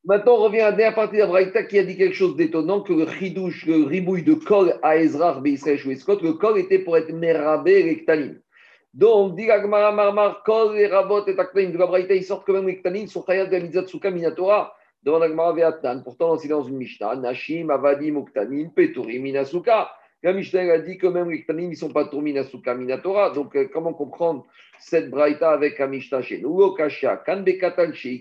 Maintenant, 0.05 0.35
on 0.35 0.43
revient 0.43 0.61
à 0.61 0.71
la 0.71 0.77
dernière 0.77 0.95
partie 0.95 1.17
de 1.17 1.21
la 1.21 1.27
Braïta 1.27 1.63
qui 1.63 1.77
a 1.77 1.83
dit 1.83 1.97
quelque 1.97 2.15
chose 2.15 2.35
d'étonnant 2.37 2.81
que 2.81 2.93
le 2.93 3.05
chidouche, 3.05 3.65
le 3.65 3.83
ribouille 3.83 4.23
de 4.23 4.33
kol 4.33 4.79
à 4.81 4.97
Ezra, 4.97 5.41
le 5.43 6.31
kol 6.31 6.57
était 6.57 6.79
pour 6.79 6.97
être 6.97 7.11
merabé 7.11 7.83
rectaline. 7.83 8.41
Donc, 8.93 9.35
dit 9.35 9.51
Agmara 9.51 9.91
Marmar, 9.91 10.41
Kol 10.43 10.75
et 10.77 10.87
Rabot 10.87 11.23
et 11.27 11.37
Aktanim 11.37 11.71
de 11.71 11.77
la 11.77 11.85
Braïta, 11.85 12.15
ils 12.15 12.23
sortent 12.23 12.45
quand 12.45 12.53
même 12.53 12.67
les 12.67 12.77
Ktanim, 12.77 13.07
sont 13.07 13.21
Khayat 13.21 13.45
de 13.45 13.51
la 13.51 13.59
Mitzatsuka 13.59 14.09
Minatora, 14.09 14.73
devant 15.03 15.21
Agmara 15.21 15.53
Veatnan. 15.53 16.01
Pourtant, 16.01 16.37
c'est 16.37 16.47
dans 16.47 16.63
une 16.63 16.77
Mishnah, 16.77 17.15
Nashim, 17.17 17.69
Avadim, 17.69 18.15
Uktanim, 18.15 18.71
Peturim, 18.71 19.21
Minasuka. 19.21 19.91
La 20.23 20.33
Mishnah 20.33 20.73
a 20.73 20.79
dit 20.79 20.97
que 20.97 21.05
même 21.05 21.29
les 21.29 21.43
Ktanim, 21.43 21.65
ils 21.65 21.69
ne 21.71 21.75
sont 21.75 21.91
pas 21.91 22.05
tournés 22.05 22.31
Minasuka 22.31 22.73
Minatora. 22.73 23.29
Donc, 23.29 23.55
euh, 23.55 23.69
comment 23.71 23.93
comprendre 23.93 24.47
cette 24.79 25.11
Braïta 25.11 25.51
avec 25.51 25.77
la 25.77 25.85
Mishnah 25.85 26.23
chez 26.23 26.41
nous? 26.41 26.57
Lokasha, 26.59 27.17
Kan 27.17 27.41
Bekatan, 27.41 27.93
chez 27.93 28.19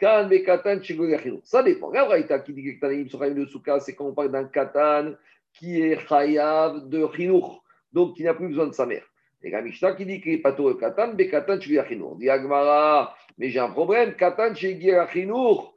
Ça 0.00 1.62
dépend. 1.62 1.90
La 1.90 2.04
Braïta 2.04 2.38
qui 2.40 2.52
dit 2.52 2.78
que 2.78 2.80
Khayat 2.80 3.34
de 3.34 3.46
Souka, 3.46 3.80
c'est 3.80 3.94
quand 3.94 4.06
on 4.06 4.14
parle 4.14 4.32
d'un 4.32 4.44
Katan 4.44 5.12
qui 5.52 5.80
est 5.80 5.98
Chayav 6.08 6.88
de 6.88 7.06
Chinur 7.14 7.62
donc 7.92 8.16
qui 8.16 8.24
n'a 8.24 8.34
plus 8.34 8.48
besoin 8.48 8.66
de 8.66 8.72
sa 8.72 8.86
mère. 8.86 9.04
Et 9.42 9.50
la 9.50 9.62
Mishnah 9.62 9.92
qui 9.92 10.04
dit 10.04 10.20
qu'il 10.20 10.32
est 10.32 10.38
pas 10.38 10.52
tout 10.52 10.74
Katan, 10.74 11.12
mais 11.16 11.28
Katan 11.28 11.60
chez 11.60 11.80
Dit 12.16 12.30
Agmara, 12.30 13.14
mais 13.38 13.50
j'ai 13.50 13.60
un 13.60 13.68
problème, 13.68 14.14
Katan 14.14 14.54
chez 14.54 14.78
Chinour, 15.12 15.74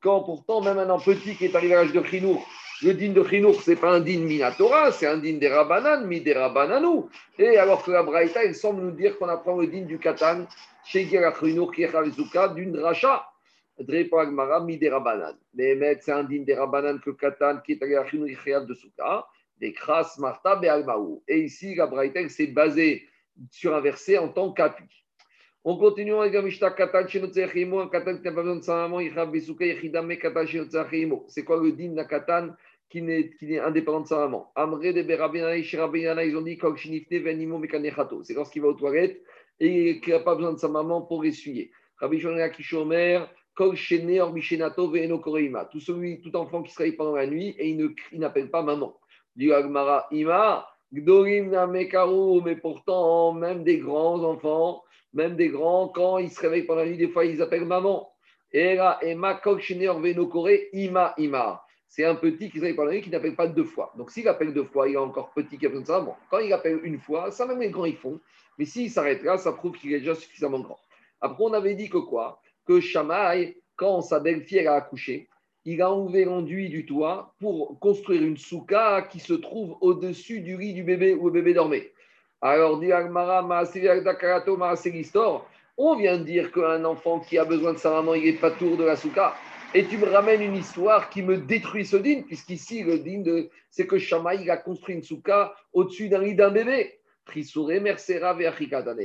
quand 0.00 0.22
pourtant 0.22 0.62
même 0.62 0.78
un 0.78 0.98
petit 0.98 1.36
qui 1.36 1.44
est 1.44 1.54
arrivé 1.54 1.74
à 1.74 1.82
l'âge 1.82 1.92
de 1.92 2.02
Chinour, 2.02 2.46
le 2.80 2.94
din 2.94 3.12
de 3.12 3.24
Chinour, 3.24 3.60
ce 3.60 3.72
n'est 3.72 3.76
pas 3.76 3.90
un 3.90 4.00
din 4.00 4.20
Minatora, 4.20 4.92
c'est 4.92 5.08
un 5.08 5.18
din 5.18 5.38
des 5.38 5.48
Rabanan, 5.48 6.06
mi 6.06 6.20
des 6.20 6.32
Rabananou. 6.32 7.10
Et 7.36 7.58
alors 7.58 7.82
que 7.82 7.90
la 7.90 8.04
Braïta, 8.04 8.44
il 8.44 8.54
semble 8.54 8.82
nous 8.82 8.92
dire 8.92 9.18
qu'on 9.18 9.28
apprend 9.28 9.56
le 9.56 9.66
din 9.66 9.82
du 9.82 9.98
Katan 9.98 10.46
chez 10.84 11.08
Chinour 11.08 11.72
qui 11.72 11.82
est 11.82 12.54
d'une 12.54 12.72
dracha. 12.72 13.28
Drepa 13.80 14.22
Agmara, 14.22 14.60
mi 14.60 14.76
des 14.78 14.88
Rabanan. 14.88 15.36
Mais 15.54 15.98
c'est 16.00 16.12
un 16.12 16.24
din 16.24 16.42
des 16.42 16.54
Rabanan 16.54 16.98
que 16.98 17.10
Katan 17.10 17.58
qui 17.64 17.72
est 17.72 17.82
arrivé 17.82 17.96
à 17.96 18.06
Chinour 18.06 18.28
de 18.66 18.74
Souka 18.74 19.26
des 19.60 19.72
Kras, 19.72 20.16
Marta, 20.18 20.56
Be'almaou. 20.56 21.22
Et 21.26 21.40
ici, 21.40 21.74
la 21.74 21.86
Braïta 21.86 22.26
s'est 22.28 22.46
basée 22.48 23.08
sur 23.50 23.74
un 23.74 23.80
verset 23.80 24.18
en 24.18 24.28
tant 24.28 24.52
qu'appui. 24.52 24.86
On 25.64 25.76
continue 25.76 26.14
avec 26.14 26.32
la 26.32 26.42
Mishnah 26.42 26.70
Katan 26.70 27.06
Shenotzechimo, 27.06 27.80
un 27.80 27.88
Katan 27.88 28.16
qui 28.18 28.22
n'a 28.22 28.32
pas 28.32 28.42
besoin 28.42 28.56
de 28.56 28.62
sa 28.62 28.74
maman, 28.74 29.00
Yichab 29.00 29.32
Besuka, 29.32 29.66
Yechidame 29.66 30.16
Katan 30.16 30.46
Shenotzechimo. 30.46 31.26
C'est 31.28 31.44
quoi 31.44 31.60
le 31.60 31.72
din 31.72 31.92
d'un 31.92 32.04
Katan 32.04 32.50
qui 32.88 33.02
n'est, 33.02 33.30
qui 33.30 33.54
est 33.54 33.58
indépendant 33.58 34.00
de 34.00 34.06
sa 34.06 34.16
maman 34.16 34.50
Amre 34.54 34.78
de 34.78 35.02
Berabinana, 35.02 35.62
Shirabinana, 35.62 36.24
ils 36.24 36.36
ont 36.36 36.42
dit 36.42 36.56
Kok 36.56 36.76
Shinifne, 36.76 37.18
Venimo, 37.18 37.58
Mekanechato. 37.58 38.22
C'est 38.24 38.34
lorsqu'il 38.34 38.62
va 38.62 38.68
aux 38.68 38.74
toilettes 38.74 39.20
et 39.60 40.00
qu'il 40.00 40.14
n'a 40.14 40.20
pas 40.20 40.34
besoin 40.34 40.52
de 40.52 40.58
sa 40.58 40.68
maman 40.68 41.02
pour 41.02 41.24
essuyer. 41.24 41.70
Rabbi 41.98 42.20
Shonea 42.20 42.48
Kishomer, 42.50 43.24
Tout 43.58 43.74
celui, 45.80 46.20
tout 46.20 46.36
enfant 46.36 46.62
qui 46.62 46.72
se 46.72 46.78
réveille 46.78 46.96
pendant 46.96 47.16
la 47.16 47.26
nuit 47.26 47.56
et 47.58 47.68
il 47.68 48.20
n'appelle 48.20 48.50
pas 48.50 48.62
maman. 48.62 48.96
Ima, 49.36 50.68
mais 50.92 52.56
pourtant, 52.56 53.32
même 53.32 53.64
des 53.64 53.78
grands 53.78 54.22
enfants, 54.22 54.84
même 55.12 55.34
des 55.34 55.48
grands, 55.48 55.88
quand 55.88 56.18
ils 56.18 56.30
se 56.30 56.40
réveillent 56.40 56.62
pendant 56.62 56.82
la 56.82 56.86
nuit, 56.86 56.96
des 56.96 57.08
fois, 57.08 57.24
ils 57.24 57.42
appellent 57.42 57.64
maman. 57.64 58.08
Et 58.52 58.76
là, 58.76 59.00
Ima 60.72 61.14
Ima. 61.18 61.64
C'est 61.88 62.04
un 62.04 62.14
petit 62.14 62.50
qui 62.50 62.58
se 62.58 62.62
réveille 62.62 62.76
pendant 62.76 62.90
la 62.90 62.94
nuit 62.94 63.02
qui 63.02 63.10
n'appelle 63.10 63.34
pas 63.34 63.48
deux 63.48 63.64
fois. 63.64 63.92
Donc, 63.96 64.10
s'il 64.10 64.28
appelle 64.28 64.54
deux 64.54 64.64
fois, 64.64 64.88
il 64.88 64.94
est 64.94 64.98
encore 64.98 65.32
petit 65.32 65.58
qui 65.58 65.66
a 65.66 65.68
besoin 65.68 65.82
de 65.82 65.86
ça. 65.86 66.00
Bon, 66.00 66.14
quand 66.30 66.38
il 66.38 66.52
appelle 66.52 66.80
une 66.84 66.98
fois, 66.98 67.32
ça 67.32 67.46
même 67.46 67.60
les 67.60 67.70
grands 67.70 67.86
ils 67.86 67.96
font. 67.96 68.20
Mais 68.56 68.66
s'il 68.66 68.90
s'arrête 68.90 69.22
là, 69.22 69.36
ça 69.36 69.52
prouve 69.52 69.76
qu'il 69.76 69.92
est 69.92 70.00
déjà 70.00 70.14
suffisamment 70.14 70.60
grand. 70.60 70.78
Après, 71.20 71.42
on 71.42 71.52
avait 71.52 71.74
dit 71.74 71.88
que 71.88 71.98
quoi? 71.98 72.40
Que 72.68 72.80
Shamaï, 72.80 73.56
quand 73.76 74.02
sa 74.02 74.20
belle-fille 74.20 74.66
a 74.66 74.74
accouché, 74.74 75.30
il 75.64 75.80
a 75.80 75.90
enlevé 75.90 76.26
l'enduit 76.26 76.68
du 76.68 76.84
toit 76.84 77.34
pour 77.40 77.80
construire 77.80 78.22
une 78.22 78.36
souka 78.36 79.08
qui 79.10 79.20
se 79.20 79.32
trouve 79.32 79.78
au-dessus 79.80 80.40
du 80.40 80.58
lit 80.58 80.74
du 80.74 80.82
bébé 80.82 81.14
où 81.14 81.28
le 81.28 81.32
bébé 81.32 81.54
dormait. 81.54 81.92
Alors, 82.42 82.78
dit 82.78 82.92
on 85.80 85.96
vient 85.96 86.18
de 86.18 86.24
dire 86.24 86.52
qu'un 86.52 86.84
enfant 86.84 87.20
qui 87.20 87.38
a 87.38 87.46
besoin 87.46 87.72
de 87.72 87.78
sa 87.78 87.90
maman, 87.90 88.14
il 88.14 88.24
n'est 88.24 88.38
pas 88.38 88.50
tour 88.50 88.76
de 88.76 88.84
la 88.84 88.96
souka. 88.96 89.34
Et 89.72 89.86
tu 89.86 89.96
me 89.96 90.06
ramènes 90.06 90.42
une 90.42 90.56
histoire 90.56 91.08
qui 91.08 91.22
me 91.22 91.38
détruit 91.38 91.86
ce 91.86 91.96
din, 91.96 92.20
puisqu'ici, 92.22 92.82
le 92.82 92.98
din, 92.98 93.20
de, 93.20 93.48
c'est 93.70 93.86
que 93.86 93.96
Shamaï 93.96 94.50
a 94.50 94.58
construit 94.58 94.94
une 94.94 95.02
souka 95.02 95.54
au-dessus 95.72 96.10
d'un 96.10 96.20
lit 96.20 96.34
d'un 96.34 96.50
bébé. 96.50 97.00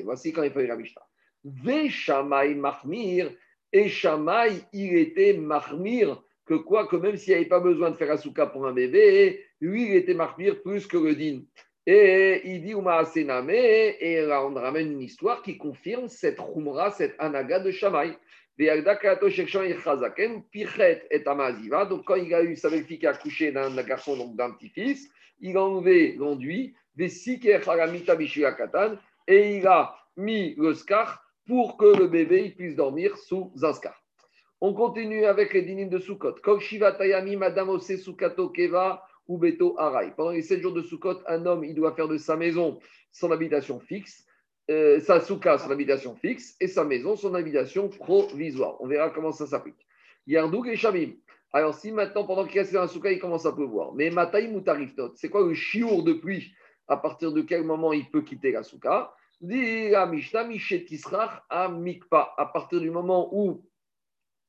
Voici 0.04 0.34
quand 0.34 0.44
il 0.44 0.52
fait 0.52 0.68
la 0.68 0.76
Mishnah. 0.76 1.02
Ve 1.46 1.90
Shamaï 1.90 2.56
Mahmir, 2.56 3.32
et 3.74 3.90
Shamaï, 3.90 4.64
il 4.72 4.98
était 4.98 5.34
Mahmir 5.34 6.24
que 6.46 6.54
quoi 6.54 6.88
que 6.88 6.96
même 6.96 7.18
s'il 7.18 7.34
n'y 7.34 7.40
avait 7.40 7.50
pas 7.50 7.60
besoin 7.60 7.92
de 7.92 7.96
faire 7.96 8.12
un 8.12 8.18
souka 8.18 8.46
pour 8.46 8.68
un 8.68 8.74
bébé, 8.74 9.44
lui, 9.62 9.88
il 9.88 9.96
était 9.96 10.14
marmire 10.14 10.62
plus 10.62 10.86
que 10.88 10.98
le 10.98 11.16
din. 11.16 11.42
Et 11.86 12.42
il 12.46 12.62
dit 12.62 12.74
et 12.74 14.22
là 14.22 14.46
on 14.46 14.54
ramène 14.54 14.94
une 14.94 15.02
histoire 15.02 15.42
qui 15.42 15.58
confirme 15.58 16.08
cette 16.08 16.38
Khumra, 16.38 16.92
cette 16.92 17.16
anaga 17.20 17.60
de 17.60 17.72
Shamaï. 17.72 18.16
Donc 18.58 18.78
quand 22.06 22.16
il 22.16 22.34
a 22.34 22.44
eu 22.44 22.56
sa 22.56 22.70
belle-fille 22.70 23.00
qui 23.00 23.08
a 23.08 23.10
accouché 23.10 23.52
d'un 23.52 23.84
garçon, 23.84 24.16
donc 24.16 24.36
d'un 24.36 24.52
petit-fils, 24.52 25.10
il 25.42 25.58
a 25.58 25.64
enlevé 25.64 26.16
l'enduit, 26.18 26.74
et 29.28 29.58
il 29.58 29.68
a 29.68 29.96
mis 30.16 30.56
le 30.56 30.74
scar 30.74 31.23
pour 31.48 31.78
que 31.78 31.98
le 31.98 32.08
bébé 32.08 32.54
puisse 32.58 32.76
dormir 32.76 33.18
sous 33.18 33.52
un 33.62 33.74
scar. 33.74 34.02
On 34.62 34.74
continue 34.74 35.26
avec 35.26 35.54
les 35.54 35.62
dynimes 35.62 35.90
de 35.90 36.00
Sukkot. 36.00 36.36
Tayami, 36.98 37.36
Madame 37.36 37.70
Ose 37.70 37.98
Sukato 37.98 38.50
Keva 38.50 39.04
ou 39.28 39.38
Beto 39.38 39.78
Arai. 39.78 40.14
Pendant 40.16 40.32
les 40.32 40.42
7 40.42 40.62
jours 40.62 40.74
de 40.74 40.82
Sukkot, 40.82 41.20
un 41.28 41.46
homme, 41.46 41.66
il 41.66 41.76
doit 41.76 41.94
faire 41.94 42.08
de 42.08 42.18
sa 42.18 42.38
maison 42.38 42.80
son 43.12 43.32
habitation 43.32 43.80
fixe, 43.80 44.26
euh, 44.72 45.00
sa 45.00 45.20
souka, 45.20 45.58
son 45.58 45.70
habitation 45.72 46.16
fixe, 46.16 46.56
et 46.60 46.68
sa 46.68 46.84
maison, 46.84 47.16
son 47.16 47.34
habitation 47.36 47.90
provisoire. 47.90 48.78
On 48.82 48.88
verra 48.88 49.10
comment 49.10 49.32
ça 49.32 49.46
s'applique. 49.46 49.86
Yardouk 50.28 50.68
et 50.68 50.76
Shamim. 50.76 51.12
Alors, 51.52 51.76
si 51.76 51.92
maintenant, 51.92 52.26
pendant 52.26 52.46
qu'il 52.46 52.60
reste 52.60 52.74
dans 52.74 52.82
la 52.82 52.88
souka, 52.88 53.12
il 53.12 53.20
commence 53.20 53.46
à 53.46 53.52
pleuvoir, 53.52 53.94
mais 53.94 54.10
Mataï 54.10 54.48
Moutariftot, 54.48 55.12
c'est 55.16 55.30
quoi 55.30 55.46
le 55.46 55.54
chiour 55.54 56.04
de 56.04 56.14
pluie 56.14 56.52
À 56.88 56.98
partir 56.98 57.32
de 57.32 57.42
quel 57.42 57.64
moment 57.64 57.94
il 57.94 58.10
peut 58.10 58.22
quitter 58.22 58.52
la 58.52 58.64
souka 58.64 59.14
À. 59.90 60.10
À 62.38 62.46
partir 62.46 62.82
du 62.82 62.92
moment 62.92 63.30
où 63.32 63.66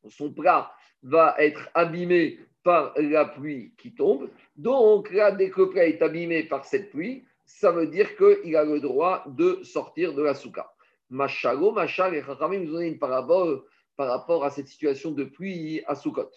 son 0.09 0.33
plat 0.33 0.73
va 1.03 1.35
être 1.39 1.69
abîmé 1.75 2.39
par 2.63 2.95
la 2.97 3.27
pluie 3.27 3.75
qui 3.77 3.95
tombe. 3.95 4.31
Donc 4.57 5.11
là, 5.13 5.33
dès 5.33 5.51
que 5.51 5.63
le 5.63 5.71
plat 5.71 5.87
est 5.87 6.01
abîmé 6.01 6.45
par 6.45 6.65
cette 6.65 6.91
pluie, 6.91 7.25
ça 7.45 7.71
veut 7.71 7.87
dire 7.87 8.17
qu'il 8.17 8.57
a 8.57 8.65
le 8.65 8.81
droit 8.81 9.25
de 9.27 9.61
sortir 9.63 10.15
de 10.15 10.23
la 10.23 10.35
souka. 10.35 10.71
Machalo, 11.11 11.73
Machal 11.73 12.15
et 12.15 12.23
Chachamim 12.23 12.61
nous 12.61 12.73
donné 12.73 12.87
une 12.89 12.99
parabole 12.99 13.63
par 13.97 14.09
rapport 14.09 14.45
à 14.45 14.51
cette 14.51 14.69
situation 14.69 15.11
de 15.11 15.25
pluie 15.25 15.83
à 15.87 15.95
Soukot. 15.95 16.31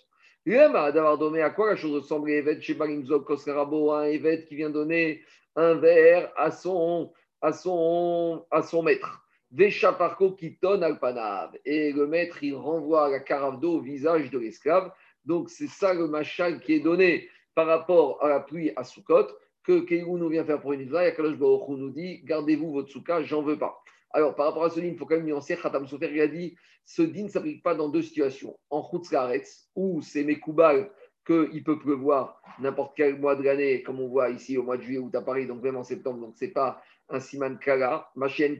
D'avoir 0.46 1.18
donné 1.18 1.42
à 1.42 1.50
quoi 1.50 1.72
la 1.72 1.76
chose 1.76 1.94
ressemble 1.94 2.30
Evet 2.30 2.62
chez 2.62 2.74
Barimzok 2.74 3.26
Koskarabo, 3.26 3.92
un 3.92 4.04
Evet 4.04 4.46
qui 4.46 4.56
vient 4.56 4.70
donner 4.70 5.24
un 5.56 5.76
verre 5.76 6.32
à 6.38 6.52
son, 6.52 7.12
à 7.42 7.54
son, 7.54 8.46
à 8.52 8.62
son 8.62 8.84
maître. 8.84 9.24
Veshaparko 9.52 10.34
qui 10.34 10.58
tonne 10.58 10.84
alpanav. 10.84 11.52
Et 11.66 11.92
le 11.92 12.08
maître, 12.08 12.44
il 12.44 12.56
renvoie 12.56 13.10
la 13.10 13.20
carafe 13.20 13.60
d'eau 13.60 13.78
au 13.78 13.82
visage 13.82 14.30
de 14.30 14.40
l'esclave. 14.40 14.92
Donc, 15.26 15.50
c'est 15.50 15.68
ça 15.68 15.94
le 15.94 16.08
machal 16.08 16.60
qui 16.60 16.74
est 16.74 16.80
donné 16.80 17.30
par 17.56 17.68
rapport 17.68 18.24
à 18.24 18.30
la 18.30 18.40
pluie 18.40 18.72
à 18.76 18.84
Soukot, 18.84 19.28
que 19.64 19.82
Keïrou 19.82 20.18
nous 20.18 20.30
vient 20.30 20.46
faire 20.46 20.62
pour 20.62 20.74
une 20.74 20.82
Israël. 20.82 21.14
Kalosh 21.16 21.38
Baruch 21.38 21.68
nous 21.70 21.90
dit 21.90 22.22
Gardez-vous 22.24 22.72
votre 22.72 22.90
souka, 22.90 23.24
j'en 23.24 23.42
veux 23.42 23.58
pas. 23.58 23.82
Alors, 24.12 24.36
par 24.36 24.48
rapport 24.48 24.64
à 24.64 24.70
ce 24.70 24.80
din, 24.80 24.88
il 24.88 24.98
faut 24.98 25.06
quand 25.06 25.16
même 25.16 25.26
nuancer. 25.26 25.58
Khatam 25.58 25.88
Sofer, 25.88 26.10
il 26.14 26.22
a 26.22 26.28
dit 26.28 26.56
Ce 26.86 27.02
din 27.02 27.24
ne 27.24 27.30
s'applique 27.30 27.64
pas 27.64 27.76
dans 27.76 27.90
deux 27.90 28.02
situations. 28.02 28.58
En 28.70 28.82
Khutzlaretz, 28.82 29.70
où 29.76 30.02
c'est 30.02 30.24
Mekoubal 30.24 30.92
qu'il 31.26 31.64
peut 31.64 31.78
pleuvoir 31.78 32.42
n'importe 32.60 32.94
quel 32.96 33.20
mois 33.20 33.36
de 33.36 33.44
l'année, 33.44 33.84
comme 33.84 34.00
on 34.00 34.08
voit 34.08 34.30
ici 34.30 34.58
au 34.58 34.64
mois 34.64 34.78
de 34.78 34.84
juillet 34.84 35.00
ou 35.00 35.12
à 35.14 35.22
Paris, 35.22 35.46
donc 35.46 35.62
même 35.62 35.76
en 35.76 35.84
septembre, 35.84 36.20
donc 36.20 36.38
ce 36.38 36.46
n'est 36.46 36.52
pas 36.52 36.82
un 37.10 37.20
siman 37.20 37.58
kala. 37.58 38.10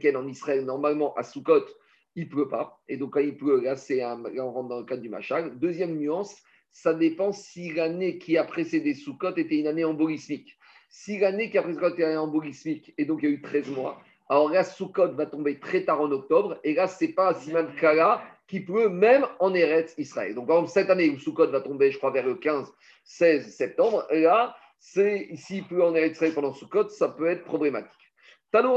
Ken 0.00 0.16
en 0.16 0.26
Israël, 0.26 0.64
normalement 0.64 1.14
à 1.14 1.22
Sukkot, 1.22 1.66
il 2.14 2.28
pleut 2.28 2.48
pas. 2.48 2.80
Et 2.88 2.96
donc 2.96 3.14
quand 3.14 3.20
il 3.20 3.36
pleut, 3.36 3.60
là, 3.60 3.76
c'est 3.76 4.02
un, 4.02 4.22
là 4.22 4.30
dans 4.34 4.78
le 4.78 4.84
cadre 4.84 5.02
du 5.02 5.08
machal. 5.08 5.58
Deuxième 5.58 5.96
nuance, 5.96 6.36
ça 6.72 6.94
dépend 6.94 7.32
si 7.32 7.72
l'année 7.72 8.18
qui 8.18 8.36
a 8.36 8.44
précédé 8.44 8.94
Sukkot 8.94 9.36
était 9.36 9.58
une 9.58 9.66
année 9.66 9.84
embolismique. 9.84 10.56
Si 10.88 11.18
l'année 11.18 11.50
qui 11.50 11.58
a 11.58 11.62
précédé 11.62 11.86
était 11.86 12.02
une 12.02 12.08
année 12.08 12.16
embolismique, 12.16 12.94
et 12.98 13.04
donc 13.04 13.20
il 13.22 13.28
y 13.28 13.32
a 13.32 13.34
eu 13.34 13.42
13 13.42 13.70
mois, 13.70 14.00
alors 14.28 14.50
là, 14.50 14.62
Sukkot 14.62 15.12
va 15.12 15.26
tomber 15.26 15.58
très 15.58 15.84
tard 15.84 16.00
en 16.00 16.10
octobre, 16.10 16.58
et 16.62 16.74
là, 16.74 16.86
ce 16.86 17.04
n'est 17.04 17.12
pas 17.12 17.30
un 17.30 17.34
siman 17.34 17.66
kala 17.80 18.22
qui 18.46 18.60
pleut 18.60 18.88
même 18.88 19.26
en 19.40 19.54
Eretz 19.54 19.94
Israël. 19.98 20.34
Donc, 20.34 20.46
par 20.46 20.56
exemple, 20.56 20.72
cette 20.72 20.90
année 20.90 21.08
où 21.10 21.18
Sukkot 21.18 21.50
va 21.50 21.60
tomber, 21.60 21.90
je 21.90 21.98
crois, 21.98 22.10
vers 22.10 22.26
le 22.26 22.34
15-16 22.34 23.48
septembre, 23.48 24.06
là, 24.10 24.54
c'est 24.78 25.28
s'il 25.34 25.64
pleut 25.64 25.82
en 25.82 25.94
Eretz 25.94 26.12
Israël 26.12 26.34
pendant 26.34 26.52
Sukkot, 26.52 26.88
ça 26.88 27.08
peut 27.08 27.26
être 27.26 27.44
problématique. 27.44 28.07
Pendant 28.50 28.74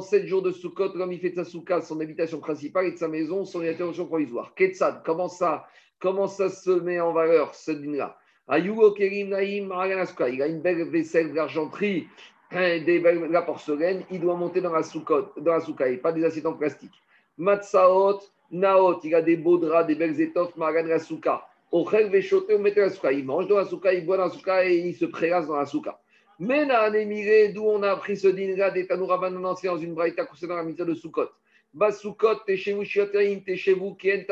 7 0.00 0.26
jours 0.26 0.42
de 0.42 0.52
Sukkot, 0.52 0.94
l'homme 0.94 1.12
il 1.12 1.18
fait 1.18 1.30
de 1.30 1.34
sa 1.34 1.44
son 1.82 2.00
habitation 2.00 2.38
principale 2.38 2.86
et 2.86 2.96
sa 2.96 3.08
maison, 3.08 3.44
son 3.44 3.62
intervention 3.62 4.06
provisoire. 4.06 4.54
Ketsad, 4.54 5.02
comment 5.04 5.26
ça, 5.28 5.66
comment 5.98 6.28
ça 6.28 6.48
se 6.48 6.70
met 6.70 7.00
en 7.00 7.12
valeur 7.12 7.52
ce 7.54 7.72
dîner-là? 7.72 8.16
Il 8.56 8.70
a 10.42 10.46
une 10.46 10.60
belle 10.60 10.84
vaisselle 10.90 11.32
d'argenterie 11.32 12.06
des, 12.52 13.00
la 13.30 13.42
porcelaine, 13.42 14.04
il 14.12 14.20
doit 14.20 14.36
monter 14.36 14.60
dans 14.60 14.72
la 14.72 14.84
soukha, 14.84 15.32
dans 15.38 15.54
la 15.54 15.60
pas 15.96 16.12
des 16.12 16.24
assiettes 16.24 16.46
en 16.46 16.52
plastique. 16.52 17.02
Matsaot, 17.38 18.20
naot, 18.52 19.00
il 19.02 19.14
a 19.16 19.22
des 19.22 19.36
beaux 19.36 19.58
draps, 19.58 19.88
des 19.88 19.96
belles 19.96 20.20
étoffes, 20.20 20.54
la. 20.56 21.42
On 21.76 21.84
la 21.90 22.90
soukha. 22.90 23.10
Il 23.10 23.24
mange 23.24 23.48
dans 23.48 23.56
la 23.56 23.64
soukha, 23.64 23.92
il 23.92 24.06
boit 24.06 24.16
dans 24.16 24.26
la 24.26 24.30
soukha 24.30 24.64
et 24.64 24.76
il 24.76 24.94
se 24.94 25.06
prélasse 25.06 25.48
dans 25.48 25.56
la 25.56 25.66
soukha. 25.66 26.00
Mais 26.38 26.66
dans 26.66 27.52
d'où 27.52 27.64
on 27.64 27.82
a 27.82 27.90
appris 27.90 28.16
ce 28.16 28.28
dîner-là 28.28 28.70
des 28.70 28.86
Tanouraban 28.86 29.32
dans 29.32 29.76
une 29.76 29.92
braïta 29.92 30.24
concernant 30.24 30.54
la 30.54 30.62
mitzvah 30.62 30.84
de 30.84 30.94
Soukot. 30.94 31.28
Bas 31.72 31.90
Soukot, 31.90 32.36
t'es 32.46 32.56
chez 32.56 32.74
vous, 32.74 32.84
t'es 32.84 33.56
chez 33.56 33.74
vous, 33.74 33.96
Kien. 33.96 34.22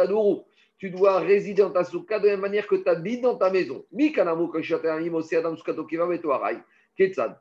Tu 0.78 0.90
dois 0.90 1.18
résider 1.18 1.62
dans 1.62 1.70
ta 1.70 1.82
soukha 1.82 2.20
de 2.20 2.26
la 2.26 2.32
même 2.34 2.42
manière 2.42 2.68
que 2.68 2.76
tu 2.76 2.88
habites 2.88 3.22
dans 3.22 3.36
ta 3.36 3.50
maison. 3.50 3.84
Mi 3.90 4.12
kanamu 4.12 4.48
kashiaterim, 4.48 5.12
aussi 5.16 5.34
adam 5.34 5.56
soukato 5.56 5.84
kiva 5.84 6.06
vetoarai. 6.06 6.58
Ketsad. 6.96 7.40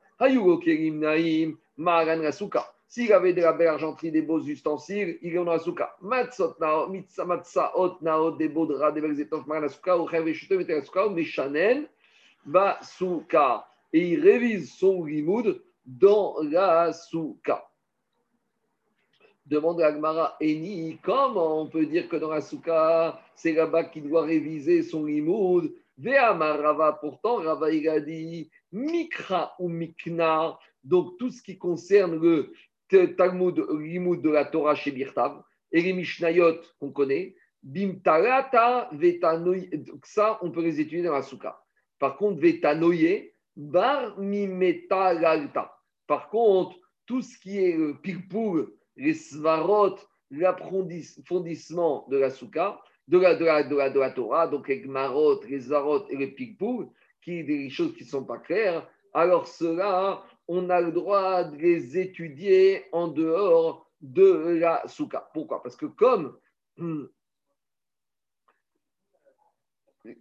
S'il 2.91 3.13
avait 3.13 3.31
de 3.31 3.39
la 3.39 3.53
belle 3.53 3.69
argenterie, 3.69 4.11
des 4.11 4.21
beaux 4.21 4.41
ustensiles, 4.41 5.17
il 5.21 5.31
est 5.31 5.35
dans 5.35 5.45
la 5.45 5.59
souka. 5.59 5.95
Matzot 6.01 6.55
nao, 6.59 6.89
mitza 6.89 7.71
ot 7.77 8.01
nao, 8.01 8.31
des 8.31 8.49
beaux 8.49 8.65
draps, 8.65 8.93
des 8.93 8.99
belles 8.99 9.17
étoffes, 9.17 9.47
maran 9.47 9.61
la 9.61 9.69
souka, 9.69 9.97
ou 9.97 10.09
chev 10.09 10.27
et 10.27 10.57
mettez 10.57 10.73
la 10.73 10.81
souka, 10.81 11.07
ou 11.07 11.11
meshanen, 11.11 11.87
ba 12.45 12.77
souka. 12.81 13.65
Et 13.93 14.09
il 14.09 14.19
révise 14.19 14.73
son 14.73 15.05
limoud 15.05 15.63
dans 15.85 16.35
la 16.41 16.91
souka. 16.91 17.65
Demande 19.45 19.81
à 19.83 19.87
Agmara 19.87 20.35
Eni, 20.41 20.99
comment 21.01 21.61
on 21.61 21.67
peut 21.67 21.85
dire 21.85 22.09
que 22.09 22.17
dans 22.17 22.31
la 22.31 22.41
souka, 22.41 23.21
c'est 23.35 23.53
là-bas 23.53 23.85
qu'il 23.85 24.09
doit 24.09 24.23
réviser 24.23 24.83
son 24.83 25.05
limoud 25.05 25.73
Rava, 26.03 26.97
pourtant, 26.99 27.35
Rava, 27.35 27.71
il 27.71 27.87
a 27.87 28.01
dit 28.01 28.49
Mikra 28.73 29.55
ou 29.59 29.69
Mikna, 29.69 30.59
donc 30.83 31.17
tout 31.17 31.29
ce 31.29 31.41
qui 31.41 31.57
concerne 31.57 32.19
le 32.19 32.51
Talmud, 33.17 33.65
l'imoud 33.79 34.21
de 34.21 34.29
la 34.29 34.45
Torah 34.45 34.75
chez 34.75 34.91
Birtav, 34.91 35.41
et 35.71 35.81
les 35.81 35.93
Mishnayot 35.93 36.59
qu'on 36.79 36.91
connaît, 36.91 37.35
Bimtarata, 37.63 38.89
Vetanoye, 38.91 39.69
ça, 40.03 40.39
on 40.41 40.51
peut 40.51 40.63
les 40.63 40.79
étudier 40.79 41.03
dans 41.03 41.13
la 41.13 41.21
Souka. 41.21 41.63
Par 41.99 42.17
contre, 42.17 42.41
Vetanoye, 42.41 43.31
Bar 43.55 44.15
Par 46.07 46.29
contre, 46.29 46.77
tout 47.05 47.21
ce 47.21 47.37
qui 47.37 47.57
est 47.57 47.77
le 47.77 47.99
pilpoul, 48.01 48.73
les 48.95 49.13
svarot, 49.13 49.97
l'approfondissement 50.31 52.07
de 52.09 52.17
la 52.17 52.29
Souka, 52.29 52.81
de 53.07 53.19
la, 53.19 53.35
de 53.35 53.45
la, 53.45 53.63
de 53.63 53.75
la, 53.75 53.89
de 53.89 53.99
la 53.99 54.11
Torah, 54.11 54.47
donc 54.47 54.67
les 54.69 54.81
Gmarot, 54.81 55.43
les 55.43 55.59
Zarot 55.59 56.07
et 56.09 56.15
les 56.15 56.27
pilpoul, 56.27 56.87
qui 57.21 57.43
des 57.43 57.69
choses 57.69 57.93
qui 57.95 58.03
ne 58.03 58.09
sont 58.09 58.25
pas 58.25 58.39
claires, 58.39 58.87
alors 59.13 59.47
cela, 59.47 60.23
on 60.53 60.69
a 60.69 60.81
le 60.81 60.91
droit 60.91 61.45
de 61.45 61.55
les 61.55 61.97
étudier 61.97 62.83
en 62.91 63.07
dehors 63.07 63.89
de 64.01 64.57
la 64.59 64.85
souka. 64.85 65.29
Pourquoi? 65.33 65.63
Parce 65.63 65.77
que 65.77 65.85
comme 65.85 66.37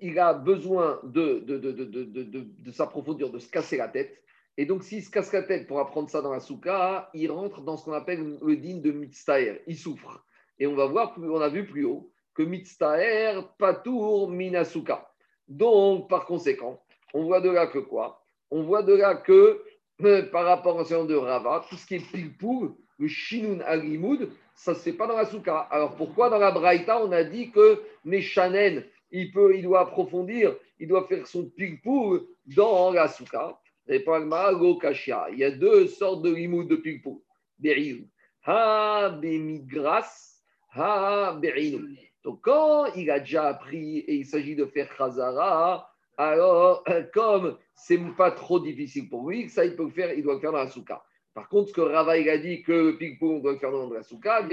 il 0.01 0.19
a 0.21 0.35
besoin 0.35 1.01
de, 1.03 1.41
de, 1.41 1.59
de, 1.59 2.47
de 2.67 2.71
s'approfondir, 2.71 3.31
de 3.31 3.41
se 3.41 3.51
casser 3.51 3.77
la 3.77 3.89
tête, 3.89 4.23
et 4.57 4.67
donc 4.67 4.85
s'il 4.85 5.03
se 5.03 5.11
casse 5.11 5.33
la 5.33 5.43
tête 5.43 5.67
pour 5.67 5.81
apprendre 5.81 6.09
ça 6.09 6.23
dans 6.23 6.33
la 6.33 6.39
souka, 6.39 7.11
il 7.13 7.33
rentre 7.33 7.63
dans 7.63 7.77
ce 7.77 7.85
qu'on 7.85 7.93
appelle 7.93 8.39
le 8.41 8.57
digne 8.57 8.83
de 8.83 8.93
mitztaer, 8.93 9.63
il 9.67 9.77
souffre. 9.77 10.25
Et 10.61 10.67
on 10.69 10.77
va 10.77 10.87
voir, 10.87 11.15
on 11.19 11.41
a 11.41 11.49
vu 11.49 11.67
plus 11.67 11.85
haut, 11.85 12.13
que 12.35 12.45
mitztaer, 12.45 13.41
patour, 13.59 14.31
minasuka. 14.31 15.11
Donc, 15.49 16.09
par 16.09 16.25
conséquent, 16.27 16.81
on 17.15 17.25
voit 17.25 17.41
de 17.41 17.51
là 17.51 17.67
que 17.67 17.81
quoi? 17.81 18.25
On 18.53 18.63
voit 18.63 18.85
de 18.85 18.95
là 18.95 19.17
que 19.17 19.65
par 20.31 20.45
rapport 20.45 20.77
au 20.77 20.81
enseignement 20.81 21.05
de 21.05 21.15
Rava, 21.15 21.65
tout 21.69 21.77
ce 21.77 21.87
qui 21.87 21.97
est 21.97 22.13
pilpoul, 22.13 22.73
le 22.99 23.09
shinun 23.09 23.61
alimoud, 23.61 24.31
ça 24.55 24.75
se 24.75 24.81
fait 24.81 24.93
pas 24.93 25.07
dans 25.07 25.17
la 25.17 25.25
souka. 25.25 25.61
Alors 25.71 25.97
pourquoi 25.97 26.29
dans 26.29 26.39
la 26.39 26.51
braïta, 26.51 27.03
on 27.03 27.13
a 27.13 27.25
dit 27.25 27.51
que 27.51 27.83
Meshanen, 28.05 28.85
il, 29.11 29.33
peut, 29.33 29.57
il 29.57 29.63
doit 29.63 29.81
approfondir, 29.81 30.55
il 30.79 30.89
doit 30.89 31.07
faire 31.07 31.27
son 31.27 31.47
pilpoul 31.47 32.27
dans 32.47 32.93
la 32.93 33.09
souka 33.09 33.59
Il 33.89 35.39
y 35.39 35.45
a 35.45 35.51
deux 35.51 35.87
sortes 35.89 36.23
de 36.23 36.31
limoud 36.33 36.69
de 36.69 36.77
pilpoul. 36.77 37.21
Ha 38.45 39.11
bemigras, 39.21 40.41
ha. 40.75 41.41
Donc 42.23 42.41
quand 42.43 42.87
il 42.95 43.11
a 43.11 43.21
déjà 43.21 43.49
appris 43.49 43.99
et 43.99 44.15
il 44.15 44.27
s'agit 44.27 44.55
de 44.55 44.67
faire 44.67 44.95
khazara, 44.95 45.90
alors, 46.21 46.85
comme 47.15 47.57
c'est 47.75 47.99
pas 48.15 48.31
trop 48.31 48.61
difficile 48.61 49.09
pour 49.09 49.31
lui, 49.31 49.49
ça 49.49 49.65
il 49.65 49.75
peut 49.75 49.85
le 49.85 49.91
faire, 49.91 50.13
il 50.13 50.23
doit 50.23 50.35
le 50.35 50.41
faire 50.41 50.53
dans 50.53 50.59
la 50.59 50.69
souka. 50.69 51.03
Par 51.33 51.49
contre, 51.49 51.71
ce 51.71 51.73
que 51.73 51.81
Rava 51.81 52.13
a 52.13 52.37
dit 52.37 52.63
que 52.63 52.73
le 52.73 52.99
ping-pong 52.99 53.41
doit 53.41 53.53
le 53.53 53.59
faire 53.59 53.71
dans 53.71 53.89
la 53.89 54.03
souka, 54.03 54.47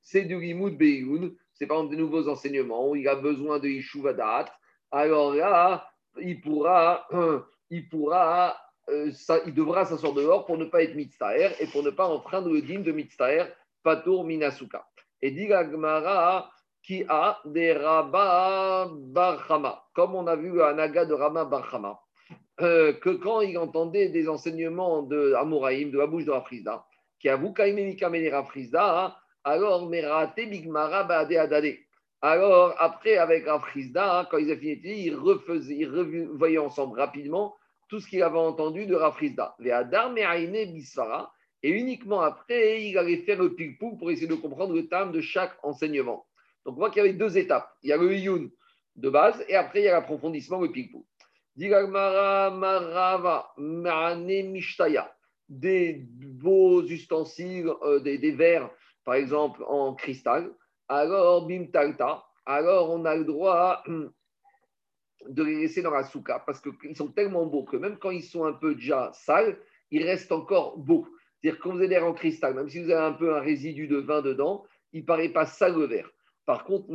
c'est 0.00 0.22
du 0.22 0.40
limoud 0.40 0.78
beyoun, 0.78 1.36
c'est 1.52 1.66
par 1.66 1.76
exemple 1.76 1.94
des 1.94 2.00
nouveaux 2.00 2.26
enseignements, 2.26 2.94
il 2.94 3.06
a 3.06 3.16
besoin 3.16 3.58
de 3.58 3.68
Yishuvadat. 3.68 4.46
Alors 4.90 5.34
là, 5.34 5.90
il 6.18 6.40
pourra, 6.40 7.06
il 7.70 7.86
pourra, 7.90 8.56
euh, 8.88 9.12
il 9.44 9.52
devra 9.52 9.84
s'asseoir 9.84 10.14
dehors 10.14 10.46
pour 10.46 10.56
ne 10.56 10.64
pas 10.64 10.82
être 10.82 10.94
mitztaher 10.94 11.50
et 11.60 11.66
pour 11.66 11.82
ne 11.82 11.90
pas 11.90 12.08
enfreindre 12.08 12.48
le 12.48 12.62
dîme 12.62 12.82
de 12.82 12.92
mitztaher, 12.92 13.44
patour 13.82 14.24
minasuka. 14.24 14.86
Et 15.20 15.32
dit 15.32 15.48
Gmara, 15.48 16.50
qui 16.82 17.04
a 17.08 17.40
des 17.44 17.72
Rabba 17.72 18.90
Barhama, 18.92 19.84
comme 19.94 20.14
on 20.14 20.26
a 20.26 20.36
vu 20.36 20.60
à 20.62 20.72
Naga 20.74 21.04
de 21.04 21.14
Rama 21.14 21.44
Barhama, 21.44 22.00
euh, 22.60 22.92
que 22.92 23.10
quand 23.10 23.40
il 23.40 23.56
entendait 23.56 24.08
des 24.08 24.28
enseignements 24.28 25.02
de 25.02 25.34
Amouraïm, 25.34 25.90
de 25.90 25.98
la 25.98 26.06
bouche 26.06 26.24
de 26.24 26.30
Rafrizda, 26.30 26.84
qui 27.20 27.28
a 27.28 27.36
Vukaimemika 27.36 28.10
Rafrizda, 28.32 29.16
alors 29.44 29.88
Merate 29.88 30.36
Bigmara 30.36 31.04
Bade 31.04 31.32
Adade. 31.32 31.74
Alors, 32.20 32.74
après, 32.78 33.16
avec 33.16 33.46
Rafrizda, 33.46 34.28
quand 34.30 34.38
ils 34.38 34.50
avaient 34.50 34.76
fini, 34.76 35.06
ils 35.06 35.16
refaisaient, 35.16 35.76
ils 35.76 36.58
ensemble 36.58 36.98
rapidement 36.98 37.56
tout 37.88 38.00
ce 38.00 38.08
qu'il 38.08 38.22
avait 38.22 38.38
entendu 38.38 38.86
de 38.86 38.94
Rafrizda. 38.94 39.56
Et 41.64 41.70
uniquement 41.70 42.20
après, 42.22 42.84
il 42.84 42.98
allait 42.98 43.18
faire 43.18 43.40
le 43.40 43.54
pilpou 43.54 43.96
pour 43.96 44.10
essayer 44.10 44.26
de 44.26 44.34
comprendre 44.34 44.74
le 44.74 44.88
terme 44.88 45.12
de 45.12 45.20
chaque 45.20 45.54
enseignement. 45.62 46.24
Donc, 46.64 46.74
on 46.74 46.78
voit 46.78 46.90
qu'il 46.90 47.02
y 47.02 47.06
avait 47.06 47.14
deux 47.14 47.36
étapes. 47.38 47.70
Il 47.82 47.90
y 47.90 47.92
a 47.92 47.96
le 47.96 48.14
Yun 48.14 48.48
de 48.96 49.10
base 49.10 49.44
et 49.48 49.56
après, 49.56 49.80
il 49.80 49.84
y 49.84 49.88
a 49.88 49.92
l'approfondissement, 49.92 50.60
le 50.60 50.70
Pigpou. 50.70 51.06
Marava. 51.56 53.54
Des 55.48 56.06
beaux 56.08 56.82
ustensiles, 56.82 57.70
euh, 57.82 58.00
des, 58.00 58.18
des, 58.18 58.32
verres, 58.32 58.70
par 59.04 59.14
exemple, 59.14 59.62
en 59.66 59.94
cristal. 59.94 60.50
Alors, 60.88 61.46
Bimtalta. 61.46 62.24
Alors, 62.46 62.90
on 62.90 63.04
a 63.04 63.14
le 63.16 63.24
droit 63.24 63.82
de 65.28 65.42
les 65.42 65.60
laisser 65.60 65.82
dans 65.82 65.90
la 65.90 66.04
souka 66.04 66.42
parce 66.46 66.60
qu'ils 66.60 66.96
sont 66.96 67.08
tellement 67.08 67.46
beaux 67.46 67.64
que 67.64 67.76
même 67.76 67.98
quand 67.98 68.10
ils 68.10 68.22
sont 68.22 68.44
un 68.44 68.52
peu 68.52 68.74
déjà 68.74 69.10
sales, 69.12 69.58
ils 69.90 70.04
restent 70.04 70.32
encore 70.32 70.78
beaux. 70.78 71.06
C'est-à-dire 71.40 71.60
quand 71.60 71.70
vous 71.70 71.78
avez 71.78 71.88
l'air 71.88 72.06
en 72.06 72.14
cristal, 72.14 72.54
même 72.54 72.68
si 72.68 72.82
vous 72.82 72.90
avez 72.90 73.04
un 73.04 73.12
peu 73.12 73.34
un 73.36 73.40
résidu 73.40 73.86
de 73.88 73.98
vin 73.98 74.22
dedans, 74.22 74.64
il 74.92 75.02
ne 75.02 75.06
paraît 75.06 75.28
pas 75.28 75.46
sale 75.46 75.74
le 75.74 75.86
verre. 75.86 76.10
Par 76.46 76.64
contre, 76.64 76.88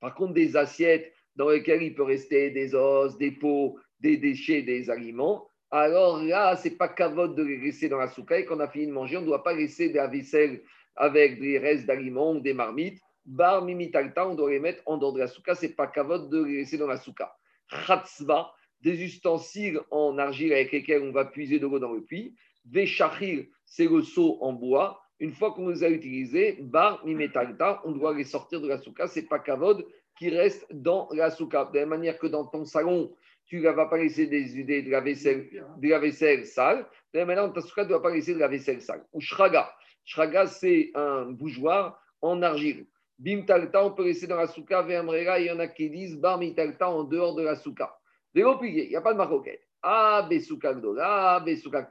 par 0.00 0.14
contre, 0.14 0.32
des 0.32 0.56
assiettes 0.56 1.12
dans 1.36 1.50
lesquelles 1.50 1.82
il 1.82 1.94
peut 1.94 2.02
rester 2.02 2.50
des 2.50 2.74
os, 2.74 3.16
des 3.18 3.32
peaux, 3.32 3.78
des 4.00 4.16
déchets, 4.16 4.62
des 4.62 4.90
aliments, 4.90 5.46
alors 5.70 6.22
là, 6.22 6.56
ce 6.56 6.68
n'est 6.68 6.76
pas 6.76 6.88
cavote 6.88 7.34
de 7.34 7.42
les 7.42 7.56
laisser 7.56 7.88
dans 7.88 7.98
la 7.98 8.08
souka 8.08 8.38
et 8.38 8.44
quand 8.44 8.56
on 8.56 8.60
a 8.60 8.68
fini 8.68 8.86
de 8.86 8.92
manger, 8.92 9.16
on 9.16 9.22
ne 9.22 9.26
doit 9.26 9.42
pas 9.42 9.54
laisser 9.54 9.88
de 9.88 9.96
la 9.96 10.06
vaisselle 10.06 10.62
avec 10.94 11.40
des 11.40 11.58
restes 11.58 11.86
d'aliments 11.86 12.32
ou 12.32 12.40
des 12.40 12.54
marmites 12.54 13.00
bar 13.24 13.64
mimitalta, 13.64 14.28
on 14.28 14.34
doit 14.34 14.50
les 14.50 14.60
mettre 14.60 14.82
en 14.86 14.96
dehors 14.96 15.12
de 15.12 15.20
la 15.20 15.28
souka, 15.28 15.54
c'est 15.54 15.74
pas 15.74 15.86
kavod 15.86 16.28
de 16.30 16.42
les 16.44 16.56
laisser 16.56 16.78
dans 16.78 16.86
la 16.86 16.98
souka. 16.98 17.36
Chatzba, 17.68 18.52
des 18.80 19.02
ustensiles 19.02 19.80
en 19.90 20.18
argile 20.18 20.52
avec 20.52 20.72
lesquels 20.72 21.02
on 21.02 21.12
va 21.12 21.24
puiser 21.24 21.58
de 21.58 21.66
l'eau 21.66 21.78
dans 21.78 21.92
le 21.92 22.02
puits. 22.02 22.34
Veshachir, 22.66 23.46
c'est 23.64 23.86
le 23.86 24.02
seau 24.02 24.38
en 24.40 24.52
bois. 24.52 25.00
Une 25.20 25.32
fois 25.32 25.52
qu'on 25.52 25.68
les 25.68 25.84
a 25.84 25.88
utilisés, 25.88 26.58
bar 26.60 27.04
mimetalta, 27.04 27.80
on 27.84 27.92
doit 27.92 28.14
les 28.14 28.24
sortir 28.24 28.60
de 28.60 28.68
la 28.68 28.78
souka, 28.78 29.06
c'est 29.06 29.28
pas 29.28 29.38
kavod 29.38 29.86
qui 30.18 30.30
reste 30.30 30.66
dans 30.70 31.08
la 31.12 31.30
souka. 31.30 31.70
De 31.72 31.78
la 31.78 31.86
manière 31.86 32.18
que 32.18 32.26
dans 32.26 32.46
ton 32.46 32.64
salon, 32.64 33.14
tu 33.46 33.60
ne 33.60 33.70
vas 33.70 33.86
pas 33.86 33.98
laisser 33.98 34.26
des, 34.26 34.58
idées 34.58 34.82
de, 34.82 34.90
la 34.90 35.00
vaisselle, 35.00 35.48
de 35.78 35.88
la 35.88 35.98
vaisselle 35.98 36.46
sale. 36.46 36.86
De 37.12 37.18
la 37.18 37.26
manière, 37.26 37.52
ta 37.52 37.60
souka, 37.60 37.84
ne 37.84 37.88
dois 37.88 38.02
pas 38.02 38.10
laisser 38.10 38.34
de 38.34 38.38
la 38.38 38.48
vaisselle 38.48 38.80
sale. 38.80 39.04
Ou 39.12 39.20
shraga. 39.20 39.72
Shraga, 40.04 40.46
c'est 40.46 40.90
un 40.94 41.26
bougeoir 41.26 42.00
en 42.20 42.42
argile. 42.42 42.86
Bim 43.18 43.42
talta, 43.42 43.84
on 43.84 43.92
peut 43.92 44.04
laisser 44.04 44.26
dans 44.26 44.36
la 44.36 44.46
souka. 44.46 44.82
Ve'amrera, 44.82 45.38
il 45.38 45.46
y 45.46 45.50
en 45.50 45.60
a 45.60 45.68
qui 45.68 45.90
disent 45.90 46.18
bar 46.18 46.38
mitalta 46.38 46.88
en 46.88 47.04
dehors 47.04 47.34
de 47.34 47.42
la 47.42 47.54
souka. 47.54 47.96
il 48.34 48.44
n'y 48.88 48.96
a 48.96 49.00
pas 49.00 49.12
de 49.12 49.18
maroquette. 49.18 49.62
Ah, 49.86 50.26
besouka 50.28 50.72
gdola, 50.72 51.40
besouka 51.44 51.86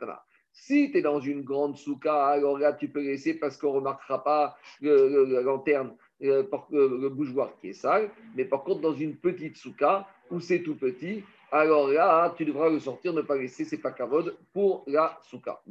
Si 0.54 0.92
tu 0.92 1.00
es 1.00 1.02
dans 1.02 1.20
une 1.20 1.42
grande 1.42 1.76
souka, 1.78 2.28
alors 2.28 2.60
là, 2.60 2.74
tu 2.74 2.88
peux 2.88 3.02
laisser 3.02 3.34
parce 3.34 3.58
qu'on 3.58 3.72
ne 3.72 3.78
remarquera 3.78 4.24
pas 4.24 4.56
la 4.82 5.42
lanterne, 5.42 5.96
le, 6.22 6.48
le, 6.72 7.10
bougeoir 7.10 7.52
qui 7.60 7.70
est 7.70 7.74
sale. 7.74 8.12
Mais 8.36 8.46
par 8.46 8.64
contre, 8.64 8.82
dans 8.82 8.94
une 8.94 9.16
petite 9.16 9.58
souka, 9.58 10.08
où 10.30 10.40
c'est 10.40 10.62
tout 10.62 10.76
petit, 10.76 11.24
alors 11.52 11.88
là, 11.90 12.34
tu 12.38 12.46
devras 12.46 12.70
le 12.70 12.80
sortir, 12.80 13.14
ne 13.14 13.22
pas 13.22 13.36
laisser, 13.36 13.66
c'est 13.66 13.78
pas 13.78 13.92
kavod 13.92 14.38
pour 14.54 14.84
la 14.88 15.20
souka. 15.24 15.62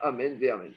Amen, 0.00 0.38
Amen. 0.42 0.72